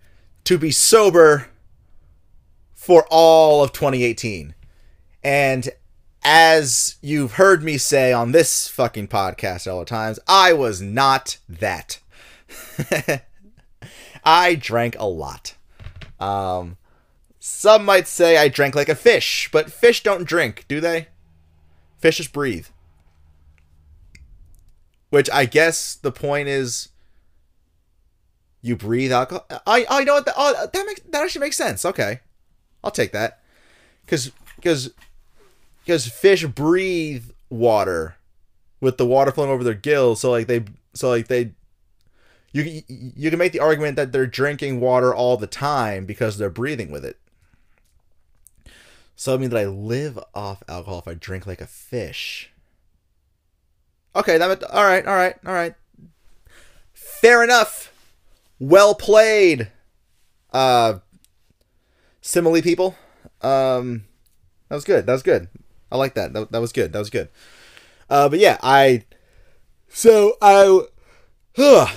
to 0.44 0.59
be 0.59 0.70
sober 0.70 1.48
for 2.74 3.07
all 3.11 3.62
of 3.62 3.72
2018. 3.72 4.54
And 5.22 5.70
as 6.22 6.96
you've 7.00 7.32
heard 7.32 7.62
me 7.62 7.78
say 7.78 8.12
on 8.12 8.32
this 8.32 8.68
fucking 8.68 9.09
podcast 9.09 9.70
all 9.70 9.80
the 9.80 9.84
times, 9.84 10.18
I 10.26 10.52
was 10.52 10.80
not 10.80 11.38
that. 11.48 11.98
I 14.25 14.55
drank 14.55 14.97
a 14.99 15.07
lot. 15.07 15.55
Um, 16.19 16.77
some 17.39 17.85
might 17.85 18.09
say 18.09 18.37
I 18.39 18.49
drank 18.49 18.75
like 18.75 18.89
a 18.89 18.95
fish, 18.95 19.49
but 19.53 19.71
fish 19.71 20.03
don't 20.03 20.25
drink, 20.25 20.64
do 20.69 20.81
they? 20.81 21.09
Fish 21.99 22.17
just 22.19 22.33
breathe. 22.33 22.67
Which 25.11 25.31
I 25.31 25.45
guess 25.45 25.95
the 25.95 26.12
point 26.12 26.49
is 26.49 26.89
you 28.61 28.77
breathe 28.77 29.12
alcohol. 29.12 29.47
I 29.67 29.87
I 29.89 30.05
know 30.05 30.14
what 30.14 30.27
that 30.27 30.35
oh 30.37 30.67
that 30.73 30.87
makes 30.87 31.01
that 31.09 31.23
actually 31.23 31.41
makes 31.43 31.57
sense. 31.57 31.85
Okay. 31.85 32.21
I'll 32.83 32.91
take 32.91 33.12
that. 33.12 33.41
Cuz 34.07 34.33
cuz 34.62 34.91
because 35.85 36.07
fish 36.09 36.45
breathe 36.45 37.31
water 37.49 38.17
with 38.81 38.99
the 38.99 39.07
water 39.07 39.31
flowing 39.31 39.51
over 39.51 39.62
their 39.62 39.75
gills 39.75 40.21
so 40.21 40.33
like 40.33 40.49
they 40.49 40.64
so 40.95 41.09
like 41.09 41.29
they 41.29 41.53
you 42.62 42.82
you 42.88 43.30
can 43.30 43.38
make 43.38 43.52
the 43.52 43.61
argument 43.61 43.96
that 43.96 44.12
they're 44.12 44.26
drinking 44.26 44.80
water 44.80 45.14
all 45.14 45.36
the 45.36 45.46
time 45.46 46.07
because 46.07 46.38
they're 46.38 46.50
breathing 46.50 46.90
with 46.90 47.04
it. 47.04 47.18
So 49.16 49.34
I 49.34 49.38
mean 49.38 49.50
that 49.50 49.59
I 49.59 49.66
live 49.66 50.18
off 50.34 50.62
alcohol 50.68 50.98
if 50.98 51.09
I 51.09 51.14
drink 51.14 51.46
like 51.46 51.61
a 51.61 51.66
fish. 51.66 52.50
Okay, 54.14 54.38
that 54.38 54.62
all 54.64 54.84
right, 54.84 55.07
all 55.07 55.14
right, 55.14 55.34
all 55.44 55.52
right. 55.52 55.74
Fair 56.92 57.42
enough. 57.42 57.92
Well 58.59 58.94
played. 58.94 59.70
Uh 60.52 61.00
simile 62.20 62.62
people. 62.62 62.96
Um 63.42 64.04
that 64.68 64.74
was 64.74 64.84
good. 64.84 65.07
That 65.07 65.12
was 65.12 65.22
good. 65.22 65.48
I 65.90 65.96
like 65.96 66.14
that. 66.14 66.32
That, 66.32 66.52
that 66.52 66.61
was 66.61 66.72
good. 66.72 66.92
That 66.92 66.98
was 66.98 67.11
good. 67.11 67.28
Uh 68.09 68.28
but 68.28 68.38
yeah, 68.38 68.59
I 68.62 69.04
so 69.88 70.34
I 70.42 70.86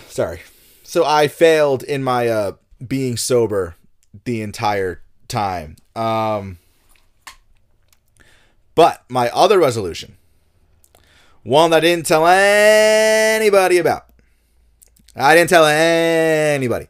sorry. 0.07 0.41
So 0.83 1.03
I 1.05 1.27
failed 1.27 1.83
in 1.83 2.01
my 2.01 2.29
uh, 2.29 2.53
being 2.85 3.17
sober 3.17 3.75
the 4.23 4.41
entire 4.41 5.01
time. 5.27 5.75
Um, 5.95 6.59
but 8.73 9.03
my 9.09 9.29
other 9.31 9.59
resolution, 9.59 10.15
one 11.43 11.71
that 11.71 11.77
I 11.77 11.79
didn't 11.81 12.05
tell 12.05 12.25
anybody 12.25 13.77
about. 13.77 14.05
I 15.13 15.35
didn't 15.35 15.49
tell 15.49 15.65
anybody. 15.65 16.87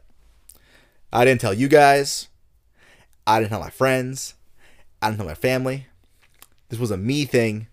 I 1.12 1.24
didn't 1.24 1.40
tell 1.40 1.54
you 1.54 1.66
guys. 1.66 2.28
I 3.26 3.40
didn't 3.40 3.50
tell 3.50 3.60
my 3.60 3.70
friends. 3.70 4.34
I 5.02 5.08
didn't 5.08 5.18
tell 5.18 5.26
my 5.26 5.34
family. 5.34 5.88
This 6.68 6.78
was 6.78 6.92
a 6.92 6.96
me 6.96 7.24
thing, 7.24 7.66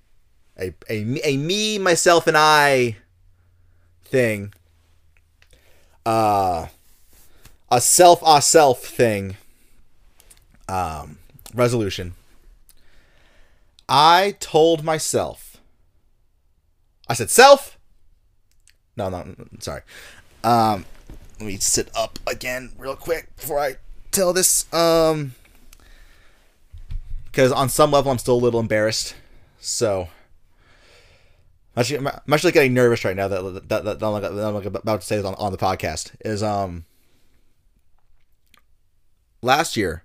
a 0.60 0.74
a, 0.90 1.20
a 1.24 1.38
me, 1.38 1.78
myself, 1.78 2.26
and 2.26 2.36
I 2.36 2.98
thing 4.04 4.54
uh, 6.08 6.68
a 7.70 7.82
self 7.82 8.24
a 8.26 8.42
self 8.42 8.84
thing 8.86 9.36
um, 10.70 11.18
resolution. 11.54 12.14
I 13.90 14.36
told 14.40 14.86
myself. 14.86 15.58
I 17.10 17.14
said 17.14 17.30
self. 17.30 17.78
No, 18.96 19.10
no, 19.10 19.36
sorry. 19.60 19.82
Um, 20.44 20.86
let 21.40 21.48
me 21.48 21.58
sit 21.58 21.90
up 21.96 22.20
again 22.26 22.72
real 22.78 22.96
quick 22.96 23.36
before 23.36 23.60
I 23.60 23.76
tell 24.12 24.32
this. 24.32 24.72
Um, 24.74 25.36
because 27.26 27.52
on 27.52 27.68
some 27.68 27.92
level 27.92 28.12
I'm 28.12 28.18
still 28.18 28.36
a 28.36 28.44
little 28.44 28.62
embarrassed. 28.62 29.14
So 29.60 30.08
Actually, 31.78 32.08
I'm 32.08 32.34
actually 32.34 32.54
getting 32.54 32.74
nervous 32.74 33.06
right 33.06 33.16
now 33.16 33.28
that 33.28 33.70
that, 33.70 33.84
that, 33.84 34.00
that 34.00 34.04
I'm 34.04 34.56
about 34.56 35.02
to 35.02 35.06
say 35.06 35.20
on, 35.20 35.36
on 35.36 35.52
the 35.52 35.58
podcast. 35.60 36.12
Is 36.26 36.42
um 36.42 36.86
last 39.44 39.78
year 39.78 40.04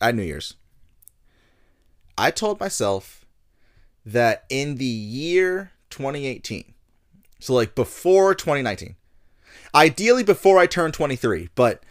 at 0.00 0.14
New 0.14 0.22
Year's, 0.22 0.54
I 2.16 2.30
told 2.30 2.58
myself 2.58 3.26
that 4.06 4.44
in 4.48 4.76
the 4.76 4.86
year 4.86 5.72
2018, 5.90 6.72
so 7.38 7.52
like 7.52 7.74
before 7.74 8.34
2019, 8.34 8.96
ideally 9.74 10.24
before 10.24 10.58
I 10.58 10.66
turned 10.66 10.94
23, 10.94 11.50
but 11.54 11.82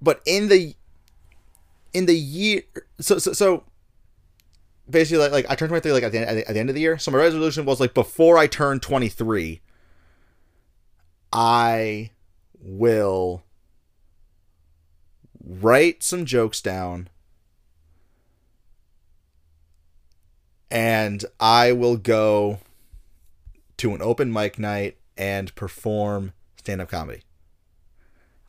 but 0.00 0.22
in 0.24 0.48
the 0.48 0.74
in 1.92 2.06
the 2.06 2.16
year 2.16 2.62
so 3.00 3.18
so 3.18 3.34
so 3.34 3.64
basically 4.88 5.18
like, 5.18 5.32
like 5.32 5.46
I 5.50 5.54
turned 5.54 5.70
23 5.70 5.92
like 5.92 6.02
at 6.02 6.12
the, 6.12 6.18
end, 6.18 6.38
at 6.40 6.54
the 6.54 6.60
end 6.60 6.68
of 6.68 6.74
the 6.74 6.80
year. 6.80 6.98
So 6.98 7.10
my 7.10 7.18
resolution 7.18 7.64
was 7.64 7.80
like 7.80 7.94
before 7.94 8.38
I 8.38 8.46
turn 8.46 8.80
23, 8.80 9.60
I 11.32 12.10
will 12.60 13.42
write 15.44 16.02
some 16.02 16.24
jokes 16.24 16.60
down 16.60 17.08
and 20.70 21.24
I 21.38 21.72
will 21.72 21.96
go 21.96 22.58
to 23.76 23.94
an 23.94 24.02
open 24.02 24.32
mic 24.32 24.58
night 24.58 24.96
and 25.16 25.54
perform 25.54 26.32
stand 26.56 26.80
up 26.80 26.88
comedy. 26.88 27.22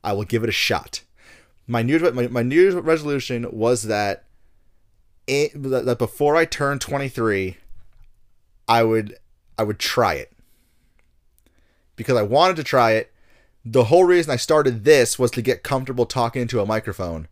I 0.03 0.13
will 0.13 0.23
give 0.23 0.43
it 0.43 0.49
a 0.49 0.53
shot. 0.53 1.03
My 1.67 1.81
new 1.81 1.99
my, 2.11 2.27
my 2.27 2.43
new 2.43 2.79
resolution 2.79 3.47
was 3.51 3.83
that 3.83 4.25
it, 5.27 5.51
that 5.55 5.97
before 5.97 6.35
I 6.35 6.45
turned 6.45 6.81
23, 6.81 7.57
I 8.67 8.83
would 8.83 9.17
I 9.57 9.63
would 9.63 9.79
try 9.79 10.15
it 10.15 10.31
because 11.95 12.17
I 12.17 12.23
wanted 12.23 12.55
to 12.57 12.63
try 12.63 12.91
it. 12.91 13.11
The 13.65 13.85
whole 13.85 14.03
reason 14.03 14.31
I 14.31 14.35
started 14.35 14.83
this 14.83 15.17
was 15.17 15.31
to 15.31 15.41
get 15.41 15.63
comfortable 15.63 16.05
talking 16.05 16.41
into 16.41 16.59
a 16.59 16.65
microphone 16.65 17.27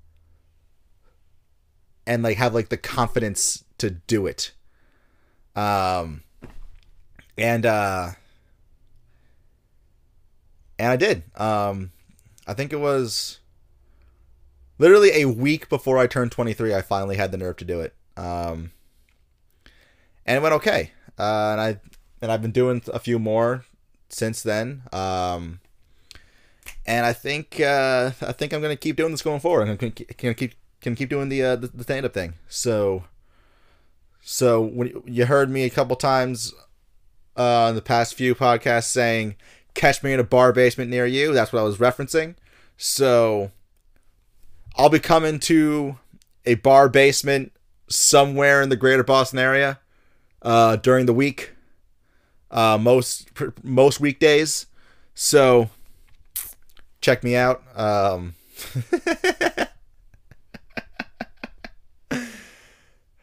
and 2.07 2.23
like 2.23 2.37
have 2.37 2.53
like 2.53 2.69
the 2.69 2.77
confidence 2.77 3.63
to 3.79 3.89
do 3.89 4.27
it. 4.27 4.51
Um 5.55 6.23
and 7.37 7.65
uh 7.65 8.11
and 10.79 10.91
I 10.91 10.95
did. 10.95 11.23
Um 11.35 11.91
I 12.47 12.53
think 12.53 12.71
it 12.71 12.79
was 12.79 13.40
literally 14.77 15.11
a 15.13 15.25
week 15.25 15.69
before 15.69 15.97
I 15.97 16.07
turned 16.07 16.31
23, 16.31 16.73
I 16.73 16.81
finally 16.81 17.17
had 17.17 17.31
the 17.31 17.37
nerve 17.37 17.57
to 17.57 17.65
do 17.65 17.81
it. 17.81 17.93
Um, 18.17 18.71
and 20.25 20.37
it 20.37 20.41
went 20.41 20.55
okay. 20.55 20.91
Uh, 21.17 21.51
and 21.51 21.61
I 21.61 21.79
and 22.21 22.31
I've 22.31 22.41
been 22.41 22.51
doing 22.51 22.81
a 22.93 22.99
few 22.99 23.19
more 23.19 23.65
since 24.09 24.43
then. 24.43 24.83
Um, 24.91 25.59
and 26.85 27.05
I 27.05 27.13
think 27.13 27.59
uh, 27.59 28.11
I 28.21 28.31
think 28.31 28.53
I'm 28.53 28.61
gonna 28.61 28.75
keep 28.75 28.95
doing 28.95 29.11
this 29.11 29.21
going 29.21 29.39
forward. 29.39 29.67
I'm 29.67 29.75
gonna 29.75 29.91
keep 29.91 30.17
can 30.17 30.33
keep 30.33 30.53
can 30.81 30.95
keep 30.95 31.09
doing 31.09 31.29
the 31.29 31.43
uh, 31.43 31.55
the, 31.55 31.67
the 31.67 31.83
stand 31.83 32.05
up 32.05 32.13
thing. 32.13 32.33
So 32.47 33.03
so 34.21 34.61
when 34.61 35.01
you 35.05 35.25
heard 35.25 35.49
me 35.49 35.63
a 35.63 35.69
couple 35.69 35.95
times 35.95 36.53
uh, 37.35 37.67
in 37.69 37.75
the 37.75 37.81
past 37.81 38.15
few 38.15 38.35
podcasts 38.35 38.85
saying 38.85 39.35
catch 39.73 40.03
me 40.03 40.13
in 40.13 40.19
a 40.19 40.23
bar 40.23 40.53
basement 40.53 40.89
near 40.89 41.05
you, 41.05 41.33
that's 41.33 41.51
what 41.51 41.59
I 41.59 41.63
was 41.63 41.77
referencing. 41.77 42.35
So 42.77 43.51
I'll 44.75 44.89
be 44.89 44.99
coming 44.99 45.39
to 45.41 45.97
a 46.45 46.55
bar 46.55 46.89
basement 46.89 47.51
somewhere 47.87 48.61
in 48.61 48.69
the 48.69 48.75
greater 48.75 49.03
Boston 49.03 49.39
area 49.39 49.79
uh, 50.41 50.77
during 50.77 51.05
the 51.05 51.13
week, 51.13 51.51
uh, 52.49 52.77
most 52.79 53.29
most 53.63 53.99
weekdays. 53.99 54.67
So 55.13 55.69
check 57.01 57.23
me 57.23 57.35
out. 57.35 57.61
Um, 57.75 58.35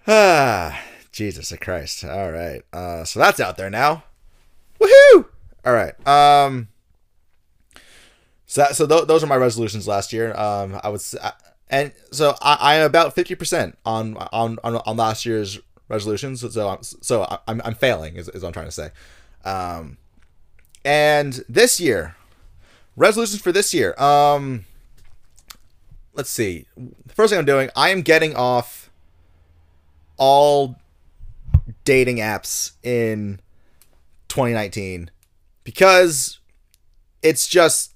ah, 0.07 0.81
Jesus 1.13 1.53
Christ! 1.61 2.05
All 2.05 2.31
right, 2.31 2.63
uh, 2.73 3.05
so 3.05 3.19
that's 3.19 3.41
out 3.41 3.57
there 3.57 3.71
now. 3.71 4.05
Woohoo! 4.81 5.27
All 5.65 5.73
right. 5.73 6.07
Um, 6.07 6.69
so 8.49 8.65
so 8.73 8.87
th- 8.87 9.07
those 9.07 9.23
are 9.23 9.27
my 9.27 9.37
resolutions 9.37 9.87
last 9.87 10.13
year. 10.13 10.35
Um, 10.35 10.81
I 10.83 10.89
was 10.89 11.15
and 11.69 11.93
so 12.11 12.35
I, 12.41 12.77
am 12.77 12.87
about 12.87 13.15
fifty 13.15 13.35
percent 13.35 13.77
on, 13.85 14.17
on 14.33 14.59
on 14.65 14.77
on 14.77 14.97
last 14.97 15.27
year's 15.27 15.61
resolutions. 15.89 16.41
So 16.41 16.69
I'm, 16.69 16.83
so 16.83 17.41
I'm 17.47 17.61
I'm 17.63 17.75
failing 17.75 18.17
is, 18.17 18.29
is 18.31 18.43
what 18.43 18.49
I'm 18.49 18.53
trying 18.55 18.67
to 18.67 18.73
say. 18.73 18.91
Um, 19.45 19.99
and 20.83 21.45
this 21.47 21.79
year, 21.79 22.17
resolutions 22.97 23.43
for 23.43 23.53
this 23.53 23.75
year. 23.75 23.95
Um, 24.01 24.65
let's 26.15 26.31
see. 26.31 26.67
The 26.75 27.15
first 27.15 27.31
thing 27.31 27.39
I'm 27.39 27.45
doing, 27.45 27.69
I 27.77 27.91
am 27.91 28.01
getting 28.01 28.35
off 28.35 28.91
all 30.17 30.77
dating 31.85 32.17
apps 32.17 32.73
in 32.83 33.41
2019 34.29 35.11
because 35.65 36.39
it's 37.23 37.47
just 37.47 37.93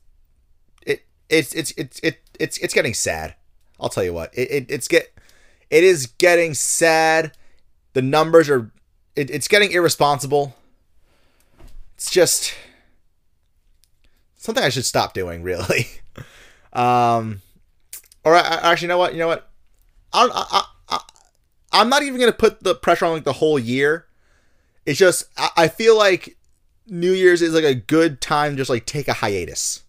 it's 1.32 1.52
it's 1.54 1.72
it's 1.72 1.98
it, 2.00 2.20
it's 2.38 2.58
it's 2.58 2.74
getting 2.74 2.94
sad. 2.94 3.34
I'll 3.80 3.88
tell 3.88 4.04
you 4.04 4.12
what, 4.12 4.32
it, 4.34 4.50
it 4.50 4.66
it's 4.68 4.86
get 4.86 5.12
it 5.70 5.82
is 5.82 6.06
getting 6.06 6.54
sad. 6.54 7.32
The 7.94 8.02
numbers 8.02 8.48
are 8.50 8.70
it, 9.16 9.30
it's 9.30 9.48
getting 9.48 9.72
irresponsible. 9.72 10.54
It's 11.94 12.10
just 12.10 12.54
something 14.36 14.62
I 14.62 14.68
should 14.68 14.84
stop 14.84 15.14
doing, 15.14 15.42
really. 15.44 15.86
um, 16.72 17.40
or 18.24 18.34
I, 18.34 18.40
I, 18.40 18.72
actually, 18.72 18.86
you 18.86 18.88
know 18.88 18.98
what? 18.98 19.12
You 19.12 19.18
know 19.20 19.28
what? 19.28 19.48
I 20.12 20.26
don't. 20.26 20.32
I, 20.34 20.64
I, 20.90 21.00
I'm 21.72 21.88
not 21.88 22.02
even 22.02 22.20
gonna 22.20 22.32
put 22.32 22.62
the 22.62 22.74
pressure 22.74 23.06
on 23.06 23.12
like 23.12 23.24
the 23.24 23.32
whole 23.34 23.58
year. 23.58 24.06
It's 24.84 24.98
just 24.98 25.24
I, 25.38 25.50
I 25.56 25.68
feel 25.68 25.96
like 25.96 26.36
New 26.86 27.12
Year's 27.12 27.40
is 27.40 27.54
like 27.54 27.64
a 27.64 27.74
good 27.74 28.20
time 28.20 28.56
just 28.56 28.68
like 28.70 28.84
take 28.84 29.08
a 29.08 29.14
hiatus. 29.14 29.82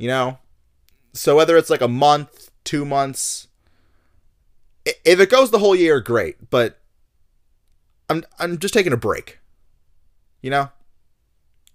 You 0.00 0.08
know? 0.08 0.38
So 1.12 1.36
whether 1.36 1.58
it's 1.58 1.68
like 1.68 1.82
a 1.82 1.88
month, 1.88 2.50
two 2.64 2.86
months. 2.86 3.48
If 4.86 5.20
it 5.20 5.28
goes 5.28 5.50
the 5.50 5.58
whole 5.58 5.76
year, 5.76 6.00
great. 6.00 6.48
But 6.48 6.78
I'm 8.08 8.24
I'm 8.38 8.58
just 8.58 8.72
taking 8.72 8.94
a 8.94 8.96
break. 8.96 9.40
You 10.40 10.48
know, 10.50 10.70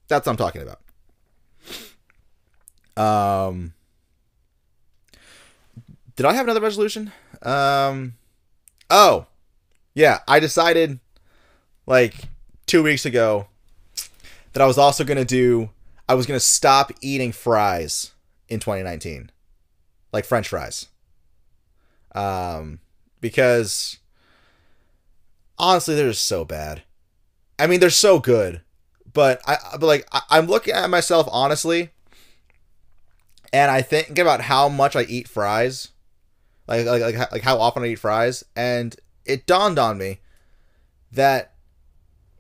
that's 0.07 0.25
what 0.25 0.31
I'm 0.31 0.37
talking 0.37 0.63
about. 0.63 0.79
Um, 2.97 3.75
did 6.15 6.25
I 6.25 6.33
have 6.33 6.45
another 6.45 6.61
resolution? 6.61 7.11
Um, 7.43 8.15
oh, 8.89 9.27
yeah, 9.93 10.21
I 10.27 10.39
decided 10.39 10.99
like 11.85 12.15
two 12.65 12.81
weeks 12.81 13.05
ago 13.05 13.45
that 14.53 14.63
I 14.63 14.65
was 14.65 14.79
also 14.79 15.03
gonna 15.03 15.25
do. 15.25 15.69
I 16.09 16.15
was 16.15 16.25
gonna 16.25 16.39
stop 16.39 16.91
eating 17.01 17.31
fries 17.31 18.14
in 18.49 18.59
2019, 18.59 19.31
like 20.11 20.25
French 20.25 20.49
fries. 20.49 20.87
Um, 22.13 22.79
because 23.21 23.97
honestly, 25.57 25.95
they're 25.95 26.09
just 26.09 26.25
so 26.25 26.45
bad. 26.45 26.83
I 27.57 27.67
mean, 27.67 27.79
they're 27.79 27.89
so 27.89 28.19
good, 28.19 28.61
but 29.13 29.41
I 29.47 29.57
but 29.71 29.87
like 29.87 30.07
I, 30.11 30.21
I'm 30.29 30.47
looking 30.47 30.73
at 30.73 30.89
myself 30.89 31.27
honestly, 31.31 31.91
and 33.53 33.71
I 33.71 33.81
think 33.81 34.17
about 34.19 34.41
how 34.41 34.69
much 34.69 34.95
I 34.95 35.03
eat 35.03 35.27
fries, 35.27 35.89
like 36.67 36.85
like 36.85 37.01
like, 37.01 37.31
like 37.31 37.41
how 37.41 37.59
often 37.59 37.83
I 37.83 37.87
eat 37.87 37.99
fries, 37.99 38.43
and 38.55 38.95
it 39.25 39.45
dawned 39.45 39.79
on 39.79 39.97
me 39.97 40.19
that 41.11 41.53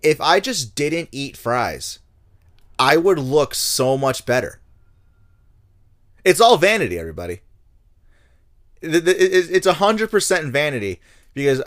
if 0.03 0.21
I 0.21 0.39
just 0.39 0.75
didn't 0.75 1.09
eat 1.11 1.37
fries, 1.37 1.99
I 2.77 2.97
would 2.97 3.17
look 3.17 3.55
so 3.55 3.97
much 3.97 4.25
better. 4.25 4.59
It's 6.25 6.41
all 6.41 6.57
vanity, 6.57 6.97
everybody. 6.97 7.41
It's 8.81 9.67
hundred 9.67 10.09
percent 10.11 10.51
vanity 10.51 10.99
because 11.33 11.61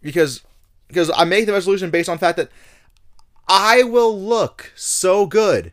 because 0.00 0.42
because 0.88 1.10
I 1.10 1.24
make 1.24 1.46
the 1.46 1.52
resolution 1.52 1.90
based 1.90 2.08
on 2.08 2.16
the 2.16 2.20
fact 2.20 2.38
that 2.38 2.50
I 3.48 3.82
will 3.82 4.18
look 4.18 4.72
so 4.76 5.26
good, 5.26 5.72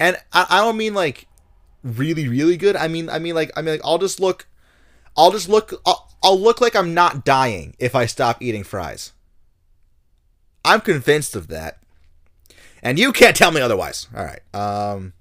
and 0.00 0.16
I, 0.32 0.46
I 0.48 0.58
don't 0.60 0.78
mean 0.78 0.94
like 0.94 1.26
really 1.84 2.28
really 2.28 2.56
good. 2.56 2.76
I 2.76 2.88
mean 2.88 3.10
I 3.10 3.18
mean 3.18 3.34
like 3.34 3.52
I 3.56 3.62
mean 3.62 3.74
like 3.74 3.84
I'll 3.84 3.98
just 3.98 4.18
look, 4.20 4.46
I'll 5.16 5.30
just 5.30 5.48
look 5.50 5.80
I'll, 5.86 6.10
I'll 6.22 6.40
look 6.40 6.60
like 6.62 6.74
I'm 6.74 6.94
not 6.94 7.24
dying 7.24 7.76
if 7.78 7.94
I 7.94 8.06
stop 8.06 8.42
eating 8.42 8.64
fries. 8.64 9.12
I'm 10.64 10.80
convinced 10.80 11.36
of 11.36 11.48
that, 11.48 11.78
and 12.82 12.98
you 12.98 13.12
can't 13.12 13.36
tell 13.36 13.50
me 13.50 13.60
otherwise. 13.60 14.08
All 14.16 14.24
right. 14.24 14.40
Um. 14.54 15.12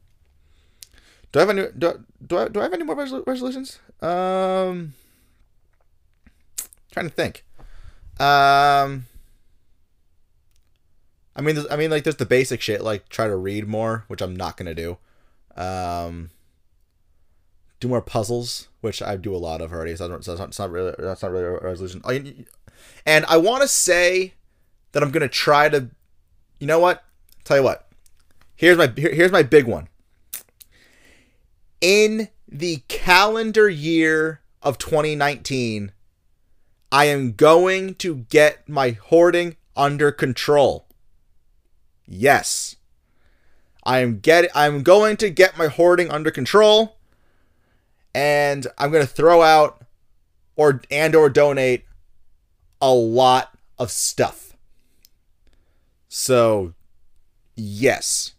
Do 1.37 1.41
I 1.41 1.45
have 1.45 1.55
any? 1.55 1.67
Do, 1.77 2.03
do 2.25 2.37
I 2.39 2.47
do 2.47 2.59
I 2.61 2.63
have 2.63 2.73
any 2.73 2.83
more 2.83 2.95
resol- 2.95 3.27
resolutions? 3.27 3.77
Um. 4.01 4.95
Trying 6.91 7.09
to 7.09 7.13
think. 7.13 7.45
Um. 8.19 9.05
I 11.35 11.41
mean, 11.41 11.63
I 11.69 11.75
mean, 11.75 11.91
like, 11.91 12.05
there's 12.05 12.15
the 12.15 12.25
basic 12.25 12.59
shit, 12.59 12.81
like 12.81 13.07
try 13.09 13.27
to 13.27 13.35
read 13.35 13.67
more, 13.67 14.03
which 14.07 14.19
I'm 14.19 14.35
not 14.35 14.57
gonna 14.57 14.73
do. 14.73 14.97
Um, 15.55 16.31
do 17.79 17.87
more 17.87 18.01
puzzles, 18.01 18.69
which 18.81 19.03
I 19.03 19.15
do 19.15 19.35
a 19.35 19.37
lot 19.37 19.61
of 19.61 19.71
already. 19.71 19.95
So, 19.95 20.19
so 20.21 20.35
that's 20.35 20.57
not 20.57 20.71
really 20.71 20.95
that's 20.97 21.21
not 21.21 21.31
really 21.31 21.43
a 21.43 21.59
resolution. 21.59 22.01
And 23.05 23.25
I 23.25 23.37
want 23.37 23.61
to 23.61 23.67
say 23.67 24.33
that 24.93 25.03
I'm 25.03 25.11
gonna 25.11 25.27
try 25.27 25.69
to, 25.69 25.91
you 26.59 26.65
know 26.65 26.79
what? 26.79 27.03
Tell 27.43 27.57
you 27.57 27.63
what. 27.63 27.87
Here's 28.55 28.79
my 28.79 28.91
here, 28.97 29.13
here's 29.13 29.31
my 29.31 29.43
big 29.43 29.67
one. 29.67 29.87
In 31.81 32.29
the 32.47 32.83
calendar 32.87 33.69
year 33.69 34.41
of 34.61 34.77
2019, 34.77 35.91
I 36.91 37.05
am 37.05 37.33
going 37.33 37.95
to 37.95 38.15
get 38.29 38.67
my 38.67 38.91
hoarding 38.91 39.57
under 39.75 40.11
control. 40.11 40.87
Yes. 42.05 42.77
I 43.83 43.99
am 43.99 44.19
get 44.19 44.49
I'm 44.55 44.83
going 44.83 45.17
to 45.17 45.29
get 45.29 45.57
my 45.57 45.67
hoarding 45.67 46.09
under 46.09 46.31
control 46.31 46.97
and 48.13 48.65
I'm 48.77 48.91
going 48.91 49.05
to 49.05 49.11
throw 49.11 49.41
out 49.41 49.81
or 50.55 50.81
and 50.89 51.15
or 51.15 51.29
donate 51.29 51.85
a 52.81 52.91
lot 52.91 53.57
of 53.77 53.91
stuff. 53.91 54.57
So, 56.09 56.73
yes. 57.55 58.33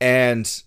And 0.00 0.62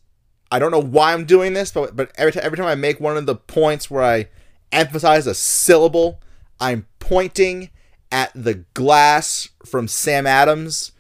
I 0.54 0.60
don't 0.60 0.70
know 0.70 0.80
why 0.80 1.14
I'm 1.14 1.26
doing 1.26 1.54
this, 1.54 1.72
but 1.72 1.96
but 1.96 2.12
every 2.16 2.32
time 2.32 2.44
every 2.46 2.60
time 2.60 2.68
I 2.68 2.76
make 2.76 3.00
one 3.00 3.18
of 3.18 3.26
the 3.26 3.34
points 3.34 3.90
where 3.90 4.04
I 4.04 4.28
emphasize 4.72 5.26
a 5.26 5.34
syllable, 5.34 6.22
I'm 6.60 6.86
pointing 7.00 7.72
at 8.12 8.32
the 8.36 8.64
glass 8.76 9.50
from 9.66 9.88
Sam 9.88 10.28
Adams 10.28 10.92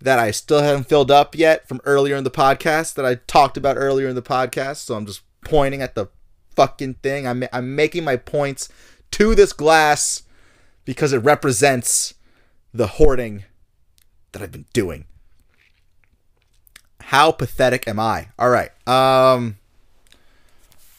that 0.00 0.18
I 0.18 0.30
still 0.30 0.62
haven't 0.62 0.88
filled 0.88 1.10
up 1.10 1.36
yet 1.36 1.68
from 1.68 1.82
earlier 1.84 2.16
in 2.16 2.24
the 2.24 2.30
podcast 2.30 2.94
that 2.94 3.04
I 3.04 3.16
talked 3.16 3.58
about 3.58 3.76
earlier 3.76 4.08
in 4.08 4.14
the 4.14 4.22
podcast. 4.22 4.76
So 4.76 4.94
I'm 4.94 5.04
just 5.04 5.20
pointing 5.44 5.82
at 5.82 5.94
the 5.94 6.06
fucking 6.56 6.94
thing. 7.02 7.26
I'm 7.26 7.44
I'm 7.52 7.76
making 7.76 8.04
my 8.04 8.16
points 8.16 8.70
to 9.10 9.34
this 9.34 9.52
glass 9.52 10.22
because 10.86 11.12
it 11.12 11.18
represents 11.18 12.14
the 12.72 12.86
hoarding 12.86 13.44
that 14.32 14.40
I've 14.40 14.52
been 14.52 14.64
doing. 14.72 15.04
How 17.12 17.30
pathetic 17.30 17.86
am 17.86 18.00
I? 18.00 18.28
All 18.38 18.48
right. 18.48 18.70
Um 18.88 19.58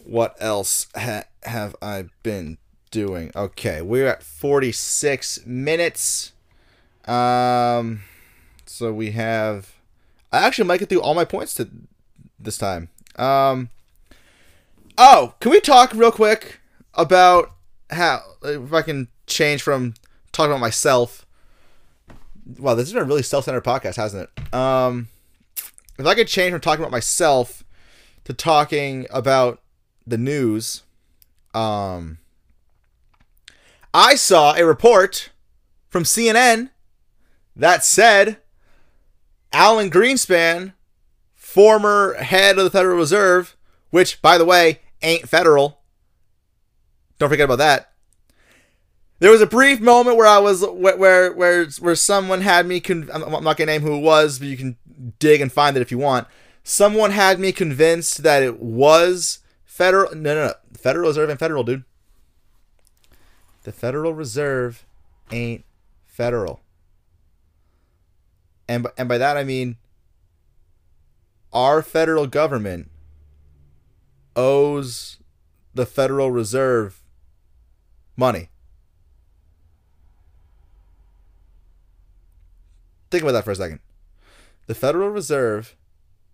what 0.05 0.35
else 0.39 0.85
ha- 0.95 1.23
have 1.41 1.75
I 1.81 2.05
been 2.21 2.59
doing? 2.91 3.31
Okay, 3.35 3.81
we're 3.81 4.05
at 4.05 4.21
46 4.21 5.43
minutes. 5.47 6.33
Um 7.07 8.03
so 8.67 8.93
we 8.93 9.09
have 9.13 9.73
I 10.31 10.45
actually 10.45 10.67
might 10.67 10.79
get 10.79 10.89
through 10.89 11.01
all 11.01 11.15
my 11.15 11.25
points 11.25 11.55
to 11.55 11.67
this 12.39 12.59
time. 12.59 12.89
Um 13.15 13.69
Oh, 14.99 15.33
can 15.39 15.49
we 15.49 15.59
talk 15.59 15.95
real 15.95 16.11
quick 16.11 16.59
about 16.93 17.55
how 17.89 18.21
if 18.43 18.71
I 18.71 18.83
can 18.83 19.07
change 19.25 19.63
from 19.63 19.95
talking 20.31 20.51
about 20.51 20.61
myself 20.61 21.25
well, 22.59 22.75
this 22.75 22.85
has 22.87 22.93
been 22.93 23.01
a 23.01 23.05
really 23.05 23.23
self-centered 23.23 23.63
podcast, 23.63 23.95
hasn't 23.95 24.29
it? 24.29 24.53
Um, 24.53 25.07
if 26.03 26.07
I 26.09 26.15
could 26.15 26.27
change 26.27 26.51
from 26.51 26.59
talking 26.59 26.83
about 26.83 26.91
myself 26.91 27.63
to 28.25 28.33
talking 28.33 29.07
about 29.09 29.61
the 30.05 30.17
news, 30.17 30.83
um, 31.53 32.17
I 33.93 34.15
saw 34.15 34.53
a 34.53 34.65
report 34.65 35.29
from 35.87 36.03
CNN 36.03 36.71
that 37.55 37.85
said 37.85 38.37
Alan 39.53 39.89
Greenspan, 39.89 40.73
former 41.35 42.15
head 42.15 42.57
of 42.57 42.65
the 42.65 42.69
Federal 42.69 42.97
Reserve, 42.97 43.55
which, 43.89 44.21
by 44.21 44.37
the 44.37 44.45
way, 44.45 44.81
ain't 45.01 45.29
federal. 45.29 45.79
Don't 47.17 47.29
forget 47.29 47.45
about 47.45 47.59
that. 47.59 47.92
There 49.23 49.31
was 49.31 49.39
a 49.39 49.47
brief 49.47 49.79
moment 49.79 50.17
where 50.17 50.27
I 50.27 50.39
was 50.39 50.65
where 50.65 50.97
where 50.97 51.31
where, 51.31 51.65
where 51.79 51.95
someone 51.95 52.41
had 52.41 52.65
me. 52.65 52.81
Con- 52.81 53.09
I'm 53.13 53.21
not 53.21 53.55
gonna 53.55 53.67
name 53.67 53.81
who 53.81 53.95
it 53.95 54.01
was, 54.01 54.37
but 54.37 54.49
you 54.49 54.57
can 54.57 54.75
dig 55.17 55.39
and 55.39 55.49
find 55.49 55.77
it 55.77 55.81
if 55.81 55.91
you 55.91 55.97
want. 55.97 56.27
Someone 56.61 57.11
had 57.11 57.39
me 57.39 57.53
convinced 57.53 58.23
that 58.23 58.43
it 58.43 58.59
was 58.59 59.39
federal. 59.63 60.13
No, 60.13 60.35
no, 60.35 60.47
no. 60.47 60.53
Federal 60.77 61.07
Reserve 61.07 61.29
and 61.29 61.39
federal, 61.39 61.63
dude. 61.63 61.85
The 63.63 63.71
Federal 63.71 64.13
Reserve 64.13 64.85
ain't 65.31 65.63
federal. 66.03 66.59
And 68.67 68.87
and 68.97 69.07
by 69.07 69.17
that 69.19 69.37
I 69.37 69.45
mean 69.45 69.77
our 71.53 71.81
federal 71.81 72.27
government 72.27 72.91
owes 74.35 75.19
the 75.73 75.85
Federal 75.85 76.29
Reserve 76.29 77.01
money. 78.17 78.49
Think 83.13 83.21
about 83.21 83.33
that 83.33 83.45
for 83.45 83.51
a 83.51 83.55
second. 83.55 83.79
The 84.65 84.73
Federal 84.73 85.09
Reserve 85.09 85.75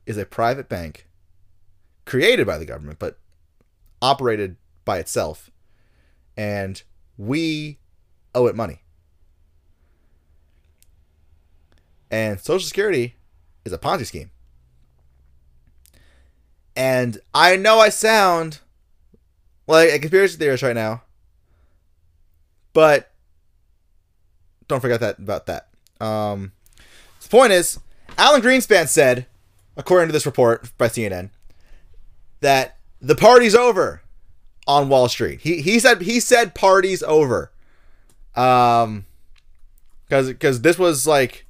is 0.05 0.15
a 0.15 0.25
private 0.25 0.69
bank 0.69 1.09
created 2.05 2.47
by 2.47 2.57
the 2.57 2.65
government, 2.65 2.99
but 2.99 3.19
operated 4.01 4.55
by 4.86 4.97
itself. 4.99 5.51
And 6.38 6.82
we 7.17 7.80
owe 8.34 8.47
it 8.47 8.55
money. 8.55 8.80
And 12.09 12.39
Social 12.39 12.65
Security 12.65 13.15
is 13.65 13.73
a 13.73 13.77
Ponzi 13.77 14.05
scheme. 14.05 14.32
And 16.77 17.19
I 17.34 17.57
know 17.57 17.80
I 17.80 17.89
sound 17.89 18.59
like 19.67 19.89
a 19.89 19.99
conspiracy 19.99 20.38
theorist 20.38 20.63
right 20.63 20.73
now, 20.73 21.01
but 22.71 23.11
don't 24.69 24.80
forget 24.80 25.01
that 25.01 25.19
about 25.19 25.45
that. 25.47 25.67
Um, 25.99 26.53
the 27.22 27.30
point 27.30 27.51
is, 27.51 27.80
Alan 28.17 28.41
Greenspan 28.41 28.88
said, 28.88 29.26
according 29.78 30.09
to 30.09 30.13
this 30.13 30.26
report 30.26 30.72
by 30.78 30.88
CNN, 30.88 31.30
that 32.41 32.78
the 33.01 33.15
party's 33.15 33.55
over 33.55 34.01
on 34.67 34.89
Wall 34.89 35.09
Street. 35.09 35.41
He 35.41 35.61
he 35.61 35.80
said 35.80 36.01
he 36.01 36.20
said 36.20 36.55
party's 36.55 37.03
over. 37.03 37.51
Um, 38.36 39.05
because 40.05 40.28
because 40.28 40.61
this 40.61 40.78
was 40.78 41.05
like 41.07 41.45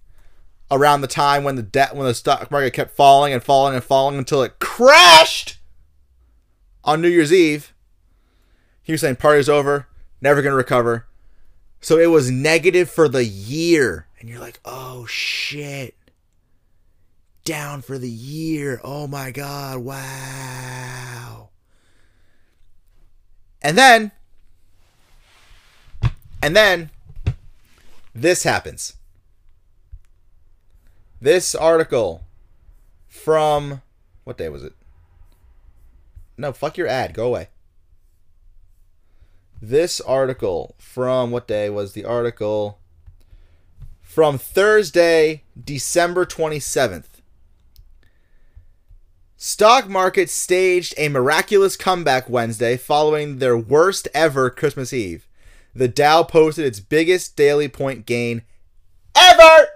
around 0.72 1.02
the 1.02 1.08
time 1.08 1.44
when 1.44 1.56
the 1.56 1.64
debt 1.64 1.96
when 1.96 2.06
the 2.06 2.14
stock 2.14 2.52
market 2.52 2.74
kept 2.74 2.92
falling 2.92 3.34
and 3.34 3.44
falling 3.44 3.76
and 3.76 3.84
falling 3.84 4.18
until 4.18 4.44
it 4.44 4.60
crashed. 4.60 5.58
on 6.84 7.02
New 7.02 7.10
Year's 7.10 7.34
Eve, 7.34 7.74
he 8.82 8.92
was 8.92 9.02
saying 9.02 9.18
party's 9.18 9.50
over, 9.50 9.88
never 10.22 10.42
gonna 10.42 10.56
recover. 10.56 11.06
So 11.82 11.98
it 11.98 12.08
was 12.08 12.30
negative 12.30 12.90
for 12.90 13.08
the 13.08 13.24
year. 13.24 14.08
And 14.20 14.30
you're 14.30 14.40
like, 14.40 14.60
oh 14.66 15.06
shit. 15.06 15.96
Down 17.46 17.82
for 17.82 17.98
the 17.98 18.10
year. 18.10 18.82
Oh 18.84 19.08
my 19.08 19.32
god. 19.32 19.80
Wow. 19.80 21.50
And 23.62 23.78
then 23.78 24.12
and 26.42 26.56
then 26.56 26.90
this 28.14 28.44
happens. 28.44 28.94
This 31.22 31.54
article 31.54 32.24
from 33.08 33.82
what 34.24 34.38
day 34.38 34.50
was 34.50 34.64
it? 34.64 34.74
No, 36.38 36.54
fuck 36.54 36.78
your 36.78 36.88
ad. 36.88 37.14
Go 37.14 37.28
away. 37.28 37.50
This 39.62 40.00
article 40.00 40.76
from 40.78 41.32
what 41.32 41.48
day 41.48 41.70
was 41.70 41.92
the 41.92 42.06
article? 42.06 42.80
From 44.10 44.40
Thursday, 44.40 45.44
December 45.64 46.26
27th. 46.26 47.22
Stock 49.38 49.88
market 49.88 50.32
staged 50.32 50.96
a 50.98 51.10
miraculous 51.10 51.78
comeback 51.78 52.28
Wednesday 52.28 52.76
following 52.76 53.38
their 53.38 53.56
worst 53.56 54.08
ever 54.16 54.50
Christmas 54.50 54.94
Eve. 54.94 55.28
The 55.76 55.88
Dow 55.88 56.24
posted 56.24 56.66
its 56.66 56.80
biggest 56.80 57.36
daily 57.36 57.68
point 57.68 58.08
gain 58.08 58.42
ever. 59.16 59.68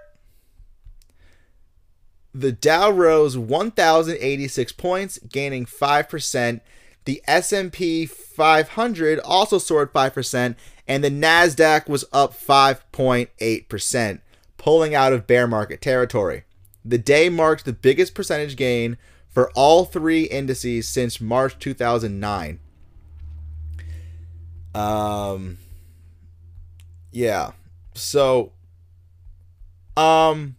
The 2.33 2.53
Dow 2.53 2.89
rose 2.89 3.37
1086 3.37 4.71
points, 4.71 5.19
gaining 5.31 5.67
5%. 5.67 6.59
The 7.05 7.21
S&P 7.27 8.07
500 8.07 9.19
also 9.19 9.59
soared 9.59 9.93
5% 9.93 10.55
and 10.87 11.03
the 11.03 11.09
Nasdaq 11.09 11.87
was 11.87 12.05
up 12.11 12.33
5.8%, 12.33 14.19
pulling 14.57 14.95
out 14.95 15.13
of 15.13 15.27
bear 15.27 15.47
market 15.47 15.81
territory. 15.81 16.43
The 16.83 16.97
day 16.97 17.29
marked 17.29 17.65
the 17.65 17.73
biggest 17.73 18.13
percentage 18.13 18.55
gain 18.55 18.97
for 19.29 19.49
all 19.51 19.85
three 19.85 20.23
indices 20.23 20.87
since 20.87 21.21
March 21.21 21.57
2009. 21.59 22.59
Um 24.75 25.57
yeah. 27.11 27.51
So 27.93 28.51
um 29.95 30.55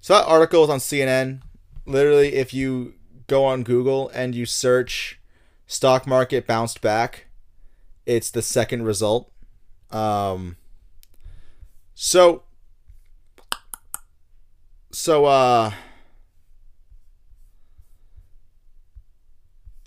so 0.00 0.14
that 0.14 0.26
article 0.26 0.64
is 0.64 0.70
on 0.70 0.78
CNN. 0.78 1.40
Literally 1.86 2.34
if 2.34 2.54
you 2.54 2.94
go 3.26 3.44
on 3.44 3.62
Google 3.62 4.08
and 4.10 4.34
you 4.34 4.46
search 4.46 5.18
stock 5.66 6.06
market 6.06 6.46
bounced 6.46 6.80
back, 6.80 7.27
it's 8.08 8.30
the 8.30 8.40
second 8.40 8.84
result. 8.84 9.30
Um, 9.90 10.56
so, 11.94 12.42
so, 14.90 15.26
uh, 15.26 15.72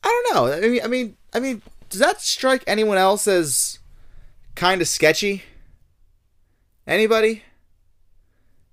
I 0.03 0.23
don't 0.23 0.35
know. 0.35 0.53
I 0.53 0.69
mean, 0.69 0.81
I 0.83 0.87
mean, 0.87 1.17
I 1.33 1.39
mean, 1.39 1.61
does 1.89 1.99
that 1.99 2.21
strike 2.21 2.63
anyone 2.67 2.97
else 2.97 3.27
as 3.27 3.79
kind 4.55 4.81
of 4.81 4.87
sketchy? 4.87 5.43
Anybody? 6.85 7.43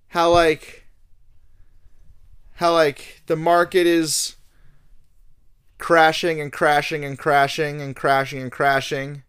How 0.09 0.31
like 0.31 0.87
how 2.57 2.73
like 2.73 3.23
the 3.27 3.37
market 3.37 3.87
is 3.87 4.37
crashing 5.79 6.41
and 6.41 6.53
crashing 6.53 7.05
and 7.05 7.19
crashing 7.19 7.81
and 7.81 7.95
crashing 7.95 8.43
and 8.43 8.51
crashing 8.51 9.11
and 9.11 9.28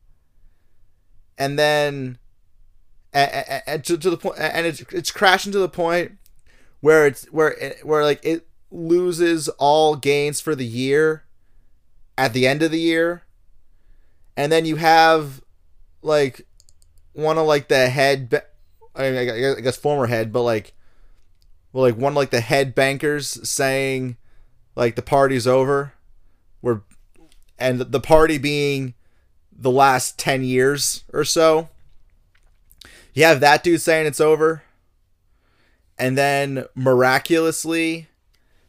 then 1.58 2.20
and, 3.14 3.64
and 3.66 3.84
to, 3.86 3.98
to 3.98 4.10
the 4.10 4.18
point 4.18 4.38
and 4.40 4.68
it's 4.68 4.82
it's 4.92 5.12
crashing 5.12 5.52
to 5.54 5.60
the 5.60 5.70
point 5.70 6.18
where 6.82 7.08
it's 7.08 7.26
where 7.26 7.52
it, 7.52 7.86
where 7.86 8.04
like 8.04 8.20
it 8.24 8.48
loses 8.72 9.50
all 9.58 9.96
gains 9.96 10.40
for 10.40 10.54
the 10.54 10.66
year 10.66 11.24
at 12.18 12.34
the 12.34 12.46
end 12.46 12.62
of 12.62 12.72
the 12.72 12.80
year. 12.80 13.24
And 14.38 14.52
then 14.52 14.66
you 14.66 14.76
have 14.76 15.42
like 16.02 16.46
one 17.14 17.38
of 17.38 17.48
like 17.48 17.68
the 17.68 17.90
head 17.90 18.44
I, 18.96 19.10
mean, 19.10 19.30
I 19.30 19.62
guess 19.62 19.78
former 19.78 20.08
head 20.08 20.32
but 20.32 20.44
like 20.44 20.74
well 21.74 21.84
like 21.84 21.98
one 21.98 22.14
of 22.14 22.18
like 22.18 22.30
the 22.30 22.42
head 22.42 22.76
bankers 22.76 23.48
saying 23.48 24.18
like 24.76 24.96
the 24.96 25.02
party's 25.02 25.48
over. 25.48 25.94
Where 26.62 26.82
and 27.58 27.80
the 27.80 28.00
party 28.00 28.38
being 28.38 28.94
the 29.60 29.72
last 29.72 30.18
10 30.18 30.44
years 30.44 31.04
or 31.14 31.24
so. 31.24 31.70
You 33.14 33.26
have 33.26 33.40
that 33.42 33.64
dude 33.64 33.82
saying 33.82 34.08
it's 34.08 34.22
over. 34.22 34.64
And 35.98 36.18
then 36.18 36.66
miraculously 36.76 38.08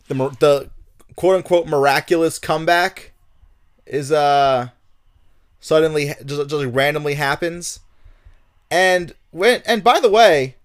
the 0.09 0.15
the 0.41 0.71
quote 1.15 1.37
unquote 1.37 1.69
miraculous 1.69 2.41
comeback 2.41 3.13
is 3.87 4.11
uh 4.11 4.71
suddenly 5.61 6.13
just, 6.25 6.51
just 6.51 6.65
randomly 6.67 7.15
happens. 7.15 7.79
And 8.69 9.15
when 9.31 9.63
and 9.65 9.85
by 9.85 10.01
the 10.01 10.11
way 10.11 10.57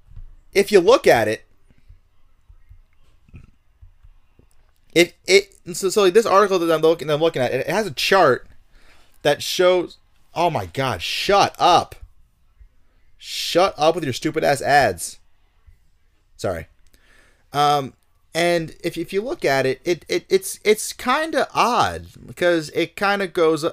if 0.53 0.71
you 0.71 0.79
look 0.79 1.05
at 1.05 1.27
it 1.27 1.45
If 4.95 5.13
it 5.27 5.53
so, 5.73 5.89
so 5.89 6.03
like 6.03 6.13
this 6.13 6.25
article 6.25 6.57
that 6.57 6.73
I'm 6.73 6.81
looking 6.81 7.09
I'm 7.09 7.19
looking 7.19 7.41
at 7.41 7.53
it, 7.53 7.67
it 7.67 7.69
has 7.69 7.85
a 7.85 7.91
chart 7.91 8.47
that 9.23 9.43
shows 9.43 9.97
oh 10.35 10.49
my 10.49 10.65
god, 10.67 11.01
shut 11.01 11.55
up. 11.57 11.95
Shut 13.17 13.73
up 13.77 13.95
with 13.95 14.03
your 14.03 14.13
stupid 14.13 14.43
ass 14.43 14.61
ads. 14.61 15.19
Sorry. 16.35 16.67
Um 17.53 17.93
and 18.33 18.75
if, 18.83 18.97
if 18.97 19.13
you 19.13 19.21
look 19.21 19.45
at 19.45 19.65
it, 19.65 19.79
it, 19.85 20.05
it 20.09 20.25
it's 20.29 20.59
it's 20.65 20.91
kind 20.91 21.35
of 21.35 21.47
odd 21.53 22.07
because 22.25 22.69
it 22.71 22.97
kind 22.97 23.21
of 23.21 23.31
goes 23.31 23.63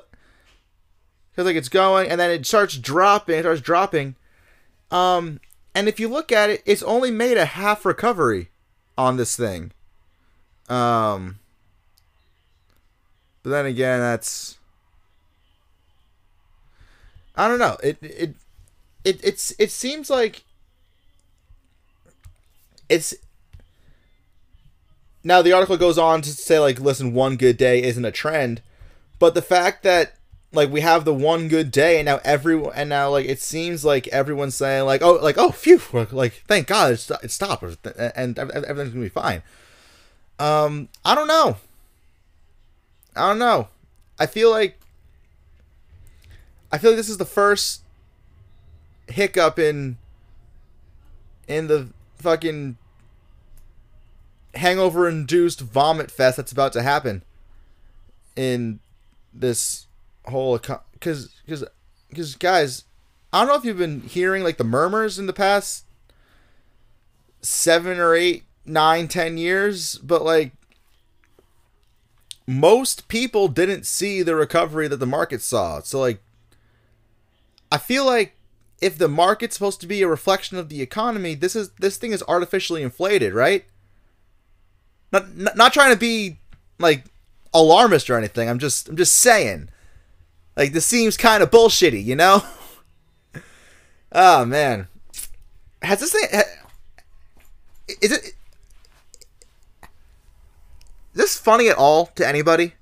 because 1.33 1.47
like 1.47 1.57
it's 1.57 1.69
going 1.69 2.09
and 2.09 2.21
then 2.21 2.31
it 2.31 2.47
starts 2.47 2.77
dropping, 2.77 3.39
it 3.39 3.43
starts 3.43 3.61
dropping. 3.61 4.15
Um, 4.91 5.41
and 5.75 5.89
if 5.89 5.99
you 5.99 6.09
look 6.09 6.31
at 6.31 6.51
it, 6.51 6.63
it's 6.67 6.83
only 6.83 7.11
made 7.11 7.39
a 7.39 7.47
half 7.47 7.85
recovery 7.85 8.51
on 8.97 9.17
this 9.17 9.35
thing. 9.35 9.73
Um, 10.69 11.39
but 13.43 13.51
then 13.51 13.67
again, 13.67 14.01
that's 14.01 14.59
I 17.37 17.49
don't 17.49 17.59
know. 17.59 17.77
It 17.83 17.99
it 18.01 18.35
it 19.05 19.21
it's 19.25 19.55
it 19.59 19.71
seems 19.71 20.11
like 20.11 20.45
it's 22.89 23.15
now 25.25 25.41
the 25.41 25.53
article 25.53 25.77
goes 25.77 25.99
on 25.99 26.23
to 26.23 26.31
say 26.31 26.59
like 26.59 26.81
listen 26.81 27.15
one 27.15 27.37
good 27.37 27.57
day 27.57 27.83
isn't 27.83 28.05
a 28.05 28.11
trend 28.11 28.61
but 29.19 29.35
the 29.35 29.41
fact 29.41 29.83
that 29.83 30.17
like 30.53 30.71
we 30.71 30.81
have 30.81 31.05
the 31.05 31.15
one 31.15 31.49
good 31.49 31.71
day 31.71 31.99
and 31.99 32.07
now 32.07 32.21
everyone 32.25 32.73
and 32.75 32.91
now 32.91 33.09
like 33.09 33.25
it 33.27 33.41
seems 33.41 33.85
like 33.85 34.09
everyone's 34.09 34.57
saying 34.57 34.85
like 34.85 35.01
oh 35.01 35.15
like 35.15 35.39
oh 35.39 35.51
phew 35.51 35.81
like 36.11 36.43
thank 36.47 36.67
god 36.67 36.93
it, 36.93 37.31
stopped 37.31 37.63
and 37.63 38.39
everything's 38.39 38.91
gonna 38.91 39.05
be 39.05 39.09
fine 39.09 39.43
um, 40.43 40.89
I 41.05 41.15
don't 41.15 41.29
know. 41.29 41.57
I 43.15 43.29
don't 43.29 43.39
know. 43.39 43.69
I 44.19 44.27
feel 44.27 44.51
like 44.51 44.79
I 46.73 46.79
feel 46.79 46.91
like 46.91 46.97
this 46.97 47.09
is 47.09 47.19
the 47.19 47.25
first 47.25 47.83
hiccup 49.09 49.59
in 49.59 49.99
in 51.47 51.67
the 51.67 51.89
fucking 52.17 52.79
hangover 54.55 55.09
induced 55.09 55.61
vomit 55.61 56.11
fest 56.11 56.37
that's 56.37 56.53
about 56.53 56.73
to 56.73 56.83
happen 56.83 57.23
in 58.37 58.81
this 59.35 59.87
whole 60.27 60.59
cuz 60.59 61.35
cuz 61.47 61.65
cuz 62.15 62.37
guys 62.37 62.85
I 63.33 63.41
don't 63.41 63.49
know 63.49 63.55
if 63.57 63.65
you've 63.65 63.79
been 63.79 64.03
hearing 64.03 64.43
like 64.43 64.57
the 64.57 64.65
murmurs 64.65 65.19
in 65.19 65.27
the 65.27 65.33
past 65.33 65.85
7 67.41 67.99
or 67.99 68.15
8 68.15 68.45
nine, 68.65 69.09
ten 69.09 69.39
years, 69.39 69.97
but 69.99 70.25
like 70.25 70.53
most 72.47 73.09
people 73.09 73.49
didn't 73.49 73.87
see 73.87 74.23
the 74.23 74.35
recovery 74.35 74.89
that 74.89 74.97
the 74.97 75.07
market 75.07 75.43
saw. 75.43 75.81
So 75.81 76.01
like 76.01 76.21
I 77.73 77.79
feel 77.79 78.05
like 78.05 78.37
if 78.81 78.99
the 78.99 79.09
market's 79.09 79.55
supposed 79.55 79.81
to 79.81 79.87
be 79.87 80.03
a 80.03 80.09
reflection 80.09 80.59
of 80.59 80.69
the 80.69 80.83
economy, 80.83 81.35
this 81.35 81.57
is 81.57 81.71
this 81.79 81.97
thing 81.97 82.13
is 82.13 82.23
artificially 82.29 82.83
inflated, 82.83 83.33
right? 83.33 83.65
Not 85.11 85.37
not, 85.37 85.57
not 85.57 85.73
trying 85.73 85.93
to 85.93 85.99
be 85.99 86.39
like 86.79 87.05
alarmist 87.55 88.11
or 88.11 88.19
anything. 88.19 88.49
I'm 88.49 88.59
just 88.59 88.89
I'm 88.89 88.97
just 88.97 89.15
saying. 89.15 89.69
Like 90.57 90.73
this 90.73 90.85
seems 90.85 91.17
kind 91.17 91.43
of 91.43 91.51
bullshitty, 91.51 92.05
you 92.05 92.15
know? 92.17 92.43
oh 94.13 94.45
man. 94.45 94.89
Has 95.81 96.01
this 96.01 96.13
thing 96.13 96.29
is 98.01 98.13
it 98.13 98.25
is 98.25 98.35
this 101.15 101.37
funny 101.37 101.69
at 101.69 101.77
all 101.77 102.07
to 102.07 102.27
anybody? 102.27 102.75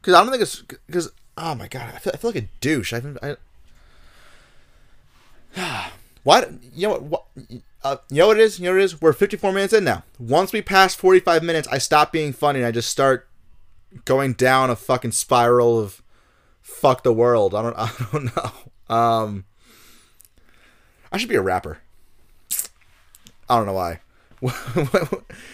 because 0.00 0.14
I 0.14 0.22
don't 0.22 0.30
think 0.30 0.42
it's 0.42 0.62
because 0.86 1.12
oh 1.36 1.54
my 1.54 1.68
god, 1.68 1.92
I 1.94 1.98
feel, 1.98 2.12
I 2.14 2.16
feel 2.16 2.30
like 2.30 2.44
a 2.44 2.48
douche. 2.60 2.92
I, 2.92 3.02
I 3.22 3.36
why 6.22 6.46
you 6.74 6.88
know 6.88 6.98
what, 6.98 7.02
what 7.02 7.24
uh, 7.84 7.96
you 8.10 8.18
know 8.18 8.28
what 8.28 8.38
it 8.38 8.42
is? 8.42 8.58
You 8.58 8.66
know 8.66 8.72
what 8.72 8.80
it 8.80 8.84
is? 8.84 9.00
We're 9.00 9.12
54 9.12 9.52
minutes 9.52 9.72
in 9.72 9.84
now. 9.84 10.04
Once 10.18 10.52
we 10.52 10.60
pass 10.60 10.94
45 10.94 11.42
minutes, 11.42 11.68
I 11.68 11.78
stop 11.78 12.12
being 12.12 12.32
funny 12.32 12.60
and 12.60 12.66
I 12.66 12.72
just 12.72 12.90
start 12.90 13.28
going 14.04 14.34
down 14.34 14.70
a 14.70 14.76
fucking 14.76 15.12
spiral 15.12 15.78
of 15.78 16.02
fuck 16.60 17.02
the 17.02 17.12
world. 17.12 17.54
I 17.54 17.62
don't 17.62 17.74
I 17.78 17.90
don't 18.12 18.36
know. 18.36 18.94
Um 18.94 19.44
I 21.10 21.16
should 21.16 21.28
be 21.28 21.36
a 21.36 21.42
rapper. 21.42 21.78
I 23.48 23.56
don't 23.56 23.66
know 23.66 23.72
why. 23.72 24.00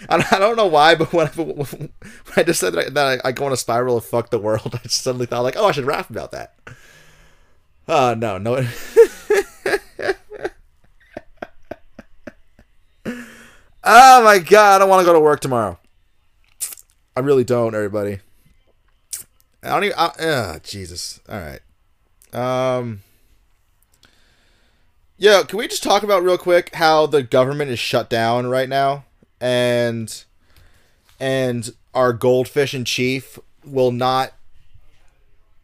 I 0.08 0.38
don't 0.38 0.56
know 0.56 0.66
why, 0.66 0.94
but 0.94 1.12
when 1.12 1.26
I, 1.26 1.30
when 1.30 1.90
I 2.36 2.42
just 2.42 2.60
said 2.60 2.74
that 2.74 2.86
I, 2.86 2.90
that 2.90 3.20
I 3.24 3.32
go 3.32 3.46
on 3.46 3.52
a 3.52 3.56
spiral 3.56 3.96
of 3.96 4.04
fuck 4.04 4.30
the 4.30 4.38
world, 4.38 4.74
I 4.74 4.78
just 4.82 5.02
suddenly 5.02 5.26
thought 5.26 5.42
like, 5.42 5.56
oh, 5.56 5.68
I 5.68 5.72
should 5.72 5.86
rap 5.86 6.10
about 6.10 6.32
that. 6.32 6.54
Uh, 7.88 8.14
no, 8.18 8.38
no. 8.38 8.66
Oh 13.84 14.24
my 14.24 14.38
god, 14.38 14.76
I 14.76 14.78
don't 14.78 14.88
want 14.88 15.00
to 15.00 15.06
go 15.06 15.12
to 15.12 15.20
work 15.20 15.40
tomorrow. 15.40 15.78
I 17.16 17.20
really 17.20 17.44
don't, 17.44 17.74
everybody. 17.74 18.18
I 19.62 19.68
don't 19.68 19.84
even. 19.84 19.98
Uh, 19.98 20.58
Jesus. 20.62 21.20
All 21.28 21.40
right. 21.40 21.60
Um. 22.32 23.02
Yeah, 25.16 25.42
can 25.44 25.58
we 25.58 25.68
just 25.68 25.82
talk 25.82 26.02
about 26.02 26.24
real 26.24 26.36
quick 26.36 26.74
how 26.74 27.06
the 27.06 27.22
government 27.22 27.70
is 27.70 27.78
shut 27.78 28.10
down 28.10 28.46
right 28.48 28.68
now, 28.68 29.04
and 29.40 30.24
and 31.20 31.70
our 31.94 32.12
goldfish 32.12 32.74
in 32.74 32.84
chief 32.84 33.38
will 33.64 33.92
not 33.92 34.32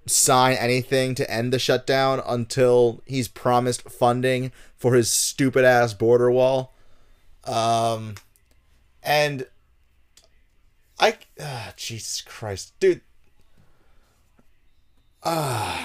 sign 0.07 0.57
anything 0.57 1.15
to 1.15 1.31
end 1.31 1.53
the 1.53 1.59
shutdown 1.59 2.23
until 2.27 3.03
he's 3.07 3.29
promised 3.29 3.91
funding 3.91 4.53
for 4.77 4.95
his 4.95 5.11
stupid 5.11 5.65
ass 5.65 5.93
border 5.95 6.31
wall. 6.31 6.73
Um, 7.45 8.15
and 9.03 9.47
I, 10.99 11.17
uh, 11.41 11.73
Jesus 11.77 12.21
Christ, 12.21 12.75
dude. 12.81 13.01
Uh, 15.23 15.85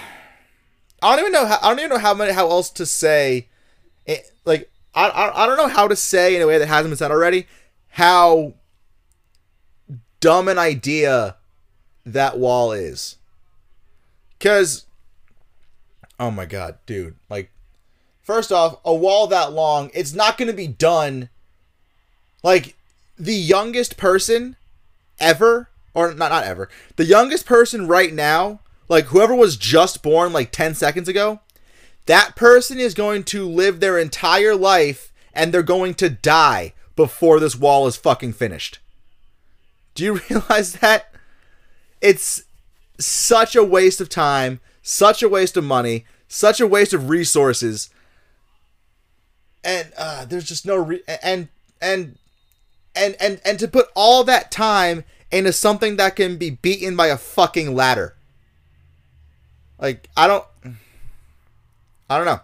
I 1.01 1.15
don't 1.15 1.19
even 1.19 1.31
know 1.33 1.45
how 1.45 1.59
I 1.61 1.69
don't 1.69 1.79
even 1.79 1.89
know 1.89 1.97
how 1.97 2.13
many 2.13 2.31
how 2.31 2.49
else 2.49 2.69
to 2.71 2.85
say 2.85 3.47
it, 4.05 4.31
like 4.45 4.71
I, 4.93 5.09
I 5.09 5.43
I 5.43 5.45
don't 5.45 5.57
know 5.57 5.67
how 5.67 5.87
to 5.87 5.95
say 5.95 6.35
in 6.35 6.41
a 6.41 6.47
way 6.47 6.57
that 6.57 6.67
hasn't 6.67 6.91
been 6.91 6.97
said 6.97 7.11
already 7.11 7.47
how 7.89 8.53
dumb 10.19 10.47
an 10.47 10.57
idea 10.57 11.35
that 12.05 12.37
wall 12.37 12.71
is. 12.71 13.17
Cuz 14.39 14.85
oh 16.19 16.31
my 16.31 16.45
god, 16.45 16.77
dude, 16.85 17.15
like 17.29 17.51
first 18.21 18.51
off, 18.51 18.79
a 18.83 18.93
wall 18.93 19.27
that 19.27 19.53
long, 19.53 19.91
it's 19.93 20.13
not 20.13 20.37
going 20.37 20.47
to 20.47 20.53
be 20.53 20.67
done 20.67 21.29
like 22.45 22.75
the 23.17 23.33
youngest 23.33 23.97
person 23.97 24.55
ever 25.19 25.67
or 25.95 26.13
not 26.13 26.29
not 26.29 26.43
ever. 26.43 26.69
The 26.95 27.05
youngest 27.05 27.47
person 27.47 27.87
right 27.87 28.13
now, 28.13 28.59
like 28.87 29.05
whoever 29.05 29.33
was 29.33 29.57
just 29.57 30.03
born 30.03 30.31
like 30.31 30.51
10 30.51 30.75
seconds 30.75 31.09
ago, 31.09 31.39
that 32.05 32.35
person 32.35 32.77
is 32.77 32.93
going 32.93 33.23
to 33.23 33.49
live 33.49 33.79
their 33.79 33.97
entire 33.97 34.55
life 34.55 35.11
and 35.33 35.51
they're 35.51 35.63
going 35.63 35.95
to 35.95 36.07
die 36.07 36.73
before 36.95 37.39
this 37.39 37.55
wall 37.55 37.87
is 37.87 37.95
fucking 37.97 38.33
finished. 38.33 38.77
Do 39.95 40.03
you 40.03 40.13
realize 40.29 40.73
that? 40.73 41.11
It's 41.99 42.43
such 42.99 43.55
a 43.55 43.63
waste 43.63 43.99
of 43.99 44.07
time, 44.07 44.59
such 44.83 45.23
a 45.23 45.29
waste 45.29 45.57
of 45.57 45.63
money, 45.63 46.05
such 46.27 46.59
a 46.61 46.67
waste 46.67 46.93
of 46.93 47.09
resources. 47.09 47.89
And 49.63 49.91
uh, 49.97 50.25
there's 50.25 50.45
just 50.45 50.67
no 50.67 50.75
re- 50.75 51.01
and 51.23 51.47
and 51.81 52.19
and 52.95 53.15
and 53.19 53.41
and 53.45 53.59
to 53.59 53.67
put 53.67 53.87
all 53.95 54.23
that 54.23 54.51
time 54.51 55.03
into 55.31 55.51
something 55.51 55.97
that 55.97 56.15
can 56.15 56.37
be 56.37 56.49
beaten 56.49 56.95
by 56.95 57.07
a 57.07 57.17
fucking 57.17 57.75
ladder. 57.75 58.15
Like 59.79 60.09
I 60.15 60.27
don't 60.27 60.45
I 62.09 62.17
don't 62.17 62.25
know. 62.25 62.39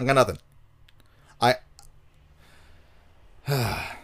I 0.00 0.04
got 0.04 0.14
nothing. 0.14 0.38
I. 1.40 1.56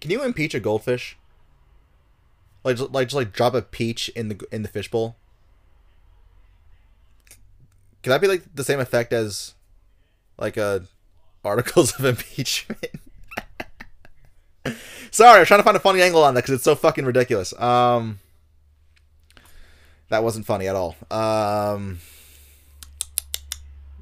Can 0.00 0.10
you 0.10 0.22
impeach 0.22 0.54
a 0.54 0.60
goldfish? 0.60 1.16
Like, 2.64 2.78
like, 2.78 3.08
just 3.08 3.16
like 3.16 3.32
drop 3.32 3.54
a 3.54 3.62
peach 3.62 4.10
in 4.10 4.28
the 4.28 4.46
in 4.52 4.62
the 4.62 4.68
fishbowl. 4.68 5.16
Can 8.02 8.10
that 8.10 8.20
be 8.20 8.26
like 8.26 8.42
the 8.54 8.64
same 8.64 8.80
effect 8.80 9.12
as, 9.12 9.54
like 10.38 10.56
a, 10.56 10.84
articles 11.44 11.94
of 11.98 12.04
impeachment? 12.04 12.90
Sorry, 15.10 15.40
I'm 15.40 15.46
trying 15.46 15.60
to 15.60 15.64
find 15.64 15.76
a 15.76 15.80
funny 15.80 16.02
angle 16.02 16.22
on 16.22 16.34
that 16.34 16.42
because 16.42 16.54
it's 16.54 16.64
so 16.64 16.74
fucking 16.74 17.04
ridiculous. 17.04 17.58
Um. 17.60 18.20
That 20.10 20.24
wasn't 20.24 20.44
funny 20.44 20.66
at 20.66 20.74
all. 20.74 20.96
Um, 21.10 22.00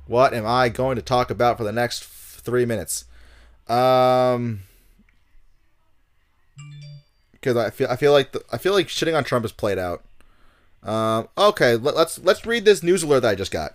what 0.07 0.32
am 0.32 0.47
I 0.47 0.70
going 0.70 0.97
to 0.97 1.03
talk 1.03 1.30
about 1.30 1.59
for 1.59 1.64
the 1.64 1.72
next 1.72 2.03
three 2.05 2.64
minutes? 2.64 3.05
Um, 3.68 4.61
because 7.32 7.57
I 7.59 7.68
feel 7.68 7.89
I 7.89 7.97
feel 7.97 8.12
like 8.12 8.32
the, 8.32 8.43
I 8.51 8.57
feel 8.57 8.72
like 8.72 8.89
shitting 8.89 9.14
on 9.14 9.22
Trump 9.22 9.45
is 9.45 9.53
played 9.53 9.78
out. 9.78 10.03
Um, 10.82 11.28
okay, 11.36 11.76
let, 11.76 11.95
us 11.95 12.18
let's 12.22 12.47
read 12.47 12.64
this 12.64 12.82
news 12.82 13.03
alert 13.03 13.20
that 13.20 13.28
I 13.28 13.34
just 13.34 13.53
got. 13.53 13.74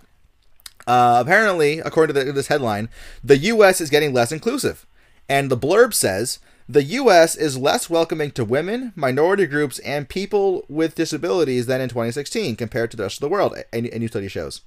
Uh, 0.86 1.18
apparently, 1.20 1.78
according 1.78 2.14
to 2.14 2.24
the, 2.24 2.32
this 2.32 2.48
headline, 2.48 2.88
the 3.22 3.38
U.S. 3.38 3.80
is 3.80 3.90
getting 3.90 4.12
less 4.12 4.32
inclusive, 4.32 4.86
and 5.28 5.50
the 5.50 5.56
blurb 5.56 5.94
says 5.94 6.38
the 6.68 6.82
U.S. 6.82 7.36
is 7.36 7.58
less 7.58 7.90
welcoming 7.90 8.30
to 8.32 8.44
women, 8.44 8.92
minority 8.96 9.46
groups, 9.46 9.78
and 9.80 10.08
people 10.08 10.64
with 10.68 10.94
disabilities 10.94 11.66
than 11.66 11.80
in 11.80 11.88
2016 11.90 12.56
compared 12.56 12.90
to 12.90 12.96
the 12.96 13.02
rest 13.02 13.16
of 13.16 13.20
the 13.20 13.28
world. 13.28 13.54
A, 13.72 13.94
a 13.94 13.98
new 13.98 14.08
study 14.08 14.28
shows. 14.28 14.62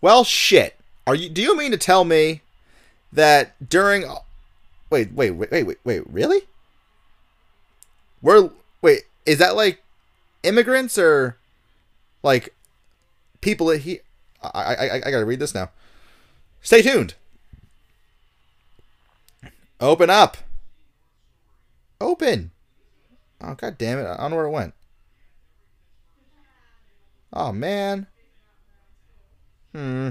Well, 0.00 0.24
shit. 0.24 0.76
Are 1.06 1.14
you? 1.14 1.28
Do 1.28 1.40
you 1.40 1.56
mean 1.56 1.70
to 1.70 1.76
tell 1.76 2.04
me 2.04 2.42
that 3.12 3.68
during? 3.68 4.04
Wait, 4.90 5.12
wait, 5.12 5.30
wait, 5.30 5.50
wait, 5.50 5.64
wait, 5.64 5.78
wait. 5.84 6.02
Really? 6.10 6.42
We're 8.20 8.50
wait. 8.82 9.02
Is 9.24 9.38
that 9.38 9.56
like 9.56 9.82
immigrants 10.42 10.98
or 10.98 11.36
like 12.22 12.54
people 13.40 13.66
that 13.66 13.82
he? 13.82 14.00
I, 14.42 14.74
I 14.74 14.94
I 15.06 15.10
gotta 15.10 15.24
read 15.24 15.40
this 15.40 15.54
now. 15.54 15.70
Stay 16.62 16.82
tuned. 16.82 17.14
Open 19.80 20.10
up. 20.10 20.36
Open! 22.00 22.50
Oh, 23.40 23.54
god 23.54 23.78
damn 23.78 23.98
it. 23.98 24.06
I 24.06 24.16
don't 24.16 24.30
know 24.30 24.36
where 24.36 24.46
it 24.46 24.50
went. 24.50 24.74
Oh, 27.32 27.52
man. 27.52 28.06
Hmm. 29.72 30.10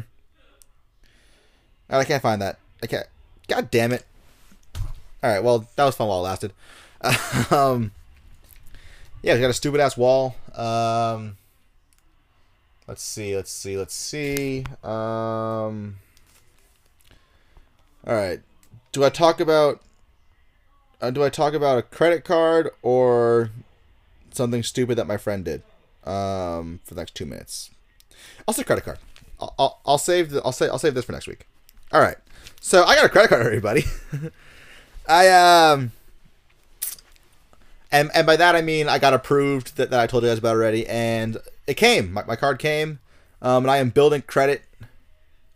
I 1.89 2.03
can't 2.03 2.21
find 2.21 2.41
that. 2.41 2.59
I 2.83 2.87
can't. 2.87 3.07
God 3.47 3.71
damn 3.71 3.91
it. 3.91 4.05
Alright, 5.23 5.43
well, 5.43 5.67
that 5.75 5.85
was 5.85 5.95
fun 5.95 6.07
while 6.07 6.19
it 6.19 6.29
lasted. 6.29 6.53
um, 7.51 7.91
yeah, 9.21 9.33
we 9.33 9.41
got 9.41 9.49
a 9.49 9.53
stupid 9.53 9.79
ass 9.79 9.97
wall. 9.97 10.35
Um, 10.53 11.37
let's 12.87 13.03
see, 13.03 13.35
let's 13.35 13.51
see, 13.51 13.77
let's 13.77 13.93
see. 13.93 14.63
Um, 14.83 15.97
alright. 18.07 18.41
Do 18.91 19.03
I 19.03 19.09
talk 19.09 19.39
about 19.39 19.81
uh, 21.01 21.11
do 21.11 21.23
I 21.23 21.29
talk 21.29 21.53
about 21.53 21.77
a 21.77 21.83
credit 21.83 22.23
card 22.23 22.71
or 22.81 23.51
something 24.31 24.63
stupid 24.63 24.97
that 24.97 25.05
my 25.05 25.17
friend 25.17 25.45
did 25.45 25.61
um, 26.03 26.79
for 26.83 26.95
the 26.95 27.01
next 27.01 27.15
two 27.15 27.25
minutes? 27.25 27.69
I'll 28.47 28.53
say 28.53 28.63
credit 28.63 28.85
card. 28.85 28.97
I'll, 29.39 29.53
I'll, 29.59 29.81
I'll 29.85 29.97
save 29.97 30.31
the, 30.31 30.41
I'll 30.43 30.51
say 30.51 30.67
I'll 30.69 30.79
save 30.79 30.95
this 30.95 31.05
for 31.05 31.11
next 31.11 31.27
week. 31.27 31.45
All 31.91 32.01
right. 32.01 32.17
So 32.61 32.83
I 32.83 32.95
got 32.95 33.05
a 33.05 33.09
credit 33.09 33.29
card, 33.29 33.45
everybody. 33.45 33.83
I 35.07 35.29
um. 35.29 35.91
And, 37.89 38.11
and 38.13 38.27
by 38.27 38.35
that 38.35 38.55
I 38.55 38.61
mean 38.61 38.89
I 38.89 38.99
got 38.99 39.13
approved 39.13 39.77
that, 39.77 39.91
that 39.91 39.99
I 39.99 40.07
told 40.07 40.23
you 40.23 40.29
guys 40.29 40.39
about 40.39 40.55
already, 40.55 40.87
and 40.87 41.37
it 41.67 41.75
came. 41.75 42.13
My, 42.13 42.23
my 42.25 42.35
card 42.35 42.59
came, 42.59 42.99
um, 43.41 43.63
and 43.65 43.71
I 43.71 43.77
am 43.77 43.89
building 43.89 44.23
credit. 44.23 44.63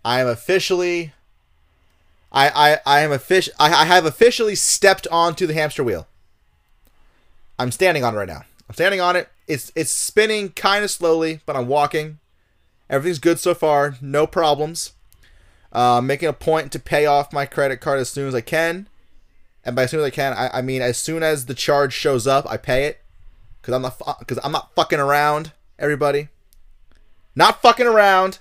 I 0.04 0.22
am 0.22 0.28
officially 0.28 1.14
I, 2.32 2.50
I, 2.50 2.80
I 2.86 3.02
am 3.02 3.18
fish. 3.20 3.50
I, 3.60 3.86
have 3.86 4.06
officially 4.06 4.56
stepped 4.56 5.06
onto 5.12 5.46
the 5.46 5.54
hamster 5.54 5.84
wheel. 5.84 6.08
I'm 7.60 7.72
standing 7.72 8.04
on 8.04 8.16
it 8.16 8.18
right 8.18 8.28
now. 8.28 8.44
I'm 8.70 8.76
standing 8.76 9.02
on 9.02 9.16
it. 9.16 9.30
It's 9.48 9.72
it's 9.76 9.92
spinning 9.92 10.50
kind 10.50 10.84
of 10.84 10.90
slowly, 10.90 11.42
but 11.46 11.58
I'm 11.58 11.68
walking. 11.68 12.20
Everything's 12.90 13.20
good 13.20 13.38
so 13.40 13.54
far. 13.54 13.96
No 14.02 14.26
problems. 14.26 14.94
Uh, 15.74 16.02
making 16.02 16.30
a 16.30 16.34
point 16.34 16.72
to 16.72 16.80
pay 16.80 17.06
off 17.06 17.34
my 17.34 17.46
credit 17.46 17.78
card 17.78 18.00
as 18.00 18.10
soon 18.10 18.28
as 18.28 18.36
I 18.36 18.42
can. 18.42 18.88
and 19.66 19.76
by 19.76 19.84
as 19.84 19.92
soon 19.92 20.00
as 20.00 20.06
I 20.06 20.10
can, 20.10 20.34
I, 20.34 20.60
I 20.60 20.62
mean 20.62 20.82
as 20.82 20.98
soon 20.98 21.24
as 21.24 21.46
the 21.46 21.54
charge 21.54 21.94
shows 21.94 22.28
up, 22.28 22.50
I 22.50 22.56
pay 22.56 22.86
it 22.86 23.02
because 23.62 23.74
I'm 23.74 23.82
not 23.82 24.20
because 24.20 24.40
I'm 24.42 24.54
not 24.54 24.74
fucking 24.76 25.00
around. 25.00 25.52
Everybody, 25.82 26.30
not 27.36 27.64
fucking 27.64 27.88
around, 27.88 28.38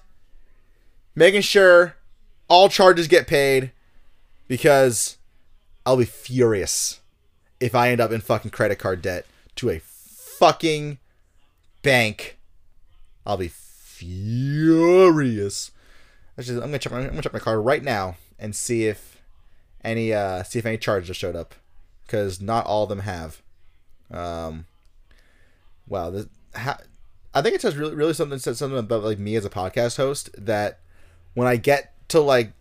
making 1.15 1.41
sure 1.41 1.97
all 2.49 2.69
charges 2.69 3.09
get 3.09 3.27
paid 3.27 3.73
because 4.47 5.17
I'll 5.87 5.97
be 5.97 6.05
furious 6.05 7.01
if 7.59 7.75
I 7.75 7.91
end 7.91 8.03
up 8.03 8.13
in 8.13 8.21
fucking 8.21 8.51
credit 8.51 8.79
card 8.79 9.01
debt 9.01 9.25
to 9.57 9.71
a 9.71 9.79
fucking 9.79 10.99
bank. 11.83 12.37
I'll 13.25 13.39
be 13.39 13.49
furious. 13.49 15.71
Just, 16.39 16.51
I'm 16.51 16.61
gonna 16.61 16.79
check 16.79 16.93
my 16.93 16.99
I'm 16.99 17.09
gonna 17.09 17.23
check 17.23 17.33
my 17.33 17.39
card 17.39 17.65
right 17.65 17.83
now 17.83 18.17
and 18.39 18.55
see 18.55 18.85
if 18.85 19.23
any 19.83 20.13
uh 20.13 20.43
see 20.43 20.59
if 20.59 20.67
any 20.67 20.77
charges 20.77 21.17
showed 21.17 21.37
up 21.37 21.55
because 22.05 22.43
not 22.43 22.67
all 22.67 22.83
of 22.83 22.91
them 22.91 23.01
have. 23.01 23.41
Um. 24.11 24.67
Wow. 25.89 26.11
This, 26.11 26.27
ha, 26.55 26.77
I 27.33 27.43
think 27.43 27.55
it 27.55 27.63
says 27.63 27.77
really 27.77 27.95
really 27.95 28.15
something 28.15 28.39
says 28.39 28.59
something 28.59 28.79
about 28.79 29.05
like 29.05 29.19
me 29.19 29.37
as 29.37 29.45
a 29.45 29.51
podcast 29.51 29.97
host 29.97 30.31
that 30.37 30.81
when 31.35 31.47
I 31.47 31.57
get 31.57 31.95
to 32.09 32.21
like 32.21 32.53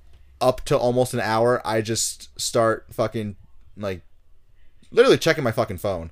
up 0.41 0.63
to 0.65 0.77
almost 0.77 1.13
an 1.13 1.19
hour, 1.19 1.65
I 1.65 1.81
just 1.81 2.39
start 2.39 2.85
fucking 2.91 3.35
like 3.75 4.01
literally 4.91 5.17
checking 5.17 5.43
my 5.43 5.51
fucking 5.51 5.77
phone. 5.77 6.11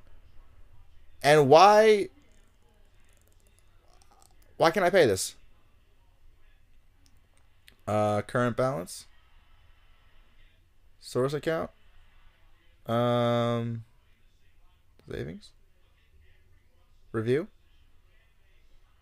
And 1.22 1.48
why 1.48 2.08
why 4.56 4.70
can't 4.70 4.84
I 4.84 4.90
pay 4.90 5.06
this? 5.06 5.34
Uh 7.86 8.22
current 8.22 8.56
balance. 8.56 9.06
Source 11.00 11.32
account. 11.32 11.70
Um 12.86 13.84
savings. 15.08 15.50
Review. 17.12 17.48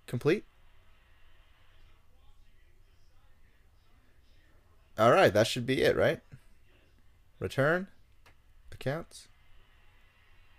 Complete. 0.06 0.44
All 4.98 5.12
right, 5.12 5.32
that 5.32 5.46
should 5.46 5.66
be 5.66 5.82
it, 5.82 5.96
right? 5.96 6.20
Return 7.38 7.88
accounts. 8.72 9.28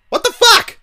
What 0.10 0.24
the 0.24 0.32
fuck? 0.32 0.78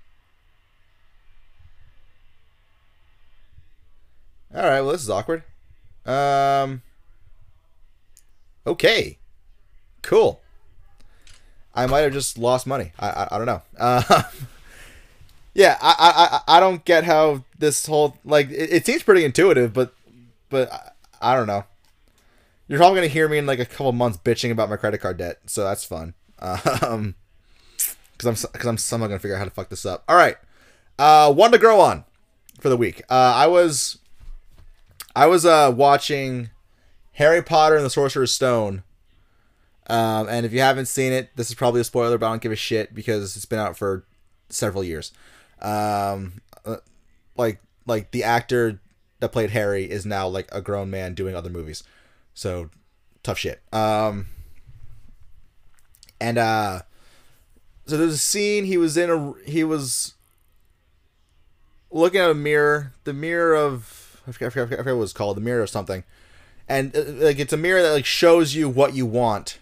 All 4.54 4.62
right, 4.62 4.80
well 4.80 4.92
this 4.92 5.02
is 5.02 5.10
awkward. 5.10 5.44
Um 6.04 6.82
Okay. 8.66 9.18
Cool. 10.02 10.40
I 11.74 11.86
might 11.86 12.00
have 12.00 12.12
just 12.12 12.38
lost 12.38 12.66
money. 12.66 12.92
I 12.98 13.08
I, 13.08 13.28
I 13.32 13.38
don't 13.38 13.46
know. 13.46 13.62
Uh, 13.78 14.22
yeah, 15.54 15.78
I, 15.80 16.40
I 16.46 16.56
I 16.56 16.60
don't 16.60 16.84
get 16.84 17.04
how 17.04 17.44
this 17.58 17.86
whole 17.86 18.18
like 18.24 18.50
it, 18.50 18.72
it 18.72 18.86
seems 18.86 19.02
pretty 19.02 19.24
intuitive, 19.24 19.72
but 19.72 19.94
but 20.50 20.72
I, 20.72 20.90
I 21.32 21.36
don't 21.36 21.46
know. 21.46 21.64
You're 22.66 22.78
probably 22.78 22.96
gonna 22.96 23.08
hear 23.08 23.28
me 23.28 23.38
in 23.38 23.46
like 23.46 23.60
a 23.60 23.66
couple 23.66 23.92
months 23.92 24.18
bitching 24.18 24.50
about 24.50 24.68
my 24.68 24.76
credit 24.76 24.98
card 24.98 25.16
debt, 25.16 25.38
so 25.46 25.64
that's 25.64 25.84
fun. 25.84 26.14
Um, 26.82 27.14
because 28.12 28.44
I'm 28.44 28.50
because 28.52 28.66
I'm 28.66 28.78
somehow 28.78 29.06
gonna 29.06 29.18
figure 29.18 29.36
out 29.36 29.38
how 29.38 29.44
to 29.44 29.50
fuck 29.50 29.68
this 29.68 29.86
up. 29.86 30.04
All 30.08 30.16
right, 30.16 30.36
uh, 30.98 31.32
one 31.32 31.52
to 31.52 31.58
grow 31.58 31.80
on 31.80 32.04
for 32.60 32.68
the 32.68 32.76
week. 32.76 33.02
Uh, 33.08 33.32
I 33.36 33.46
was 33.46 33.98
I 35.14 35.26
was 35.26 35.46
uh 35.46 35.72
watching 35.74 36.50
Harry 37.12 37.42
Potter 37.42 37.76
and 37.76 37.84
the 37.84 37.90
Sorcerer's 37.90 38.32
Stone. 38.32 38.82
Um, 39.86 40.28
and 40.28 40.46
if 40.46 40.52
you 40.52 40.60
haven't 40.60 40.86
seen 40.86 41.12
it, 41.12 41.30
this 41.36 41.50
is 41.50 41.54
probably 41.54 41.80
a 41.80 41.84
spoiler, 41.84 42.16
but 42.16 42.26
I 42.26 42.30
don't 42.30 42.42
give 42.42 42.52
a 42.52 42.56
shit 42.56 42.94
because 42.94 43.36
it's 43.36 43.44
been 43.44 43.58
out 43.58 43.76
for 43.76 44.04
several 44.48 44.82
years. 44.82 45.12
Um, 45.64 46.42
uh, 46.64 46.76
like 47.36 47.60
like 47.86 48.10
the 48.10 48.22
actor 48.24 48.80
that 49.20 49.30
played 49.30 49.50
Harry 49.50 49.90
is 49.90 50.04
now 50.04 50.28
like 50.28 50.48
a 50.52 50.60
grown 50.60 50.90
man 50.90 51.14
doing 51.14 51.34
other 51.34 51.50
movies. 51.50 51.82
So 52.34 52.70
tough 53.22 53.38
shit. 53.38 53.62
Um 53.72 54.26
and 56.20 56.38
uh 56.38 56.82
so 57.86 57.96
there's 57.96 58.14
a 58.14 58.18
scene 58.18 58.64
he 58.64 58.76
was 58.76 58.96
in 58.96 59.10
a 59.10 59.32
he 59.46 59.64
was 59.64 60.14
looking 61.90 62.20
at 62.20 62.30
a 62.30 62.34
mirror, 62.34 62.92
the 63.04 63.12
mirror 63.12 63.54
of 63.54 64.20
I 64.26 64.32
forget, 64.32 64.46
I 64.46 64.50
forget, 64.50 64.78
I 64.78 64.82
forget 64.82 64.94
what 64.94 65.00
was 65.00 65.12
called, 65.12 65.36
the 65.36 65.42
mirror 65.42 65.62
or 65.62 65.66
something. 65.66 66.04
And 66.68 66.96
uh, 66.96 67.02
like 67.06 67.38
it's 67.38 67.52
a 67.52 67.58
mirror 67.58 67.82
that 67.82 67.92
like 67.92 68.06
shows 68.06 68.54
you 68.54 68.68
what 68.68 68.94
you 68.94 69.06
want. 69.06 69.58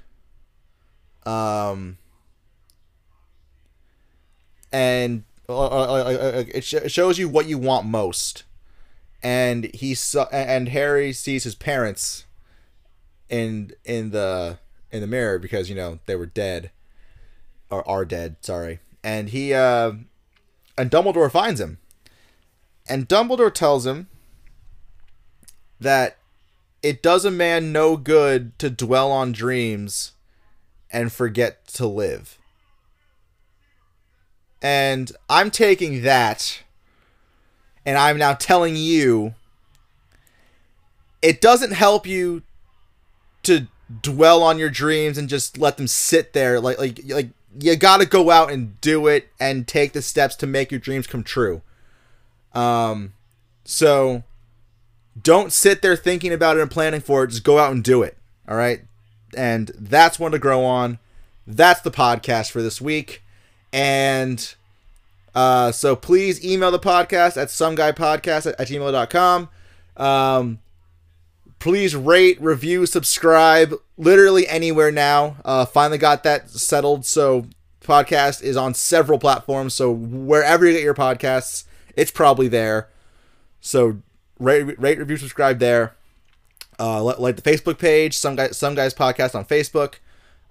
Um 1.24 1.98
and 4.72 5.24
it 5.52 6.62
shows 6.62 7.18
you 7.18 7.28
what 7.28 7.46
you 7.46 7.58
want 7.58 7.86
most. 7.86 8.44
And 9.22 9.72
he 9.74 9.94
saw 9.94 10.26
and 10.32 10.68
Harry 10.70 11.12
sees 11.12 11.44
his 11.44 11.54
parents 11.54 12.24
in 13.28 13.72
in 13.84 14.10
the 14.10 14.58
in 14.90 15.00
the 15.00 15.06
mirror 15.06 15.38
because 15.38 15.68
you 15.68 15.76
know 15.76 16.00
they 16.06 16.16
were 16.16 16.26
dead. 16.26 16.70
Or 17.70 17.88
are 17.88 18.04
dead 18.04 18.36
sorry. 18.40 18.80
And 19.02 19.28
he 19.30 19.54
uh 19.54 19.92
and 20.76 20.90
dumbledore 20.90 21.30
finds 21.30 21.60
him. 21.60 21.78
And 22.88 23.08
dumbledore 23.08 23.54
tells 23.54 23.86
him 23.86 24.08
that 25.80 26.18
it 26.82 27.02
does 27.02 27.24
a 27.24 27.30
man 27.30 27.70
no 27.72 27.96
good 27.96 28.58
to 28.58 28.68
dwell 28.68 29.12
on 29.12 29.32
dreams 29.32 30.12
and 30.90 31.12
forget 31.12 31.66
to 31.68 31.86
live 31.86 32.38
and 34.62 35.12
i'm 35.28 35.50
taking 35.50 36.02
that 36.02 36.62
and 37.84 37.98
i'm 37.98 38.16
now 38.16 38.32
telling 38.32 38.76
you 38.76 39.34
it 41.22 41.40
doesn't 41.40 41.72
help 41.72 42.06
you 42.06 42.42
to 43.44 43.68
dwell 44.00 44.42
on 44.42 44.58
your 44.58 44.70
dreams 44.70 45.18
and 45.18 45.28
just 45.28 45.58
let 45.58 45.76
them 45.76 45.86
sit 45.86 46.32
there. 46.32 46.60
Like 46.60 46.78
like 46.78 47.00
like 47.06 47.28
you 47.58 47.76
got 47.76 48.00
to 48.00 48.06
go 48.06 48.30
out 48.30 48.50
and 48.50 48.80
do 48.80 49.06
it 49.06 49.28
and 49.38 49.66
take 49.66 49.92
the 49.92 50.02
steps 50.02 50.34
to 50.36 50.46
make 50.46 50.70
your 50.70 50.80
dreams 50.80 51.06
come 51.06 51.22
true. 51.22 51.62
Um 52.52 53.14
so 53.64 54.24
don't 55.20 55.52
sit 55.52 55.82
there 55.82 55.96
thinking 55.96 56.32
about 56.32 56.56
it 56.56 56.62
and 56.62 56.70
planning 56.70 57.00
for 57.00 57.24
it. 57.24 57.28
Just 57.28 57.44
go 57.44 57.58
out 57.58 57.72
and 57.72 57.84
do 57.84 58.02
it. 58.02 58.16
All 58.48 58.56
right? 58.56 58.82
And 59.36 59.70
that's 59.78 60.18
one 60.18 60.32
to 60.32 60.38
grow 60.38 60.64
on. 60.64 60.98
That's 61.46 61.80
the 61.80 61.90
podcast 61.90 62.50
for 62.50 62.62
this 62.62 62.80
week 62.80 63.22
and 63.72 64.54
uh 65.34 65.72
so 65.72 65.96
please 65.96 66.44
email 66.44 66.70
the 66.70 66.78
podcast 66.78 67.40
at 67.40 67.48
someguypodcast 67.48 68.46
at, 68.46 68.60
at 68.60 68.68
gmail.com 68.68 69.48
um 69.96 70.58
please 71.62 71.94
rate, 71.94 72.42
review, 72.42 72.86
subscribe, 72.86 73.72
literally 73.96 74.48
anywhere 74.48 74.90
now. 74.90 75.36
Uh, 75.44 75.64
finally 75.64 75.96
got 75.96 76.24
that 76.24 76.50
settled. 76.50 77.06
So 77.06 77.46
podcast 77.80 78.42
is 78.42 78.56
on 78.56 78.74
several 78.74 79.16
platforms. 79.16 79.72
So 79.72 79.92
wherever 79.92 80.66
you 80.66 80.72
get 80.72 80.82
your 80.82 80.92
podcasts, 80.92 81.62
it's 81.94 82.10
probably 82.10 82.48
there. 82.48 82.88
So 83.60 83.98
rate, 84.40 84.76
rate 84.76 84.98
review, 84.98 85.16
subscribe 85.16 85.60
there. 85.60 85.94
Uh, 86.80 87.00
like 87.00 87.36
the 87.36 87.42
Facebook 87.42 87.78
page, 87.78 88.18
some 88.18 88.34
guys, 88.34 88.58
some 88.58 88.74
guys 88.74 88.92
podcast 88.92 89.36
on 89.36 89.44
Facebook. 89.44 90.00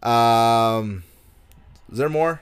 Um, 0.07 1.03
is 1.91 1.97
there 1.97 2.07
more? 2.07 2.41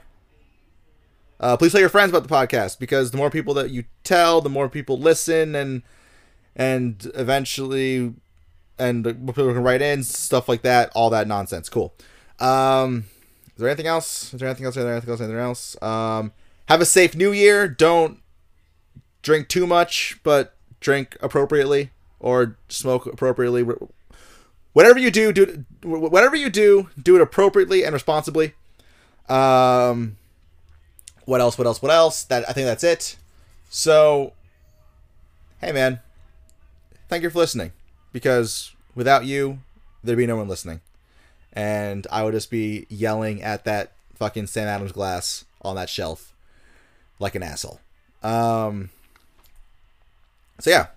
Uh, 1.40 1.56
please 1.56 1.72
tell 1.72 1.80
your 1.80 1.88
friends 1.88 2.10
about 2.10 2.22
the 2.22 2.28
podcast 2.28 2.78
because 2.78 3.10
the 3.10 3.16
more 3.16 3.30
people 3.30 3.54
that 3.54 3.70
you 3.70 3.84
tell, 4.04 4.42
the 4.42 4.50
more 4.50 4.68
people 4.68 4.98
listen, 4.98 5.54
and 5.54 5.82
and 6.54 7.10
eventually 7.14 8.14
and 8.78 9.04
people 9.04 9.52
can 9.52 9.62
write 9.62 9.82
in 9.82 10.02
stuff 10.02 10.48
like 10.48 10.62
that, 10.62 10.90
all 10.94 11.10
that 11.10 11.26
nonsense. 11.26 11.68
Cool. 11.68 11.94
Um, 12.38 13.04
is 13.48 13.54
there 13.56 13.68
anything 13.68 13.86
else? 13.86 14.32
Is 14.32 14.40
there 14.40 14.48
anything 14.48 14.66
else? 14.66 14.76
Is 14.76 14.84
there 14.84 14.92
anything 14.92 15.10
else? 15.10 15.20
Anything 15.20 15.38
else? 15.38 15.82
Um, 15.82 16.32
have 16.68 16.80
a 16.80 16.86
safe 16.86 17.14
New 17.14 17.32
Year. 17.32 17.68
Don't 17.68 18.20
drink 19.22 19.48
too 19.48 19.66
much, 19.66 20.18
but 20.22 20.54
drink 20.80 21.16
appropriately 21.20 21.90
or 22.18 22.56
smoke 22.68 23.06
appropriately. 23.06 23.64
Whatever 24.72 24.98
you 24.98 25.10
do, 25.10 25.32
do 25.32 25.64
whatever 25.82 26.36
you 26.36 26.48
do, 26.48 26.88
do 27.00 27.16
it 27.16 27.22
appropriately 27.22 27.84
and 27.84 27.92
responsibly. 27.92 28.54
Um, 29.28 30.16
what 31.30 31.40
else? 31.40 31.56
What 31.56 31.66
else? 31.68 31.80
What 31.80 31.92
else? 31.92 32.24
That 32.24 32.48
I 32.48 32.52
think 32.52 32.66
that's 32.66 32.82
it. 32.82 33.16
So, 33.70 34.32
hey 35.60 35.70
man, 35.70 36.00
thank 37.08 37.22
you 37.22 37.30
for 37.30 37.38
listening 37.38 37.70
because 38.12 38.72
without 38.96 39.24
you, 39.24 39.60
there'd 40.02 40.18
be 40.18 40.26
no 40.26 40.36
one 40.36 40.48
listening. 40.48 40.80
And 41.52 42.04
I 42.10 42.24
would 42.24 42.32
just 42.32 42.50
be 42.50 42.84
yelling 42.88 43.42
at 43.44 43.64
that 43.64 43.92
fucking 44.16 44.48
Sam 44.48 44.66
Adams 44.66 44.90
glass 44.90 45.44
on 45.62 45.76
that 45.76 45.88
shelf 45.88 46.34
like 47.20 47.36
an 47.36 47.44
asshole. 47.44 47.80
Um, 48.24 48.90
so 50.58 50.70
yeah, 50.70 50.88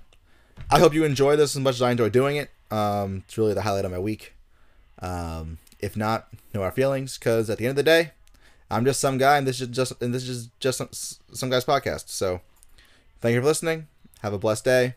I 0.72 0.80
hope 0.80 0.96
you 0.96 1.04
enjoy 1.04 1.36
this 1.36 1.56
as 1.56 1.62
much 1.62 1.76
as 1.76 1.84
I 1.84 1.92
enjoy 1.92 2.10
doing 2.10 2.38
it. 2.38 2.50
Um, 2.72 3.24
it's 3.28 3.38
really 3.38 3.54
the 3.54 3.62
highlight 3.62 3.86
of 3.86 3.92
my 3.92 4.00
week. 4.00 4.34
Um, 5.00 5.60
if 5.80 5.96
not, 5.96 6.28
no 6.56 6.62
hard 6.62 6.74
feelings, 6.74 7.20
because 7.20 7.52
at 7.52 7.60
the 7.60 7.66
end 7.66 7.72
of 7.72 7.76
the 7.76 7.84
day, 7.84 8.12
I'm 8.74 8.86
just 8.86 9.00
some 9.00 9.18
guy, 9.18 9.38
and 9.38 9.48
this 9.48 9.62
is 9.62 9.68
just 9.68 10.02
and 10.02 10.14
this 10.14 10.28
is 10.28 10.50
just 10.60 10.78
some, 10.78 10.90
some 11.34 11.50
guy's 11.50 11.66
podcast. 11.66 12.10
So, 12.10 12.42
thank 13.22 13.34
you 13.36 13.42
for 13.42 13.48
listening. 13.48 13.88
Have 14.22 14.34
a 14.34 14.38
blessed 14.40 14.66
day. 14.66 14.96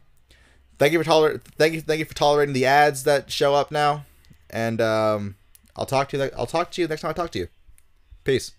Thank 0.79 0.93
you 0.93 0.99
for 0.99 1.05
toler- 1.05 1.39
Thank 1.59 1.75
you. 1.75 1.81
Thank 1.81 1.99
you 1.99 2.05
for 2.05 2.15
tolerating 2.15 2.53
the 2.55 2.67
ads 2.67 3.05
that 3.05 3.31
show 3.31 3.55
up 3.55 3.71
now. 3.71 4.05
And 4.51 4.81
um, 4.81 5.37
I'll 5.75 5.87
talk 5.87 6.09
to 6.11 6.17
you. 6.17 6.31
I'll 6.37 6.47
talk 6.47 6.71
to 6.73 6.83
you 6.83 6.89
next 6.89 7.03
time 7.03 7.11
I 7.11 7.15
talk 7.15 7.31
to 7.33 7.39
you. 7.39 7.49
Peace. 8.25 8.53